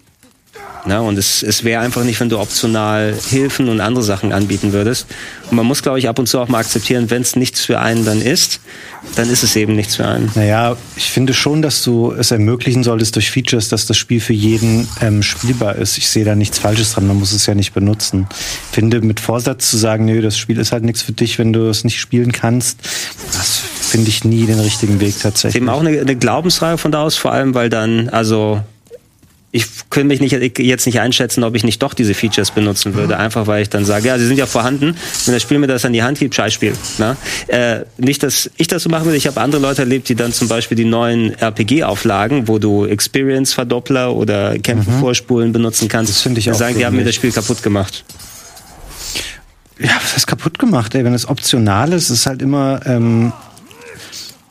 Na, 0.86 1.00
und 1.00 1.18
es, 1.18 1.44
es 1.44 1.64
wäre 1.64 1.82
einfach 1.82 2.04
nicht, 2.04 2.20
wenn 2.20 2.30
du 2.30 2.40
optional 2.40 3.16
Hilfen 3.30 3.70
und 3.70 3.82
andere 3.82 4.04
Sachen 4.04 4.34
anbieten 4.34 4.74
würdest. 4.74 5.06
Und 5.50 5.58
man 5.58 5.66
muss, 5.66 5.84
glaube 5.84 6.00
ich, 6.00 6.10
ab 6.10 6.18
und 6.18 6.28
zu 6.28 6.40
auch 6.40 6.48
mal 6.48 6.60
akzeptieren, 6.60 7.12
wenn 7.12 7.22
es 7.22 7.36
nichts 7.36 7.62
für 7.64 7.80
einen 7.80 8.04
dann 8.04 8.22
ist, 8.22 8.60
dann 9.16 9.30
ist 9.30 9.44
es 9.44 9.56
eben 9.56 9.76
nichts 9.76 9.98
für 9.98 10.08
einen. 10.08 10.32
Naja, 10.34 10.76
ich 10.96 11.12
finde 11.12 11.34
schon, 11.34 11.62
dass 11.62 11.84
du 11.84 12.12
es 12.12 12.32
ermöglichen 12.32 12.84
solltest 12.84 13.16
durch 13.16 13.30
Features, 13.30 13.70
dass 13.70 13.86
das 13.86 13.98
Spiel 13.98 14.20
für 14.20 14.34
jeden 14.34 14.88
ähm, 15.02 15.22
spielbar 15.22 15.76
ist. 15.76 15.98
Ich 15.98 16.10
sehe 16.10 16.26
da 16.26 16.36
nichts 16.36 16.58
Falsches 16.58 16.94
dran, 16.94 17.06
man 17.06 17.18
muss 17.18 17.32
es 17.32 17.46
ja 17.46 17.54
nicht 17.54 17.74
benutzen. 17.74 18.28
Ich 18.32 18.76
finde, 18.76 19.02
mit 19.02 19.20
Vorsatz 19.20 19.70
zu 19.70 19.78
sagen, 19.78 20.06
nö, 20.06 20.22
das 20.22 20.38
Spiel 20.38 20.58
ist 20.58 20.72
halt 20.72 20.84
nichts 20.84 21.04
für 21.04 21.12
dich, 21.12 21.38
wenn 21.38 21.54
du 21.54 21.70
es 21.70 21.84
nicht 21.84 22.00
spielen 22.00 22.32
kannst, 22.32 22.80
das 23.34 23.62
finde 23.82 24.10
ich 24.10 24.24
nie 24.24 24.46
den 24.46 24.60
richtigen 24.60 25.00
Weg 25.00 25.20
tatsächlich. 25.20 25.62
eben 25.62 25.70
auch 25.70 25.82
eine, 25.82 26.00
eine 26.00 26.16
Glaubensfrage 26.16 26.78
von 26.78 26.92
da 26.92 27.04
aus, 27.04 27.18
vor 27.18 27.32
allem, 27.32 27.54
weil 27.54 27.70
dann, 27.70 28.10
also 28.10 28.62
ich 29.54 29.66
könnte 29.90 30.08
mich 30.08 30.22
nicht, 30.22 30.60
jetzt 30.60 30.86
nicht 30.86 31.02
einschätzen, 31.02 31.44
ob 31.44 31.56
ich 31.56 31.64
nicht 31.66 31.82
doch 31.84 31.94
diese 31.94 32.14
Features 32.14 32.52
benutzen 32.52 32.94
würde. 32.94 33.18
Einfach 33.18 33.48
weil 33.48 33.62
ich 33.62 33.70
dann 33.70 33.84
sage, 33.84 34.08
ja, 34.08 34.18
sie 34.18 34.26
sind 34.26 34.38
ja 34.38 34.46
vorhanden. 34.46 34.96
Wenn 35.26 35.34
das 35.34 35.44
Spiel 35.44 35.60
mir 35.60 35.68
das 35.68 35.84
an 35.84 35.92
die 35.92 36.04
Hand 36.04 36.20
gibt, 36.20 36.34
Scheißspiel. 36.36 36.74
Ne? 37.00 37.18
Äh, 37.48 37.80
nicht, 37.98 38.24
dass 38.24 38.50
ich 38.56 38.68
das 38.68 38.84
so 38.84 38.90
machen 38.90 39.06
würde. 39.06 39.18
Ich 39.18 39.28
habe 39.28 39.42
andere 39.42 39.62
Leute 39.62 39.82
erlebt, 39.82 40.08
die 40.08 40.16
dann 40.16 40.32
zum 40.32 40.48
Beispiel 40.48 40.78
die 40.78 40.86
neuen 40.86 41.34
RPG-Auflagen, 41.34 42.48
wo 42.48 42.60
du 42.60 42.86
Experience-Verdoppler 42.86 44.14
oder 44.16 44.58
Kämpfe 44.58 44.90
vorspulen 44.92 45.52
benutzen 45.52 45.90
kannst. 45.90 46.12
Das 46.12 46.22
finde 46.22 46.40
ich 46.40 46.50
auch 46.50 46.56
sagen, 46.56 46.78
die 46.78 46.86
haben 46.86 46.96
mir 46.96 47.06
das 47.06 47.16
Spiel 47.16 47.34
kaputt 47.34 47.62
gemacht. 47.62 48.06
Ja, 49.80 49.96
was 50.02 50.14
heißt 50.14 50.28
kaputt 50.28 50.60
gemacht, 50.60 50.96
ey? 50.96 51.04
Wenn 51.04 51.14
es 51.14 51.28
optional 51.28 51.92
ist, 51.92 52.10
ist 52.10 52.26
halt 52.26 52.42
immer, 52.42 52.80
ähm, 52.86 53.34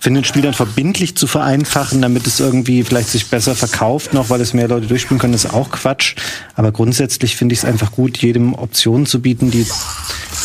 finde 0.01 0.23
ein 0.23 0.25
Spiel 0.25 0.43
dann 0.43 0.55
verbindlich 0.55 1.15
zu 1.15 1.27
vereinfachen, 1.27 2.01
damit 2.01 2.27
es 2.27 2.41
irgendwie 2.41 2.83
vielleicht 2.83 3.11
sich 3.11 3.29
besser 3.29 3.55
verkauft 3.55 4.15
noch, 4.15 4.31
weil 4.31 4.41
es 4.41 4.55
mehr 4.55 4.67
Leute 4.67 4.87
durchspielen 4.87 5.19
können, 5.21 5.35
ist 5.35 5.53
auch 5.53 5.71
Quatsch. 5.71 6.17
Aber 6.57 6.73
grundsätzlich 6.73 7.37
finde 7.37 7.53
ich 7.53 7.61
es 7.61 7.65
einfach 7.65 7.93
gut, 7.93 8.19
jedem 8.19 8.55
Optionen 8.55 9.07
zu 9.07 9.21
bieten, 9.21 9.51
die 9.51 9.67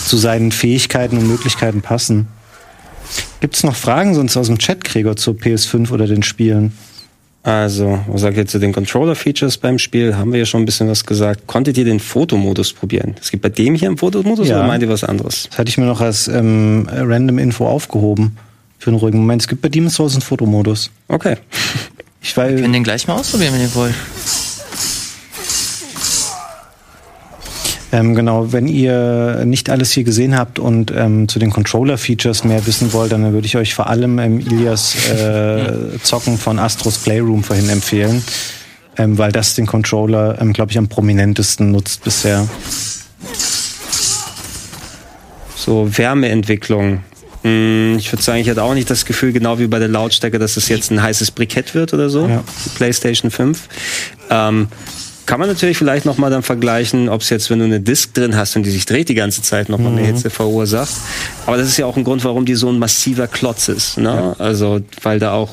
zu 0.06 0.18
seinen 0.18 0.51
Fähigkeiten 0.51 1.18
und 1.18 1.28
Möglichkeiten 1.28 1.82
passen. 1.82 2.28
Gibt 3.39 3.56
es 3.56 3.64
noch 3.64 3.76
Fragen 3.76 4.14
sonst 4.14 4.36
aus 4.36 4.47
dem 4.47 4.58
Chat, 4.58 4.84
Gregor, 4.84 5.16
zur 5.16 5.36
PS5 5.36 5.91
oder 5.91 6.06
den 6.08 6.24
Spielen? 6.24 6.74
Also, 7.43 7.99
was 8.08 8.22
sagt 8.22 8.38
ihr 8.38 8.47
zu 8.47 8.58
den 8.58 8.74
Controller-Features 8.74 9.60
beim 9.60 9.78
Spiel? 9.78 10.18
Haben 10.18 10.32
wir 10.34 10.39
ja 10.39 10.45
schon 10.45 10.64
ein 10.64 10.66
bisschen 10.66 10.89
was 10.89 11.06
gesagt. 11.06 11.45
Konntet 11.45 11.78
ihr 11.78 11.86
den 11.86 11.99
Fotomodus 11.99 12.74
probieren? 12.74 13.16
Es 13.22 13.30
gibt 13.30 13.43
bei 13.43 13.49
dem 13.49 13.76
hier 13.76 13.88
einen 13.88 13.97
Fotomodus 13.99 14.47
Ja. 14.47 14.58
oder 14.58 14.68
meint 14.68 14.82
ihr 14.82 14.89
was 14.89 15.03
anderes? 15.03 15.47
Das 15.49 15.60
hatte 15.60 15.70
ich 15.70 15.78
mir 15.78 15.86
noch 15.86 16.01
als 16.01 16.28
ähm, 16.28 16.89
random 16.91 17.38
Info 17.38 17.68
aufgehoben. 17.68 18.36
Für 18.78 18.91
einen 18.91 18.99
ruhigen 18.99 19.19
Moment. 19.19 19.41
Es 19.41 19.47
gibt 19.47 19.61
bei 19.61 19.69
Demon's 19.69 19.95
Souls 19.95 20.13
einen 20.13 20.21
Fotomodus. 20.21 20.91
Okay. 21.07 21.38
Ich 22.21 22.36
weiß, 22.36 22.51
Wir 22.53 22.61
können 22.61 22.73
den 22.73 22.84
gleich 22.84 23.07
mal 23.07 23.15
ausprobieren, 23.15 23.53
wenn 23.53 23.61
ihr 23.61 23.76
wollt. 23.76 23.95
Ähm, 27.95 28.13
genau, 28.13 28.51
wenn 28.51 28.67
ihr 28.67 29.43
nicht 29.45 29.69
alles 29.69 29.91
hier 29.93 30.03
gesehen 30.03 30.38
habt 30.38 30.59
und 30.59 30.91
ähm, 30.93 31.30
zu 31.30 31.39
den 31.39 31.49
Controller-Features 31.49 32.43
mehr 32.43 32.65
wissen 32.67 32.91
wollt, 32.91 33.13
dann 33.13 33.32
würde 33.32 33.47
ich 33.47 33.55
euch 33.55 33.73
vor 33.73 33.88
allem 33.88 34.19
ähm, 34.19 34.39
Ilias 34.41 35.07
äh, 35.09 35.97
Zocken 36.03 36.38
von 36.38 36.59
Astros 36.59 36.97
Playroom 36.97 37.41
vorhin 37.43 37.69
empfehlen, 37.69 38.21
ähm, 38.97 39.17
weil 39.17 39.32
das 39.32 39.55
den 39.55 39.65
Controller, 39.65 40.38
ähm, 40.41 40.51
glaube 40.51 40.71
ich, 40.71 40.78
am 40.78 40.89
prominentesten 40.89 41.71
nutzt 41.71 42.03
bisher. 42.03 42.45
So, 45.55 45.97
Wärmeentwicklung. 45.97 47.01
Hm, 47.45 47.97
Ich 47.99 48.11
würde 48.11 48.23
sagen, 48.23 48.39
ich 48.39 48.49
hatte 48.49 48.63
auch 48.63 48.73
nicht 48.73 48.89
das 48.89 49.05
Gefühl, 49.05 49.31
genau 49.31 49.59
wie 49.59 49.67
bei 49.67 49.77
der 49.77 49.87
Lautstärke, 49.87 50.39
dass 50.39 50.57
es 50.57 50.67
jetzt 50.67 50.91
ein 50.91 51.01
heißes 51.01 51.29
Brikett 51.31 51.75
wird 51.75 51.93
oder 51.93 52.09
so. 52.09 52.27
Ja. 52.27 52.43
PlayStation 52.75 53.29
5. 53.29 53.67
Ähm, 54.31 54.67
kann 55.27 55.39
man 55.39 55.47
natürlich 55.49 55.77
vielleicht 55.77 56.05
nochmal 56.05 56.29
dann 56.31 56.43
vergleichen, 56.43 57.07
ob 57.09 57.21
es 57.21 57.29
jetzt, 57.29 57.49
wenn 57.49 57.59
du 57.59 57.65
eine 57.65 57.79
Disk 57.79 58.13
drin 58.13 58.35
hast 58.35 58.55
und 58.55 58.63
die 58.63 58.69
sich 58.71 58.85
dreht 58.85 59.09
die 59.09 59.15
ganze 59.15 59.41
Zeit, 59.43 59.69
nochmal 59.69 59.91
Mhm. 59.91 59.97
eine 59.99 60.07
Hitze 60.07 60.29
verursacht. 60.31 60.93
Aber 61.45 61.57
das 61.57 61.67
ist 61.67 61.77
ja 61.77 61.85
auch 61.85 61.97
ein 61.97 62.03
Grund, 62.03 62.23
warum 62.23 62.45
die 62.45 62.55
so 62.55 62.69
ein 62.69 62.77
massiver 62.79 63.27
Klotz 63.27 63.67
ist. 63.67 63.97
Ne? 63.97 64.35
Also, 64.39 64.81
weil 65.03 65.19
da 65.19 65.33
auch 65.33 65.49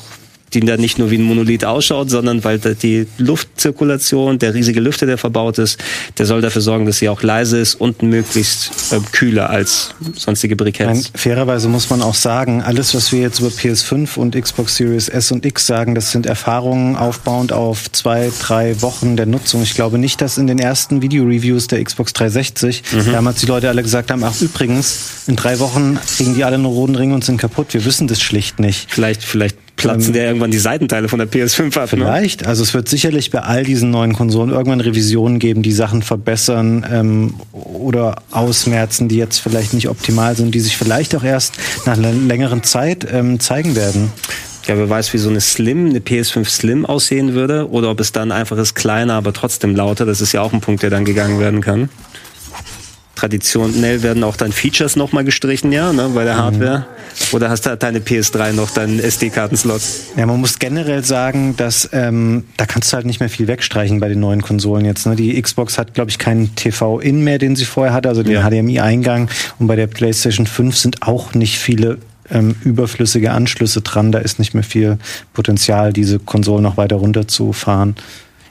die 0.55 0.61
da 0.61 0.77
nicht 0.77 0.99
nur 0.99 1.11
wie 1.11 1.19
ein 1.19 1.23
Monolith 1.23 1.65
ausschaut, 1.65 2.11
sondern 2.11 2.45
weil 2.45 2.59
die 2.59 3.07
Luftzirkulation, 3.19 4.39
der 4.39 4.55
riesige 4.55 4.81
Lüfter, 4.81 5.07
der 5.07 5.19
verbaut 5.19 5.59
ist, 5.59 5.79
der 6.19 6.27
soll 6.27 6.41
dafür 6.41 6.63
sorgen, 6.63 6.87
dass 6.87 6.99
sie 6.99 7.09
auch 7.09 7.23
leise 7.23 7.59
ist 7.59 7.75
und 7.75 8.03
möglichst 8.03 8.93
äh, 8.93 8.99
kühler 9.13 9.51
als 9.51 9.95
sonstige 10.17 10.55
Nein, 10.55 10.65
Briketts. 10.65 11.13
fairerweise 11.15 11.69
muss 11.69 11.91
man 11.91 12.03
auch 12.03 12.15
sagen, 12.15 12.63
alles, 12.63 12.95
was 12.95 13.13
wir 13.13 13.21
jetzt 13.21 13.41
über 13.41 13.49
PS5 13.49 14.17
und 14.17 14.35
Xbox 14.41 14.77
Series 14.77 15.09
S 15.09 15.33
und 15.33 15.45
X 15.47 15.67
sagen, 15.67 15.95
das 15.95 16.11
sind 16.13 16.27
Erfahrungen 16.27 16.97
aufbauend 16.97 17.53
auf 17.53 17.91
zwei, 17.93 18.31
drei 18.41 18.81
Wochen 18.83 19.17
der 19.17 19.27
Nutzung. 19.27 19.63
Ich 19.63 19.75
glaube 19.75 19.99
nicht, 19.99 20.21
dass 20.21 20.39
in 20.39 20.47
den 20.47 20.59
ersten 20.59 21.03
Video-Reviews 21.03 21.67
der 21.67 21.83
Xbox 21.83 22.13
360 22.13 22.83
damals 23.13 23.41
die 23.41 23.47
Leute 23.47 23.69
alle 23.69 23.83
gesagt 23.83 24.11
haben, 24.11 24.23
ach 24.25 24.41
übrigens, 24.41 25.23
in 25.27 25.37
drei 25.37 25.59
Wochen 25.59 25.99
kriegen 26.17 26.35
die 26.35 26.45
alle 26.45 26.57
einen 26.57 26.65
roten 26.65 26.95
Ring 26.95 27.13
und 27.13 27.25
sind 27.25 27.39
kaputt. 27.39 27.75
Wir 27.75 27.85
wissen 27.85 28.07
das 28.07 28.21
schlicht 28.21 28.59
nicht. 28.59 28.87
Vielleicht, 28.91 29.23
vielleicht 29.23 29.57
platzen 29.83 30.13
der 30.13 30.27
irgendwann 30.27 30.51
die 30.51 30.59
Seitenteile 30.59 31.09
von 31.09 31.19
der 31.19 31.29
PS5 31.29 31.77
ab. 31.77 31.93
Ne? 31.93 32.05
Vielleicht. 32.05 32.47
Also 32.47 32.63
es 32.63 32.75
wird 32.75 32.89
sicherlich 32.89 33.31
bei 33.31 33.41
all 33.41 33.65
diesen 33.65 33.91
neuen 33.91 34.13
Konsolen 34.15 34.51
irgendwann 34.51 34.81
Revisionen 34.81 35.39
geben, 35.39 35.63
die 35.63 35.73
Sachen 35.73 36.03
verbessern 36.03 36.87
ähm, 36.91 37.35
oder 37.53 38.17
ausmerzen, 38.31 39.09
die 39.09 39.17
jetzt 39.17 39.39
vielleicht 39.39 39.75
nicht 39.75 39.89
optimal 39.89 40.37
sind, 40.37 40.55
die 40.55 40.61
sich 40.61 40.77
vielleicht 40.77 41.15
auch 41.15 41.25
erst 41.25 41.55
nach 41.87 41.97
einer 41.97 42.13
längeren 42.13 42.63
Zeit 42.63 43.07
ähm, 43.13 43.41
zeigen 43.41 43.77
werden. 43.77 44.13
Ja, 44.67 44.77
wer 44.79 44.89
weiß, 44.89 45.13
wie 45.13 45.19
so 45.19 45.29
eine 45.29 45.41
Slim, 45.41 45.89
eine 45.89 45.99
PS5 45.99 46.49
Slim 46.49 46.87
aussehen 46.87 47.35
würde 47.35 47.69
oder 47.69 47.91
ob 47.91 47.99
es 47.99 48.13
dann 48.13 48.31
einfach 48.31 48.57
ist 48.59 48.75
kleiner, 48.75 49.15
aber 49.15 49.33
trotzdem 49.33 49.75
lauter. 49.75 50.07
Das 50.07 50.21
ist 50.21 50.33
ja 50.33 50.41
auch 50.41 50.53
ein 50.53 50.61
Punkt, 50.61 50.85
der 50.85 50.91
dann 50.91 51.05
gegangen 51.05 51.41
werden 51.41 51.61
kann. 51.61 51.89
Traditionell 53.23 54.03
werden 54.03 54.25
auch 54.25 54.37
dann 54.37 54.51
Features 54.51 54.97
nochmal 54.97 55.23
gestrichen, 55.23 55.71
ja, 55.71 55.93
ne, 55.93 56.11
bei 56.13 56.25
der 56.25 56.37
Hardware. 56.39 56.87
Oder 57.31 57.51
hast 57.51 57.65
du 57.65 57.71
halt 57.71 57.81
deine 57.85 58.01
PS3 58.01 58.53
noch 58.53 58.71
deinen 58.71 58.99
SD-Kartenslot? 58.99 59.81
Ja, 60.17 60.27
man 60.27 60.41
muss 60.41 60.59
generell 60.59 61.05
sagen, 61.05 61.55
dass 61.57 61.89
ähm, 61.93 62.43
da 62.57 62.67
kannst 62.67 62.93
du 62.93 62.97
halt 62.97 63.07
nicht 63.07 63.21
mehr 63.21 63.29
viel 63.29 63.47
wegstreichen 63.47 64.01
bei 64.01 64.09
den 64.09 64.19
neuen 64.19 64.43
Konsolen 64.43 64.85
jetzt. 64.85 65.07
Ne? 65.07 65.15
Die 65.15 65.41
Xbox 65.41 65.79
hat, 65.79 65.95
glaube 65.95 66.11
ich, 66.11 66.19
keinen 66.19 66.57
TV-In 66.57 67.23
mehr, 67.23 67.39
den 67.39 67.55
sie 67.55 67.65
vorher 67.65 67.93
hatte, 67.95 68.09
also 68.09 68.25
den 68.25 68.33
Ja. 68.33 68.49
HDMI-Eingang. 68.51 69.29
Und 69.61 69.69
bei 69.69 69.77
der 69.77 69.87
PlayStation 69.87 70.49
5 70.49 70.77
sind 70.77 71.03
auch 71.03 71.33
nicht 71.33 71.59
viele 71.61 71.99
ähm, 72.29 72.57
überflüssige 72.65 73.31
Anschlüsse 73.31 73.83
dran. 73.83 74.11
Da 74.11 74.19
ist 74.19 74.41
nicht 74.41 74.53
mehr 74.53 74.65
viel 74.65 74.99
Potenzial, 75.33 75.93
diese 75.93 76.19
Konsolen 76.19 76.65
noch 76.65 76.77
weiter 76.77 76.97
runterzufahren. 76.97 77.95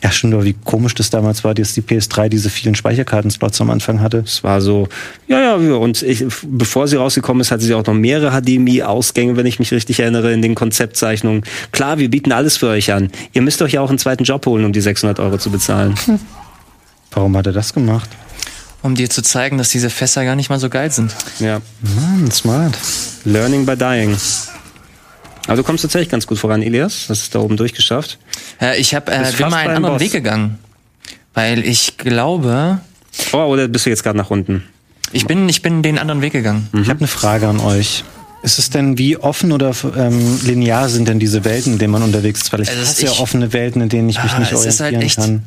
Ja, 0.04 0.12
schon 0.12 0.32
nur 0.32 0.44
wie 0.44 0.54
komisch 0.54 0.96
das 0.96 1.12
damals 1.12 1.44
war, 1.44 1.54
dass 1.54 1.74
die 1.74 1.82
PS3 1.82 2.28
diese 2.28 2.50
vielen 2.50 2.74
Speicherkartenslots 2.74 3.62
am 3.62 3.70
Anfang 3.70 4.02
hatte. 4.02 4.24
Es 4.26 4.44
war 4.44 4.60
so, 4.60 4.88
ja, 5.28 5.40
ja, 5.40 5.58
ja. 5.58 5.76
Und 5.76 6.02
ich, 6.02 6.26
bevor 6.44 6.88
sie 6.88 6.96
rausgekommen 6.96 7.42
ist, 7.42 7.52
hatte 7.52 7.64
sie 7.64 7.76
auch 7.76 7.86
noch 7.86 7.94
mehrere 7.94 8.32
HDMI-Ausgänge, 8.32 9.38
wenn 9.38 9.46
ich 9.46 9.60
mich 9.60 9.72
richtig 9.72 10.00
erinnere, 10.00 10.34
in 10.34 10.42
den 10.42 10.56
Konzeptzeichnungen. 10.56 11.44
Klar, 11.72 12.00
wir 12.00 12.10
bieten 12.10 12.32
alles 12.32 12.58
für 12.58 12.70
euch 12.70 12.92
an. 12.92 13.12
Ihr 13.34 13.44
müsst 13.44 13.62
euch 13.62 13.74
ja 13.74 13.82
auch 13.82 13.90
einen 13.90 14.00
zweiten 14.00 14.24
Job 14.24 14.46
holen, 14.48 14.66
um 14.66 14.74
die 14.74 14.82
600 14.82 15.20
Euro 15.20 15.38
zu 15.38 15.52
bezahlen. 15.52 15.94
Warum 17.12 17.38
hat 17.38 17.46
er 17.46 17.54
das 17.54 17.74
gemacht? 17.74 18.10
Um 18.82 18.96
dir 18.96 19.10
zu 19.10 19.22
zeigen, 19.22 19.60
dass 19.60 19.70
diese 19.70 19.92
Fässer 19.92 20.26
gar 20.26 20.36
nicht 20.36 20.50
mal 20.50 20.60
so 20.60 20.70
geil 20.70 20.92
sind. 20.92 21.14
Ja. 21.40 21.62
Mann, 21.82 22.32
smart. 22.32 22.76
Learning 23.24 23.68
by 23.68 23.78
dying. 23.78 24.18
Aber 25.48 25.58
du 25.58 25.64
kommst 25.64 25.82
tatsächlich 25.84 26.10
ganz 26.10 26.28
gut 26.28 26.38
voran, 26.38 26.62
Elias. 26.62 27.06
Das 27.08 27.20
ist 27.24 27.36
da 27.36 27.40
oben 27.40 27.58
durchgeschafft. 27.58 28.20
Äh, 28.62 28.80
ich 28.80 28.94
hab, 28.96 29.10
äh, 29.10 29.24
bin 29.38 29.50
mal 29.50 29.58
einen 29.58 29.76
anderen 29.78 29.96
Boss. 29.96 30.02
Weg 30.02 30.12
gegangen. 30.12 30.60
Weil 31.34 31.66
ich 31.66 31.98
glaube, 31.98 32.80
Oh, 33.34 33.38
oder 33.46 33.68
bist 33.68 33.86
du 33.86 33.90
jetzt 33.90 34.04
gerade 34.04 34.18
nach 34.18 34.30
unten? 34.30 34.64
ich 35.12 35.26
bin, 35.26 35.48
ich 35.50 35.62
bin 35.62 35.82
den 35.84 35.98
anderen 35.98 36.22
Weg 36.22 36.34
gegangen. 36.34 36.70
Ich 36.74 36.90
habe 36.90 37.00
eine 37.00 37.08
Frage 37.08 37.48
an 37.48 37.60
euch. 37.60 38.04
Ist 38.44 38.58
es 38.60 38.70
denn, 38.70 38.98
wie 38.98 39.18
offen 39.18 39.52
oder 39.52 39.72
ähm, 39.98 40.40
linear 40.44 40.90
sind 40.90 41.08
denn 41.08 41.20
diese 41.20 41.46
Welten, 41.46 41.74
in 41.74 41.80
denen 41.80 41.92
man 41.92 42.02
unterwegs 42.04 42.42
ist? 42.42 42.54
Weil 42.54 42.62
ich 42.62 42.70
Also 42.70 42.82
es- 42.82 42.90
hasse 42.90 43.06
ja 43.06 43.12
offene 43.14 43.54
Welten, 43.54 43.82
in 43.82 43.90
denen 43.90 44.10
ich 44.10 44.22
mich 44.22 44.32
Ah, 44.34 44.40
nicht 44.40 44.52
ist 44.52 44.58
orientieren 44.58 44.96
halt 44.96 45.04
echt- 45.06 45.16
kann. 45.18 45.44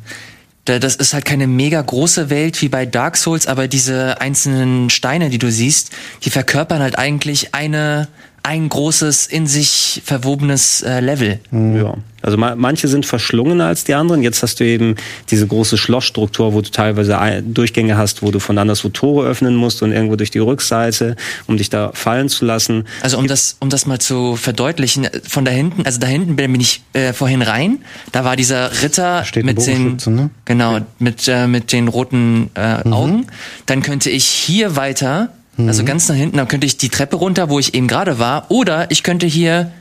Da- 0.65 0.79
Das 0.79 0.95
ist 0.95 1.13
halt 1.13 1.25
keine 1.25 1.45
mega 1.47 1.81
große 1.81 2.29
Welt 2.29 2.61
wie 2.61 2.69
bei 2.69 2.85
Dark 2.85 3.17
Souls, 3.17 3.47
aber 3.47 3.67
diese 3.67 4.19
einzelnen 4.21 4.89
Steine, 4.89 5.29
die 5.29 5.37
du 5.39 5.51
siehst, 5.51 5.91
die 6.23 6.29
verkörpern 6.29 6.81
halt 6.81 6.97
eigentlich 6.97 7.53
eine 7.53 8.07
ein 8.45 8.69
großes 8.69 9.25
in 9.25 9.47
sich 9.47 10.03
verwobenes 10.05 10.83
äh, 10.83 10.99
Level. 10.99 11.39
Ja. 11.51 11.95
Also 12.21 12.37
ma 12.37 12.55
manche 12.55 12.87
sind 12.87 13.05
verschlungener 13.05 13.65
als 13.65 13.85
die 13.85 13.95
anderen. 13.95 14.21
Jetzt 14.21 14.43
hast 14.43 14.59
du 14.59 14.63
eben 14.63 14.95
diese 15.29 15.47
große 15.47 15.77
Schlossstruktur, 15.77 16.53
wo 16.53 16.61
du 16.61 16.69
teilweise 16.69 17.43
Durchgänge 17.43 17.97
hast, 17.97 18.21
wo 18.21 18.29
du 18.29 18.39
von 18.39 18.57
anderswo 18.57 18.89
Tore 18.89 19.27
öffnen 19.27 19.55
musst 19.55 19.81
und 19.81 19.91
irgendwo 19.91 20.15
durch 20.15 20.29
die 20.29 20.39
Rückseite, 20.39 21.15
um 21.47 21.57
dich 21.57 21.69
da 21.69 21.91
fallen 21.93 22.29
zu 22.29 22.45
lassen. 22.45 22.85
Also 23.01 23.17
um 23.17 23.27
das, 23.27 23.57
um 23.59 23.69
das 23.69 23.87
mal 23.87 23.99
zu 23.99 24.35
verdeutlichen, 24.35 25.05
äh, 25.05 25.21
von 25.27 25.43
da 25.43 25.51
hinten, 25.51 25.83
also 25.85 25.99
da 25.99 26.07
hinten 26.07 26.35
bin 26.35 26.59
ich 26.59 26.83
äh, 26.93 27.13
vorhin 27.13 27.41
rein, 27.41 27.79
da 28.11 28.23
war 28.25 28.35
dieser 28.35 28.83
Ritter 28.83 29.25
mit 29.41 29.65
den, 29.65 29.97
ne? 30.05 30.29
genau, 30.45 30.79
mit, 30.99 31.27
äh, 31.27 31.47
mit 31.47 31.71
den 31.71 31.87
roten 31.87 32.51
äh, 32.53 32.87
Augen. 32.89 33.25
Dann 33.65 33.81
könnte 33.81 34.11
ich 34.11 34.25
hier 34.25 34.75
weiter, 34.75 35.29
also 35.57 35.83
ganz 35.85 36.09
nach 36.09 36.15
hinten, 36.15 36.37
dann 36.37 36.47
könnte 36.47 36.65
ich 36.67 36.77
die 36.77 36.89
Treppe 36.89 37.15
runter, 37.15 37.49
wo 37.49 37.59
ich 37.59 37.73
eben 37.73 37.87
gerade 37.87 38.19
war, 38.19 38.49
oder 38.49 38.91
ich 38.91 39.03
könnte 39.03 39.25
hier 39.25 39.71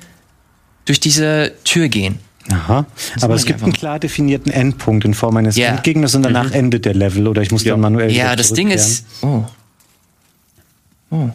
durch 0.84 1.00
diese 1.00 1.52
Tür 1.64 1.88
gehen. 1.88 2.18
Aha. 2.50 2.84
Aber 3.22 3.34
es 3.34 3.44
gibt 3.46 3.54
einfach. 3.56 3.66
einen 3.66 3.72
klar 3.74 3.98
definierten 3.98 4.52
Endpunkt 4.52 5.04
in 5.04 5.14
Form 5.14 5.36
eines 5.36 5.56
Ja. 5.56 5.68
Endgegners 5.68 6.14
und 6.14 6.22
danach 6.22 6.52
endet 6.52 6.84
der 6.84 6.94
Level 6.94 7.26
oder 7.26 7.40
ich 7.42 7.50
muss 7.50 7.64
Ja. 7.64 7.72
dann 7.72 7.80
manuell 7.80 8.12
Ja, 8.12 8.36
das 8.36 8.52
Ding 8.52 8.70
ist. 8.70 9.06
Oh. 9.22 9.44
Oh. 11.10 11.30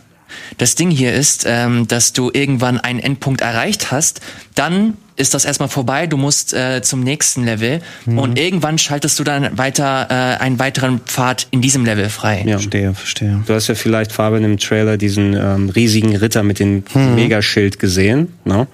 Das 0.58 0.76
Ding 0.76 0.92
hier 0.92 1.14
ist, 1.14 1.46
ähm, 1.48 1.88
dass 1.88 2.14
du 2.14 2.30
irgendwann 2.32 2.80
einen 2.80 3.00
Endpunkt 3.00 3.42
erreicht 3.42 3.92
hast, 3.92 4.22
dann 4.54 4.98
ist 5.20 5.34
das 5.34 5.46
erstmal 5.46 5.70
vorbei, 5.70 6.08
du 6.08 6.18
musst 6.18 6.54
äh, 6.54 6.82
zum 6.82 7.02
nächsten 7.02 7.44
Level 7.44 7.82
Mhm. 8.06 8.18
und 8.20 8.40
irgendwann 8.40 8.78
schaltest 8.78 9.20
du 9.20 9.24
dann 9.24 9.58
weiter 9.58 10.08
äh, 10.10 10.42
einen 10.42 10.58
weiteren 10.60 11.00
Pfad 11.02 11.48
in 11.52 11.62
diesem 11.62 11.86
Level 11.86 12.10
frei. 12.10 12.44
Ja. 12.46 12.58
Verstehe, 12.58 12.94
verstehe. 12.94 13.44
Du 13.46 13.54
hast 13.54 13.68
ja 13.68 13.76
vielleicht, 13.76 14.12
Fabian, 14.12 14.44
im 14.44 14.58
Trailer 14.58 14.98
diesen 14.98 15.34
ähm, 15.34 15.70
riesigen 15.70 16.16
Ritter 16.16 16.44
mit 16.44 16.60
dem 16.60 16.84
Megaschild 16.94 17.80
gesehen, 17.80 18.34
ne? 18.46 18.68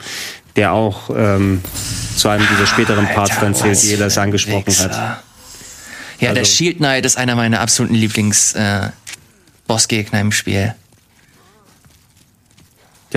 der 0.55 0.71
auch 0.73 1.09
ähm, 1.09 1.61
zu 2.15 2.29
einem 2.29 2.47
dieser 2.51 2.65
späteren 2.67 3.07
Parts 3.07 3.39
dann 3.41 3.53
zählt, 3.55 3.81
die 3.83 3.97
das 3.97 4.17
angesprochen 4.17 4.59
hat. 4.67 4.67
Wichser. 4.67 5.21
Ja, 6.19 6.31
der 6.33 6.41
Also- 6.43 6.51
Shield 6.55 6.77
Knight 6.77 7.05
ist 7.05 7.17
einer 7.17 7.35
meiner 7.35 7.59
absoluten 7.59 7.95
Lieblings 7.95 8.53
äh, 8.53 8.89
Bossgegner 9.67 10.21
im 10.21 10.31
Spiel. 10.31 10.73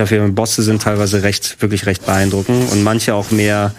Für 0.05 0.27
Bosse 0.29 0.63
sind 0.63 0.81
teilweise 0.81 1.23
recht, 1.23 1.61
wirklich 1.61 1.85
recht 1.85 2.05
beeindruckend 2.05 2.71
und 2.71 2.83
manche 2.83 3.13
auch 3.13 3.31
mehr 3.31 3.73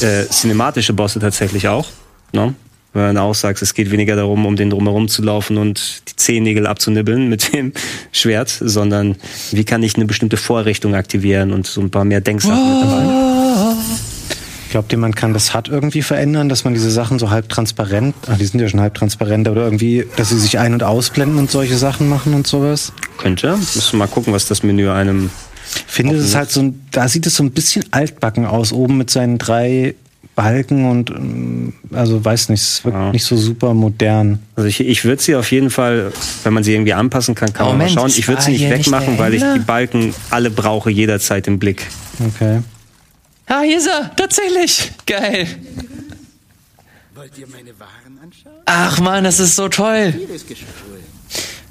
äh, 0.00 0.26
cinematische 0.26 0.92
Bosse 0.92 1.20
tatsächlich 1.20 1.68
auch. 1.68 1.88
Ne? 2.32 2.54
Wenn 2.92 3.14
du 3.14 3.20
auch 3.20 3.34
sagst, 3.34 3.62
es 3.62 3.74
geht 3.74 3.92
weniger 3.92 4.16
darum, 4.16 4.46
um 4.46 4.56
den 4.56 4.70
drumherum 4.70 5.08
zu 5.08 5.22
laufen 5.22 5.58
und 5.58 6.02
die 6.08 6.16
Zehennägel 6.16 6.66
abzunibbeln 6.66 7.28
mit 7.28 7.52
dem 7.52 7.72
Schwert, 8.12 8.48
sondern 8.48 9.16
wie 9.52 9.64
kann 9.64 9.82
ich 9.82 9.94
eine 9.94 10.06
bestimmte 10.06 10.36
Vorrichtung 10.36 10.94
aktivieren 10.94 11.52
und 11.52 11.66
so 11.68 11.80
ein 11.80 11.90
paar 11.90 12.04
mehr 12.04 12.20
Denksachen 12.20 12.74
mit 12.74 12.82
dabei. 12.82 13.30
Glaubt 14.70 14.92
ihr, 14.92 14.98
man 14.98 15.14
kann 15.16 15.34
das 15.34 15.52
HUD 15.52 15.68
irgendwie 15.68 16.02
verändern, 16.02 16.48
dass 16.48 16.62
man 16.62 16.74
diese 16.74 16.92
Sachen 16.92 17.18
so 17.18 17.30
halb 17.30 17.48
transparent, 17.48 18.14
ach, 18.28 18.38
die 18.38 18.44
sind 18.46 18.60
ja 18.60 18.68
schon 18.68 18.80
halb 18.80 18.94
transparent, 18.94 19.48
oder 19.48 19.64
irgendwie, 19.64 20.06
dass 20.16 20.28
sie 20.28 20.38
sich 20.38 20.60
ein- 20.60 20.74
und 20.74 20.84
ausblenden 20.84 21.38
und 21.38 21.50
solche 21.50 21.76
Sachen 21.76 22.08
machen 22.08 22.34
und 22.34 22.46
sowas? 22.46 22.92
Könnte. 23.18 23.56
Müssen 23.56 23.92
wir 23.92 23.98
mal 23.98 24.06
gucken, 24.06 24.32
was 24.32 24.46
das 24.46 24.62
Menü 24.62 24.88
einem. 24.88 25.30
Ich 25.74 25.92
finde, 25.92 26.16
es 26.16 26.24
ist 26.24 26.34
halt 26.34 26.50
so 26.50 26.60
ein, 26.60 26.86
da 26.90 27.08
sieht 27.08 27.26
es 27.26 27.36
so 27.36 27.42
ein 27.42 27.50
bisschen 27.52 27.84
altbacken 27.92 28.46
aus, 28.46 28.72
oben 28.72 28.96
mit 28.98 29.10
seinen 29.10 29.38
drei 29.38 29.94
Balken 30.36 30.88
und, 30.88 31.10
ähm, 31.10 31.74
also 31.92 32.24
weiß 32.24 32.48
nicht, 32.48 32.62
es 32.62 32.84
wirkt 32.84 32.96
Ja. 32.96 33.12
nicht 33.12 33.24
so 33.24 33.36
super 33.36 33.74
modern. 33.74 34.38
Also 34.56 34.68
ich, 34.68 34.80
ich 34.80 35.04
würde 35.04 35.20
sie 35.22 35.34
auf 35.34 35.50
jeden 35.50 35.70
Fall, 35.70 36.12
wenn 36.44 36.52
man 36.52 36.64
sie 36.64 36.72
irgendwie 36.72 36.94
anpassen 36.94 37.34
kann, 37.34 37.52
kann 37.52 37.66
man 37.66 37.78
mal 37.78 37.84
Moment, 37.88 38.00
schauen. 38.00 38.10
Ich 38.18 38.26
würde 38.28 38.40
sie 38.42 38.46
war 38.46 38.52
nicht 38.52 38.62
nicht 38.62 38.86
wegmachen, 38.86 39.16
der 39.16 39.18
weil 39.18 39.34
ich 39.34 39.42
die 39.54 39.58
Balken 39.60 40.14
alle 40.30 40.50
brauche 40.50 40.90
jederzeit 40.90 41.46
im 41.46 41.58
Blick. 41.58 41.86
Okay. 42.34 42.60
Ah, 43.46 43.62
hier 43.62 43.78
ist 43.78 43.88
er, 43.88 44.14
tatsächlich. 44.16 44.92
Geil. 45.06 45.46
Wollt 47.14 47.36
ihr 47.36 47.46
meine 47.48 47.78
Waren 47.78 48.18
anschauen? 48.22 48.52
Ach 48.66 49.00
man, 49.00 49.24
das 49.24 49.40
ist 49.40 49.56
so 49.56 49.68
toll. 49.68 50.12
Vieles 50.16 50.46
geschah 50.46 50.64
wohl. 50.88 50.98
Aber 50.98 51.00
wen 51.00 51.48
kümmert 51.50 51.69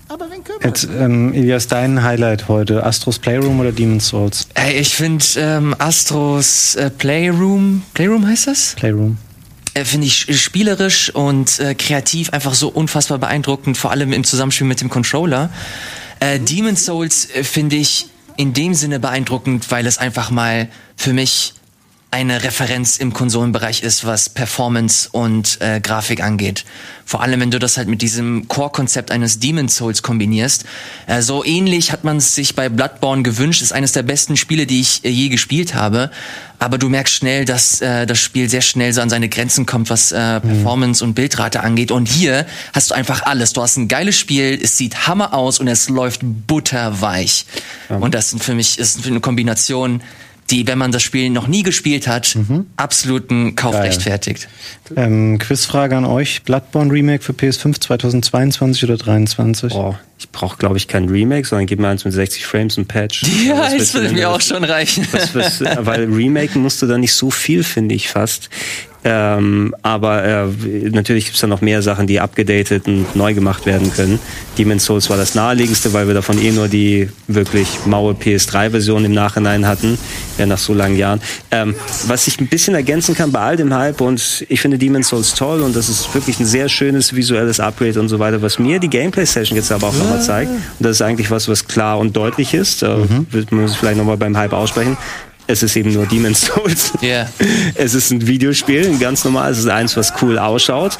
Jetzt, 0.63 0.85
ähm, 0.85 1.33
Elias, 1.33 1.67
dein 1.67 2.01
Highlight 2.03 2.47
heute, 2.47 2.83
Astros 2.83 3.19
Playroom 3.19 3.59
oder 3.59 3.71
Demon's 3.71 4.07
Souls? 4.07 4.47
Ey, 4.55 4.79
ich 4.79 4.95
finde 4.95 5.23
ähm, 5.37 5.75
Astros 5.77 6.75
äh, 6.75 6.89
Playroom, 6.89 7.83
Playroom 7.93 8.25
heißt 8.25 8.47
das? 8.47 8.73
Playroom. 8.75 9.17
Äh, 9.75 9.85
finde 9.85 10.07
ich 10.07 10.13
sch- 10.13 10.33
spielerisch 10.33 11.13
und 11.13 11.59
äh, 11.59 11.75
kreativ 11.75 12.31
einfach 12.33 12.55
so 12.55 12.69
unfassbar 12.69 13.19
beeindruckend, 13.19 13.77
vor 13.77 13.91
allem 13.91 14.11
im 14.11 14.23
Zusammenspiel 14.23 14.65
mit 14.65 14.81
dem 14.81 14.89
Controller. 14.89 15.51
Äh, 16.19 16.39
Demon's 16.39 16.85
Souls 16.85 17.29
äh, 17.29 17.43
finde 17.43 17.75
ich 17.75 18.07
in 18.35 18.53
dem 18.53 18.73
Sinne 18.73 18.99
beeindruckend, 18.99 19.69
weil 19.69 19.85
es 19.85 19.99
einfach 19.99 20.31
mal 20.31 20.69
für 20.95 21.13
mich 21.13 21.53
eine 22.11 22.43
Referenz 22.43 22.97
im 22.97 23.13
Konsolenbereich 23.13 23.83
ist, 23.83 24.03
was 24.03 24.29
Performance 24.29 25.09
und 25.11 25.61
äh, 25.61 25.79
Grafik 25.79 26.23
angeht. 26.23 26.65
Vor 27.05 27.21
allem, 27.21 27.39
wenn 27.39 27.51
du 27.51 27.59
das 27.59 27.77
halt 27.77 27.87
mit 27.87 28.01
diesem 28.01 28.47
Core-Konzept 28.47 29.11
eines 29.11 29.39
Demon's 29.39 29.75
Souls 29.75 30.01
kombinierst. 30.01 30.65
Äh, 31.05 31.21
so 31.21 31.45
ähnlich 31.45 31.91
hat 31.91 32.03
man 32.03 32.17
es 32.17 32.33
sich 32.33 32.55
bei 32.55 32.67
Bloodborne 32.67 33.21
gewünscht. 33.21 33.61
Ist 33.61 33.73
eines 33.73 33.91
der 33.91 34.01
besten 34.01 34.37
Spiele, 34.37 34.65
die 34.65 34.81
ich 34.81 35.05
äh, 35.05 35.09
je 35.09 35.29
gespielt 35.29 35.75
habe. 35.75 36.09
Aber 36.57 36.79
du 36.79 36.89
merkst 36.89 37.13
schnell, 37.13 37.45
dass 37.45 37.79
äh, 37.79 38.07
das 38.07 38.17
Spiel 38.17 38.49
sehr 38.49 38.61
schnell 38.61 38.91
so 38.91 39.01
an 39.01 39.09
seine 39.11 39.29
Grenzen 39.29 39.67
kommt, 39.67 39.91
was 39.91 40.11
äh, 40.11 40.39
Performance 40.39 41.03
und 41.03 41.13
Bildrate 41.13 41.61
angeht. 41.61 41.91
Und 41.91 42.07
hier 42.07 42.47
hast 42.73 42.89
du 42.89 42.95
einfach 42.95 43.23
alles. 43.23 43.53
Du 43.53 43.61
hast 43.61 43.77
ein 43.77 43.87
geiles 43.87 44.17
Spiel, 44.17 44.59
es 44.61 44.77
sieht 44.77 45.07
hammer 45.07 45.35
aus 45.35 45.59
und 45.59 45.67
es 45.67 45.89
läuft 45.89 46.21
butterweich. 46.23 47.45
Und 47.87 48.15
das 48.15 48.31
sind 48.31 48.43
für 48.43 48.55
mich 48.55 48.79
ist 48.79 49.05
eine 49.05 49.19
Kombination, 49.19 50.01
die, 50.51 50.67
wenn 50.67 50.77
man 50.77 50.91
das 50.91 51.03
Spiel 51.03 51.29
noch 51.29 51.47
nie 51.47 51.63
gespielt 51.63 52.07
hat, 52.07 52.37
absoluten 52.77 53.55
Kauf 53.55 53.73
Geil. 53.73 53.83
rechtfertigt. 53.83 54.47
Ähm, 54.95 55.37
Quizfrage 55.39 55.95
an 55.95 56.05
euch. 56.05 56.43
Bloodborne 56.43 56.91
Remake 56.91 57.23
für 57.23 57.33
PS5 57.33 57.79
2022 57.79 58.83
oder 58.83 58.97
2023? 58.97 59.73
Oh, 59.73 59.95
ich 60.17 60.29
brauche, 60.29 60.57
glaube 60.57 60.77
ich, 60.77 60.87
kein 60.87 61.07
Remake, 61.07 61.47
sondern 61.47 61.65
gib 61.65 61.79
mir 61.79 61.87
eins 61.87 62.03
mit 62.05 62.13
60 62.13 62.45
Frames 62.45 62.77
und 62.77 62.87
Patch. 62.87 63.23
Ja, 63.45 63.57
Was 63.59 63.77
das 63.77 63.93
würde 63.93 64.09
mir 64.09 64.29
auch 64.29 64.41
schon 64.41 64.63
reichen. 64.63 65.07
Was, 65.11 65.33
was, 65.35 65.61
weil 65.61 66.03
Remake 66.13 66.57
musst 66.57 66.81
du 66.81 66.87
da 66.87 66.97
nicht 66.97 67.13
so 67.13 67.31
viel, 67.31 67.63
finde 67.63 67.95
ich 67.95 68.09
fast. 68.09 68.49
Ähm, 69.03 69.73
aber 69.81 70.23
äh, 70.23 70.45
natürlich 70.91 71.25
gibt's 71.25 71.39
da 71.39 71.47
noch 71.47 71.61
mehr 71.61 71.81
Sachen, 71.81 72.05
die 72.05 72.19
abgedatet 72.19 72.87
und 72.87 73.15
neu 73.15 73.33
gemacht 73.33 73.65
werden 73.65 73.93
können. 73.93 74.19
Demon's 74.57 74.85
Souls 74.85 75.09
war 75.09 75.15
das 75.15 75.35
naheliegendste, 75.35 75.93
weil 75.93 76.07
wir 76.07 76.13
davon 76.13 76.37
eh 76.37 76.51
nur 76.51 76.67
die 76.67 77.09
wirklich 77.27 77.67
maue 77.85 78.13
PS3-Version 78.13 79.05
im 79.05 79.13
Nachhinein 79.13 79.65
hatten, 79.65 79.97
ja 80.37 80.45
nach 80.45 80.57
so 80.57 80.73
langen 80.73 80.97
Jahren. 80.97 81.21
Ähm, 81.51 81.75
was 82.07 82.27
ich 82.27 82.41
ein 82.41 82.47
bisschen 82.47 82.75
ergänzen 82.75 83.15
kann 83.15 83.31
bei 83.31 83.39
all 83.39 83.55
dem 83.55 83.73
Hype 83.73 84.01
und 84.01 84.45
ich 84.49 84.59
finde 84.59 84.77
Demon's 84.77 85.07
Souls 85.07 85.33
toll 85.33 85.61
und 85.61 85.75
das 85.75 85.87
ist 85.87 86.13
wirklich 86.13 86.39
ein 86.39 86.45
sehr 86.45 86.67
schönes 86.67 87.15
visuelles 87.15 87.59
Upgrade 87.59 87.99
und 87.99 88.09
so 88.09 88.19
weiter, 88.19 88.41
was 88.41 88.59
mir 88.59 88.79
die 88.79 88.89
Gameplay-Session 88.89 89.55
jetzt 89.55 89.71
aber 89.71 89.87
auch 89.87 89.95
nochmal 89.95 90.21
zeigt. 90.21 90.51
Und 90.51 90.61
das 90.79 90.97
ist 90.97 91.01
eigentlich 91.01 91.31
was, 91.31 91.47
was 91.47 91.67
klar 91.67 91.99
und 91.99 92.15
deutlich 92.17 92.53
ist. 92.53 92.83
Äh, 92.83 92.97
wird 93.31 93.51
man 93.51 93.65
es 93.65 93.75
vielleicht 93.75 93.97
nochmal 93.97 94.17
beim 94.17 94.35
Hype 94.35 94.53
aussprechen. 94.53 94.97
Es 95.49 95.63
ist 95.63 95.75
eben 95.75 95.91
nur 95.91 96.05
Demon's 96.05 96.41
Souls. 96.41 96.93
Ja. 97.01 97.27
Es 97.73 97.95
ist 97.95 98.11
ein 98.11 98.27
Videospiel, 98.27 98.99
ganz 98.99 99.25
normal. 99.25 99.51
Es 99.51 99.57
ist 99.57 99.67
eins, 99.67 99.97
was 99.97 100.13
cool 100.21 100.37
ausschaut. 100.37 100.99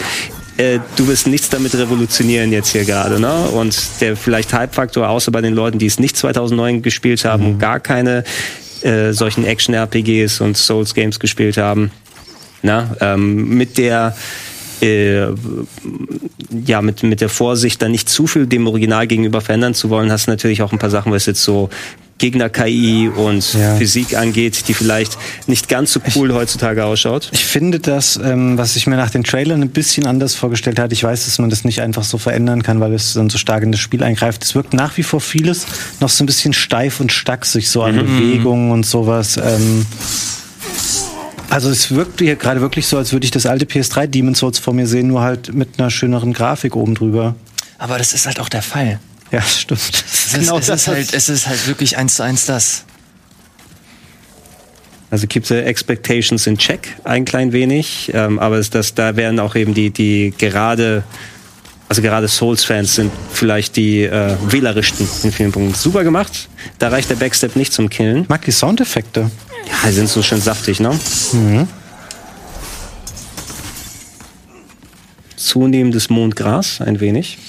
Äh, 0.58 0.80
Du 0.96 1.08
wirst 1.08 1.28
nichts 1.28 1.50
damit 1.50 1.76
revolutionieren 1.76 2.52
jetzt 2.52 2.72
hier 2.72 2.84
gerade, 2.84 3.20
ne? 3.20 3.32
Und 3.50 3.78
der 4.02 4.18
vielleicht 4.18 4.52
Hype-Faktor, 4.52 5.08
außer 5.08 5.32
bei 5.32 5.42
den 5.42 5.54
Leuten, 5.54 5.78
die 5.78 5.86
es 5.86 6.00
nicht 6.00 6.18
2009 6.18 6.82
gespielt 6.82 7.26
haben 7.26 7.46
und 7.46 7.60
gar 7.60 7.80
keine 7.80 8.24
äh, 8.82 9.12
solchen 9.12 9.46
Action-RPGs 9.46 10.42
und 10.42 10.58
Souls-Games 10.58 11.20
gespielt 11.20 11.58
haben, 11.58 11.92
na, 12.64 12.96
ähm, 13.02 13.50
mit 13.50 13.78
der 13.78 14.16
äh, 14.82 15.28
ja, 16.66 16.82
mit, 16.82 17.04
mit 17.04 17.22
der 17.22 17.30
Vorsicht, 17.30 17.84
da 17.84 17.88
nicht 17.88 18.10
zu 18.10 18.26
viel 18.26 18.48
dem 18.48 18.66
Original 18.66 19.06
gegenüber 19.06 19.42
verändern 19.42 19.76
zu 19.76 19.92
wollen, 19.92 20.12
hast 20.12 20.26
du 20.26 20.32
natürlich 20.32 20.64
auch 20.64 20.72
ein 20.72 20.80
paar 20.80 20.90
Sachen, 20.90 21.12
was 21.12 21.28
jetzt 21.28 21.44
so 21.44 21.70
Gegner-KI 22.20 23.10
und 23.10 23.54
Ja. 23.54 23.76
Physik 23.76 24.16
angeht, 24.16 24.68
die 24.68 24.74
vielleicht 24.74 25.18
nicht 25.48 25.68
ganz 25.68 25.94
so 25.94 26.00
cool 26.16 26.34
heutzutage 26.34 26.86
ausschaut. 26.86 27.30
Ich 27.32 27.46
finde 27.46 27.80
das, 27.80 28.20
ähm, 28.24 28.58
was 28.58 28.76
ich 28.76 28.86
mir 28.88 28.96
nach 28.98 29.10
den 29.10 29.24
Trailern 29.24 29.62
ein 29.64 29.70
bisschen 29.70 30.06
anders 30.06 30.36
vorgestellt 30.36 30.78
hatte, 30.80 30.94
ich 30.94 31.04
weiß, 31.04 31.26
dass 31.26 31.40
man 31.40 31.50
das 31.50 31.64
nicht 31.64 31.82
einfach 31.82 32.04
so 32.04 32.18
verändern 32.18 32.62
kann, 32.62 32.80
weil 32.80 32.94
es 32.94 33.14
dann 33.14 33.30
so 33.30 33.38
stark 33.38 33.64
in 33.64 33.72
das 33.72 33.82
Spiel 33.82 34.04
eingreift. 34.04 34.44
Es 34.44 34.54
wirkt 34.54 34.74
nach 34.74 34.96
wie 34.98 35.04
vor 35.04 35.22
vieles 35.22 35.66
noch 36.00 36.10
so 36.10 36.24
ein 36.24 36.28
bisschen 36.28 36.54
steif 36.54 37.00
und 37.00 37.12
stacksig, 37.12 37.70
so 37.70 37.82
an 37.84 37.96
Bewegungen 37.96 38.72
und 38.72 38.86
sowas. 38.86 39.38
Ähm, 39.38 39.86
also 41.50 41.70
es 41.72 41.90
wirkt 41.92 42.20
hier 42.20 42.36
gerade 42.36 42.62
wirklich 42.62 42.86
so, 42.86 42.98
als 42.98 43.12
würde 43.12 43.26
ich 43.26 43.32
das 43.32 43.46
alte 43.46 43.66
PS3 43.66 44.06
Demon's 44.08 44.40
Souls 44.40 44.60
vor 44.60 44.74
mir 44.74 44.86
sehen, 44.88 45.08
nur 45.08 45.22
halt 45.22 45.54
mit 45.54 45.80
einer 45.80 45.90
schöneren 45.90 46.34
Grafik 46.34 46.76
oben 46.76 46.94
drüber. 46.96 47.36
Aber 47.80 47.98
das 47.98 48.14
ist 48.14 48.28
halt 48.28 48.40
auch 48.40 48.50
der 48.50 48.62
Fall. 48.62 49.00
Ja, 49.32 49.42
stimmt. 49.42 49.82
Das 49.82 50.34
Es 50.34 50.34
ist, 50.34 50.52
es 50.52 50.70
ist 50.70 50.88
halt, 50.88 51.14
es 51.14 51.30
ist 51.30 51.48
halt 51.48 51.68
wirklich 51.68 51.98
eins 51.98 52.16
zu 52.16 52.24
eins 52.24 52.46
das. 52.46 52.86
Also 55.12 55.26
keep 55.26 55.46
the 55.46 55.56
expectations 55.56 56.46
in 56.46 56.58
check, 56.58 56.96
ein 57.04 57.26
klein 57.26 57.52
wenig. 57.52 58.12
Ähm, 58.14 58.38
aber 58.38 58.58
es, 58.58 58.70
das, 58.70 58.94
da 58.94 59.16
werden 59.16 59.40
auch 59.40 59.56
eben 59.56 59.74
die, 59.74 59.90
die 59.90 60.34
gerade, 60.38 61.04
also 61.88 62.04
gerade 62.04 62.28
Souls-Fans 62.28 62.96
sind 62.96 63.12
vielleicht 63.34 63.76
die 63.76 64.04
äh, 64.04 64.36
wählerischsten 64.48 65.08
in 65.24 65.32
vielen 65.32 65.52
Punkten. 65.52 65.74
Super 65.74 66.04
gemacht. 66.04 66.48
Da 66.78 66.90
reicht 66.90 67.10
der 67.10 67.16
Backstep 67.16 67.56
nicht 67.56 67.74
zum 67.74 67.90
Killen. 67.90 68.26
Mag 68.28 68.46
die 68.46 68.52
Soundeffekte. 68.52 69.32
Ja, 69.68 69.90
die 69.90 69.94
sind 69.94 70.10
so 70.10 70.22
schön 70.22 70.42
saftig, 70.42 70.80
ne? 70.80 70.98
Zunehmendes 75.36 76.10
Mondgras, 76.10 76.82
ein 76.82 77.00
wenig. 77.00 77.40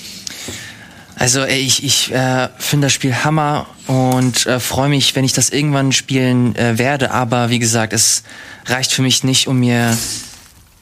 Also 1.20 1.44
ich, 1.44 1.84
ich 1.84 2.10
äh, 2.14 2.48
finde 2.56 2.86
das 2.86 2.94
Spiel 2.94 3.14
Hammer 3.14 3.66
und 3.86 4.46
äh, 4.46 4.58
freue 4.58 4.88
mich, 4.88 5.14
wenn 5.14 5.22
ich 5.22 5.34
das 5.34 5.50
irgendwann 5.50 5.92
spielen 5.92 6.56
äh, 6.56 6.78
werde. 6.78 7.10
Aber 7.10 7.50
wie 7.50 7.58
gesagt, 7.58 7.92
es 7.92 8.22
reicht 8.64 8.90
für 8.90 9.02
mich 9.02 9.22
nicht, 9.22 9.46
um 9.46 9.60
mir 9.60 9.98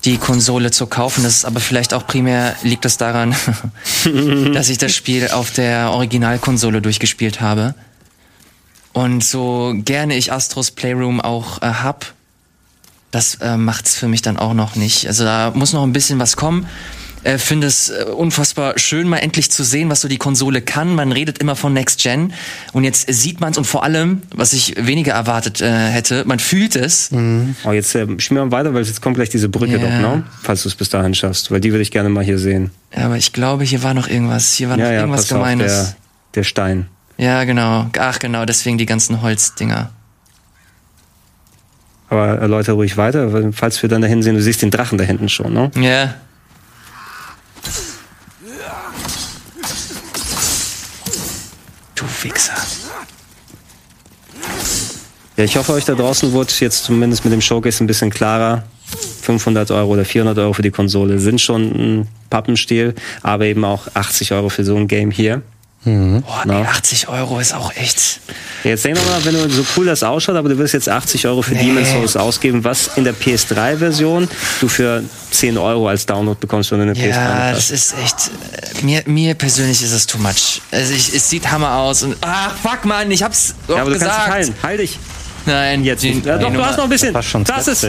die 0.04 0.16
Konsole 0.16 0.70
zu 0.70 0.86
kaufen. 0.86 1.24
Das 1.24 1.38
ist 1.38 1.44
aber 1.44 1.58
vielleicht 1.58 1.92
auch 1.92 2.06
primär 2.06 2.54
liegt 2.62 2.84
das 2.84 2.98
daran, 2.98 3.34
dass 4.54 4.68
ich 4.68 4.78
das 4.78 4.94
Spiel 4.94 5.26
auf 5.26 5.50
der 5.50 5.90
Originalkonsole 5.90 6.80
durchgespielt 6.82 7.40
habe. 7.40 7.74
Und 8.92 9.24
so 9.24 9.74
gerne 9.76 10.14
ich 10.14 10.32
Astros 10.32 10.70
Playroom 10.70 11.20
auch 11.20 11.62
äh, 11.62 11.66
hab, 11.66 12.14
das 13.10 13.34
äh, 13.40 13.56
macht's 13.56 13.96
für 13.96 14.06
mich 14.06 14.22
dann 14.22 14.36
auch 14.36 14.54
noch 14.54 14.76
nicht. 14.76 15.08
Also 15.08 15.24
da 15.24 15.50
muss 15.52 15.72
noch 15.72 15.82
ein 15.82 15.92
bisschen 15.92 16.20
was 16.20 16.36
kommen. 16.36 16.68
Äh, 17.24 17.38
Finde 17.38 17.66
es 17.66 17.88
äh, 17.90 18.04
unfassbar 18.04 18.78
schön, 18.78 19.08
mal 19.08 19.18
endlich 19.18 19.50
zu 19.50 19.64
sehen, 19.64 19.90
was 19.90 20.00
so 20.00 20.08
die 20.08 20.18
Konsole 20.18 20.62
kann. 20.62 20.94
Man 20.94 21.10
redet 21.12 21.38
immer 21.38 21.56
von 21.56 21.72
Next 21.72 22.00
Gen 22.00 22.32
und 22.72 22.84
jetzt 22.84 23.12
sieht 23.12 23.40
man 23.40 23.50
es 23.50 23.58
und 23.58 23.64
vor 23.66 23.82
allem, 23.82 24.22
was 24.34 24.52
ich 24.52 24.74
weniger 24.78 25.12
erwartet 25.14 25.60
äh, 25.60 25.68
hätte, 25.88 26.24
man 26.26 26.38
fühlt 26.38 26.76
es. 26.76 27.10
Oh, 27.64 27.72
jetzt 27.72 27.94
äh, 27.96 28.06
spielen 28.20 28.40
wir 28.46 28.52
weiter, 28.52 28.72
weil 28.72 28.84
jetzt 28.84 29.02
kommt 29.02 29.16
gleich 29.16 29.30
diese 29.30 29.48
Brücke 29.48 29.72
Ja. 29.72 29.78
doch, 29.78 29.90
ne? 30.16 30.22
Falls 30.42 30.62
du 30.62 30.68
es 30.68 30.74
bis 30.76 30.88
dahin 30.90 31.14
schaffst, 31.14 31.50
weil 31.50 31.60
die 31.60 31.72
würde 31.72 31.82
ich 31.82 31.90
gerne 31.90 32.08
mal 32.08 32.22
hier 32.24 32.38
sehen. 32.38 32.70
Ja, 32.96 33.06
aber 33.06 33.16
ich 33.16 33.32
glaube, 33.32 33.64
hier 33.64 33.82
war 33.82 33.94
noch 33.94 34.08
irgendwas. 34.08 34.52
Hier 34.54 34.68
war 34.68 34.76
noch 34.76 34.84
Ja, 34.84 34.92
ja, 34.92 35.00
irgendwas 35.00 35.22
pass 35.22 35.32
auf, 35.32 35.38
Gemeines. 35.38 35.72
der, 35.72 35.94
der 36.36 36.44
Stein. 36.44 36.86
Ja, 37.16 37.42
genau. 37.44 37.90
Ach, 37.98 38.18
genau, 38.20 38.44
deswegen 38.44 38.78
die 38.78 38.86
ganzen 38.86 39.22
Holzdinger. 39.22 39.90
Aber 42.10 42.38
erläuter 42.38 42.72
ruhig 42.74 42.96
weiter, 42.96 43.52
falls 43.52 43.82
wir 43.82 43.88
dann 43.88 44.00
dahin 44.00 44.22
sehen, 44.22 44.34
du 44.34 44.40
siehst 44.42 44.62
den 44.62 44.70
Drachen 44.70 44.96
da 44.96 45.04
hinten 45.04 45.28
schon, 45.28 45.52
ne? 45.52 45.70
Ja. 45.78 46.14
Du 51.94 52.04
Wichser. 52.22 52.54
Ja, 55.36 55.44
ich 55.44 55.56
hoffe, 55.56 55.72
euch 55.72 55.84
da 55.84 55.94
draußen 55.94 56.32
wurde 56.32 56.52
jetzt 56.60 56.84
zumindest 56.84 57.24
mit 57.24 57.32
dem 57.32 57.40
Showcase 57.40 57.82
ein 57.82 57.88
bisschen 57.88 58.10
klarer. 58.10 58.62
500 59.22 59.72
Euro 59.72 59.92
oder 59.92 60.04
400 60.04 60.38
Euro 60.38 60.52
für 60.52 60.62
die 60.62 60.70
Konsole 60.70 61.18
sind 61.18 61.40
schon 61.40 61.62
ein 61.62 62.08
Pappenstiel, 62.30 62.94
aber 63.22 63.46
eben 63.46 63.64
auch 63.64 63.88
80 63.94 64.32
Euro 64.32 64.48
für 64.50 64.64
so 64.64 64.76
ein 64.76 64.86
Game 64.86 65.10
hier. 65.10 65.42
Boah, 65.84 66.42
Na. 66.44 66.60
ey, 66.60 66.66
80 66.66 67.08
Euro 67.08 67.38
ist 67.40 67.54
auch 67.54 67.72
echt. 67.74 68.20
Ja, 68.64 68.70
Jetzt 68.70 68.84
denk 68.84 68.96
doch 68.96 69.06
mal, 69.06 69.24
wenn 69.24 69.34
du 69.34 69.48
so 69.48 69.64
cool 69.76 69.86
das 69.86 70.02
ausschaut, 70.02 70.36
aber 70.36 70.48
du 70.48 70.58
wirst 70.58 70.74
jetzt 70.74 70.88
80 70.88 71.26
Euro 71.26 71.40
für 71.40 71.54
Nee. 71.54 71.62
Demon's 71.66 71.90
Souls 71.90 72.16
ausgeben, 72.16 72.64
was 72.64 72.90
in 72.96 73.04
der 73.04 73.14
PS3-Version 73.14 74.28
du 74.60 74.68
für 74.68 75.02
10 75.30 75.56
Euro 75.56 75.88
als 75.88 76.04
Download 76.04 76.36
bekommst, 76.38 76.72
wenn 76.72 76.78
du 76.78 76.84
eine 76.84 76.92
PS3 76.94 77.08
Ja, 77.08 77.38
hast. 77.52 77.56
das 77.56 77.70
ist 77.70 77.94
echt. 78.02 78.16
äh, 78.80 78.84
Mir, 78.84 79.02
mir 79.06 79.34
persönlich 79.34 79.82
ist 79.82 79.92
es 79.92 80.06
too 80.06 80.18
much. 80.18 80.60
Also 80.72 80.92
ich, 80.92 81.14
es 81.14 81.30
sieht 81.30 81.50
Hammer 81.50 81.76
aus 81.76 82.02
und. 82.02 82.16
Ach, 82.20 82.54
fuck, 82.56 82.84
Mann, 82.84 83.10
ich 83.10 83.22
hab's 83.22 83.54
Ja, 83.68 83.76
aber 83.76 83.90
du 83.90 83.92
gesagt. 83.98 84.12
kannst 84.12 84.28
dich 84.28 84.34
heilen. 84.34 84.54
Heil 84.62 84.76
dich. 84.78 84.98
Nein, 85.46 85.84
Jetzt. 85.84 86.02
die- 86.02 86.08
Ja, 86.08 86.14
die 86.14 86.22
doch, 86.22 86.38
du 86.38 86.50
Nummer- 86.54 86.66
hast 86.66 86.76
noch 86.76 86.84
ein 86.84 86.90
bisschen. 86.90 87.12
Fast 87.12 87.28
schon 87.28 87.44
Das 87.44 87.68
ist. 87.68 87.86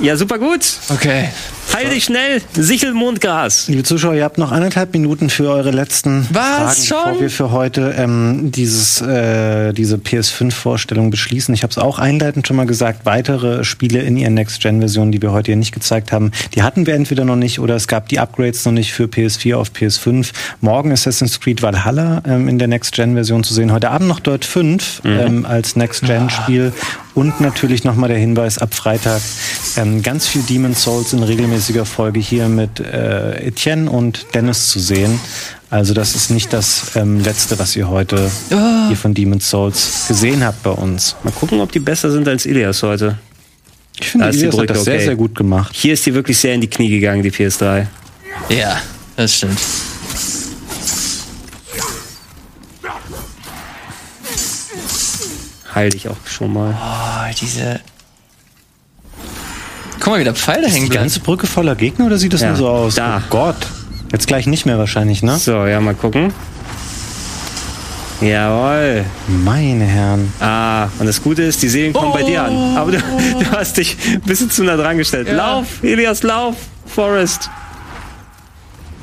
Ja, 0.00 0.16
super 0.16 0.38
gut. 0.38 0.60
Okay. 0.90 1.28
Heil 1.74 1.90
dich 1.90 2.04
schnell. 2.04 2.40
Sichelmondgras. 2.54 3.68
Liebe 3.68 3.82
Zuschauer, 3.82 4.14
ihr 4.14 4.24
habt 4.24 4.38
noch 4.38 4.52
anderthalb 4.52 4.92
Minuten 4.94 5.28
für 5.28 5.50
eure 5.50 5.70
letzten 5.70 6.26
Was, 6.32 6.86
Fragen, 6.86 6.86
schon? 6.86 6.98
bevor 6.98 7.20
wir 7.20 7.30
für 7.30 7.50
heute 7.50 7.94
ähm, 7.98 8.50
dieses, 8.52 9.00
äh, 9.02 9.72
diese 9.74 9.96
PS5-Vorstellung 9.96 11.10
beschließen. 11.10 11.52
Ich 11.54 11.62
habe 11.62 11.70
es 11.72 11.78
auch 11.78 11.98
einleitend 11.98 12.46
schon 12.46 12.56
mal 12.56 12.66
gesagt, 12.66 13.04
weitere 13.04 13.64
Spiele 13.64 14.00
in 14.00 14.16
ihren 14.16 14.34
Next-Gen-Versionen, 14.34 15.12
die 15.12 15.20
wir 15.20 15.32
heute 15.32 15.46
hier 15.46 15.56
nicht 15.56 15.72
gezeigt 15.72 16.10
haben, 16.10 16.32
die 16.54 16.62
hatten 16.62 16.86
wir 16.86 16.94
entweder 16.94 17.24
noch 17.24 17.36
nicht 17.36 17.58
oder 17.60 17.74
es 17.76 17.86
gab 17.86 18.08
die 18.08 18.18
Upgrades 18.18 18.64
noch 18.64 18.72
nicht 18.72 18.92
für 18.92 19.04
PS4 19.04 19.56
auf 19.56 19.70
PS5. 19.72 20.30
Morgen 20.60 20.90
Assassin's 20.90 21.38
Creed 21.38 21.60
Valhalla 21.60 22.22
ähm, 22.26 22.48
in 22.48 22.58
der 22.58 22.68
Next-Gen-Version 22.68 23.44
zu 23.44 23.52
sehen. 23.52 23.72
Heute 23.72 23.90
Abend 23.90 24.08
noch 24.08 24.20
Dirt 24.20 24.44
5 24.44 25.02
ähm, 25.04 25.44
als 25.44 25.76
Next-Gen-Spiel. 25.76 26.72
Und 27.14 27.40
natürlich 27.40 27.82
nochmal 27.82 28.08
der 28.08 28.18
Hinweis 28.18 28.58
ab 28.58 28.74
Freitag 28.74 29.20
ähm, 29.88 30.02
ganz 30.02 30.26
viel 30.26 30.42
Demon's 30.42 30.82
Souls 30.82 31.12
in 31.12 31.22
regelmäßiger 31.22 31.84
Folge 31.84 32.20
hier 32.20 32.48
mit 32.48 32.80
äh, 32.80 33.46
Etienne 33.46 33.90
und 33.90 34.26
Dennis 34.34 34.68
zu 34.68 34.78
sehen. 34.78 35.20
Also 35.70 35.94
das 35.94 36.14
ist 36.14 36.30
nicht 36.30 36.52
das 36.52 36.92
ähm, 36.96 37.20
Letzte, 37.20 37.58
was 37.58 37.76
ihr 37.76 37.88
heute 37.88 38.30
hier 38.48 38.96
von 38.96 39.14
Demon's 39.14 39.50
Souls 39.50 40.06
gesehen 40.08 40.44
habt 40.44 40.62
bei 40.62 40.70
uns. 40.70 41.16
Mal 41.22 41.32
gucken, 41.32 41.60
ob 41.60 41.72
die 41.72 41.78
besser 41.78 42.10
sind 42.10 42.26
als 42.26 42.46
Ilias 42.46 42.82
heute. 42.82 43.18
Ich 44.00 44.10
finde, 44.10 44.28
Da 44.28 44.32
Ilias 44.32 44.56
hat 44.56 44.70
das 44.70 44.84
sehr, 44.84 44.94
okay. 44.94 45.04
sehr 45.04 45.16
gut 45.16 45.34
gemacht. 45.34 45.72
Hier 45.74 45.92
ist 45.92 46.06
die 46.06 46.14
wirklich 46.14 46.38
sehr 46.38 46.54
in 46.54 46.60
die 46.60 46.70
Knie 46.70 46.88
gegangen, 46.88 47.22
die 47.22 47.30
PS3. 47.30 47.86
Ja, 48.48 48.80
das 49.16 49.34
stimmt. 49.34 49.58
Heil 55.74 55.90
dich 55.90 56.08
auch 56.08 56.16
schon 56.24 56.52
mal. 56.54 56.74
Oh, 56.74 57.34
diese. 57.40 57.80
Guck 60.08 60.14
mal, 60.14 60.20
wie 60.20 60.24
der 60.24 60.34
Pfeil 60.34 60.62
da 60.62 60.68
hängen 60.68 60.84
Die 60.84 60.88
bleibt. 60.88 61.02
ganze 61.02 61.20
Brücke 61.20 61.46
voller 61.46 61.74
Gegner 61.74 62.06
oder 62.06 62.16
sieht 62.16 62.32
das 62.32 62.40
Ja, 62.40 62.48
nur 62.48 62.56
so 62.56 62.66
aus? 62.66 62.94
da. 62.94 63.18
Oh 63.18 63.28
Gott. 63.28 63.56
Jetzt 64.10 64.26
gleich 64.26 64.46
nicht 64.46 64.64
mehr 64.64 64.78
wahrscheinlich, 64.78 65.22
ne? 65.22 65.36
So, 65.36 65.66
ja, 65.66 65.82
mal 65.82 65.94
gucken. 65.94 66.32
Jawohl. 68.22 69.04
Meine 69.26 69.84
Herren. 69.84 70.32
Ah, 70.40 70.84
und 70.98 71.04
das 71.04 71.22
Gute 71.22 71.42
ist, 71.42 71.62
die 71.62 71.68
Seelen 71.68 71.92
kommen 71.92 72.14
bei 72.14 72.22
dir 72.22 72.42
an. 72.42 72.74
Aber 72.78 72.92
du, 72.92 72.96
du 73.38 73.50
hast 73.50 73.76
dich 73.76 73.98
ein 74.14 74.22
bisschen 74.22 74.50
zu 74.50 74.64
nah 74.64 74.78
dran 74.78 74.96
gestellt. 74.96 75.28
Ja. 75.28 75.34
Lauf, 75.34 75.66
Elias, 75.82 76.22
lauf, 76.22 76.56
Forrest. 76.86 77.50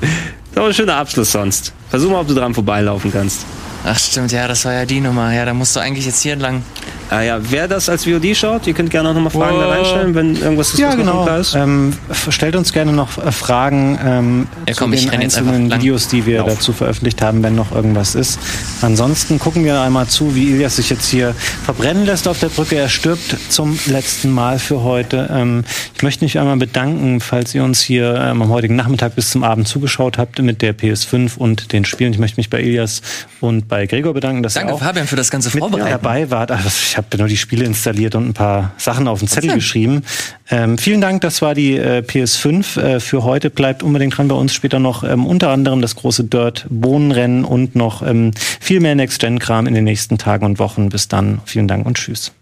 Das 0.00 0.10
ist 0.54 0.58
auch 0.58 0.66
ein 0.66 0.74
schöner 0.74 0.96
Abschluss 0.96 1.30
sonst. 1.30 1.72
Versuch 1.88 2.10
mal, 2.10 2.18
ob 2.22 2.26
du 2.26 2.34
dran 2.34 2.52
vorbeilaufen 2.52 3.12
kannst. 3.12 3.46
Ach, 3.84 3.96
stimmt, 3.96 4.32
ja, 4.32 4.48
das 4.48 4.64
war 4.64 4.72
ja 4.72 4.84
die 4.84 5.00
Nummer. 5.00 5.32
Ja, 5.32 5.44
da 5.44 5.54
musst 5.54 5.76
du 5.76 5.78
eigentlich 5.78 6.04
jetzt 6.06 6.20
hier 6.24 6.32
entlang. 6.32 6.64
Ah 7.08 7.22
ja, 7.22 7.38
wer 7.50 7.68
das 7.68 7.88
als 7.88 8.04
VOD 8.04 8.34
schaut, 8.36 8.66
ihr 8.66 8.74
könnt 8.74 8.90
gerne 8.90 9.08
auch 9.10 9.14
nochmal 9.14 9.30
Fragen 9.30 9.58
da 9.60 9.66
Wow. 9.66 9.74
reinstellen, 9.76 10.14
wenn 10.16 10.36
irgendwas 10.36 10.72
ist, 10.72 10.78
Ja, 10.80 10.94
genau. 10.94 11.20
unklar 11.20 11.38
ist. 11.38 11.54
Ähm, 11.54 11.92
stellt 12.30 12.56
uns 12.56 12.72
gerne 12.72 12.92
noch 12.92 13.24
äh, 13.24 13.30
Fragen 13.30 13.96
ähm, 14.04 14.46
Ja, 14.66 14.74
zu 14.74 14.80
komm, 14.80 14.92
ich 14.92 15.08
den 15.08 15.20
einzelnen. 15.20 15.70
Videos, 15.72 16.08
die 16.08 16.26
wir 16.26 16.38
Lauf. 16.38 16.48
dazu 16.54 16.72
veröffentlicht 16.72 17.22
haben, 17.22 17.42
wenn 17.44 17.54
noch 17.54 17.70
irgendwas 17.72 18.14
ist. 18.16 18.40
Ansonsten 18.82 19.38
gucken 19.38 19.64
wir 19.64 19.80
einmal 19.80 20.08
zu, 20.08 20.34
wie 20.34 20.50
Ilias 20.50 20.76
sich 20.76 20.90
jetzt 20.90 21.08
hier 21.08 21.34
verbrennen 21.64 22.06
lässt 22.06 22.26
auf 22.26 22.40
der 22.40 22.48
Brücke. 22.48 22.76
Er 22.76 22.88
stirbt 22.88 23.36
zum 23.50 23.78
letzten 23.86 24.30
Mal 24.30 24.58
für 24.58 24.82
heute. 24.82 25.30
Ähm, 25.32 25.64
ich 25.94 26.02
möchte 26.02 26.24
mich 26.24 26.38
einmal 26.40 26.56
bedanken, 26.56 27.20
falls 27.20 27.54
ihr 27.54 27.62
uns 27.62 27.80
hier 27.80 28.14
ähm, 28.16 28.42
am 28.42 28.48
heutigen 28.48 28.74
Nachmittag 28.74 29.14
bis 29.14 29.30
zum 29.30 29.44
Abend 29.44 29.68
zugeschaut 29.68 30.18
habt 30.18 30.40
mit 30.40 30.60
der 30.60 30.76
PS5 30.76 31.36
und 31.38 31.72
den 31.72 31.84
Spielen. 31.84 32.12
Ich 32.12 32.18
möchte 32.18 32.38
mich 32.38 32.50
bei 32.50 32.60
Ilias 32.60 33.00
und 33.40 33.68
bei 33.68 33.86
Gregor 33.86 34.12
bedanken, 34.12 34.42
dass 34.42 34.54
Danke, 34.54 34.72
ihr 34.72 34.74
auch 34.74 34.80
Fabian, 34.82 35.06
für 35.06 35.14
das 35.16 35.30
ganze 35.30 35.50
mit 35.50 35.60
Vorbereiten. 35.60 35.90
dabei 35.90 36.30
wart. 36.30 36.50
Also 36.50 36.68
ich 36.96 36.98
habe 36.98 37.18
nur 37.18 37.28
die 37.28 37.36
Spiele 37.36 37.66
installiert 37.66 38.14
und 38.14 38.26
ein 38.26 38.32
paar 38.32 38.72
Sachen 38.78 39.06
auf 39.06 39.18
den 39.18 39.28
Zettel 39.28 39.52
geschrieben. 39.52 40.02
Ähm, 40.48 40.78
vielen 40.78 41.02
Dank, 41.02 41.20
das 41.20 41.42
war 41.42 41.54
die 41.54 41.76
äh, 41.76 41.98
PS5 41.98 42.80
äh, 42.80 43.00
für 43.00 43.22
heute. 43.22 43.50
Bleibt 43.50 43.82
unbedingt 43.82 44.16
dran 44.16 44.28
bei 44.28 44.34
uns 44.34 44.54
später 44.54 44.78
noch 44.78 45.04
ähm, 45.04 45.26
unter 45.26 45.50
anderem 45.50 45.82
das 45.82 45.94
große 45.94 46.24
Dirt-Bohnenrennen 46.24 47.44
und 47.44 47.76
noch 47.76 48.00
ähm, 48.00 48.30
viel 48.60 48.80
mehr 48.80 48.94
Next-Gen-Kram 48.94 49.66
in 49.66 49.74
den 49.74 49.84
nächsten 49.84 50.16
Tagen 50.16 50.46
und 50.46 50.58
Wochen. 50.58 50.88
Bis 50.88 51.06
dann, 51.06 51.42
vielen 51.44 51.68
Dank 51.68 51.84
und 51.84 51.98
tschüss. 51.98 52.32